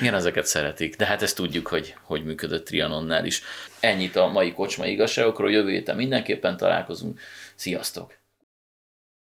milyen 0.00 0.14
ezeket 0.14 0.46
szeretik. 0.46 0.96
De 0.96 1.06
hát 1.06 1.22
ezt 1.22 1.36
tudjuk, 1.36 1.66
hogy 1.66 1.94
hogy 2.02 2.24
működött 2.24 2.66
Trianonnál 2.66 3.24
is. 3.24 3.42
Ennyit 3.80 4.16
a 4.16 4.26
mai 4.26 4.52
kocsma 4.52 4.86
igazságokról, 4.86 5.50
jövő 5.50 5.70
héten 5.70 5.96
mindenképpen 5.96 6.56
találkozunk. 6.56 7.20
Sziasztok! 7.54 8.20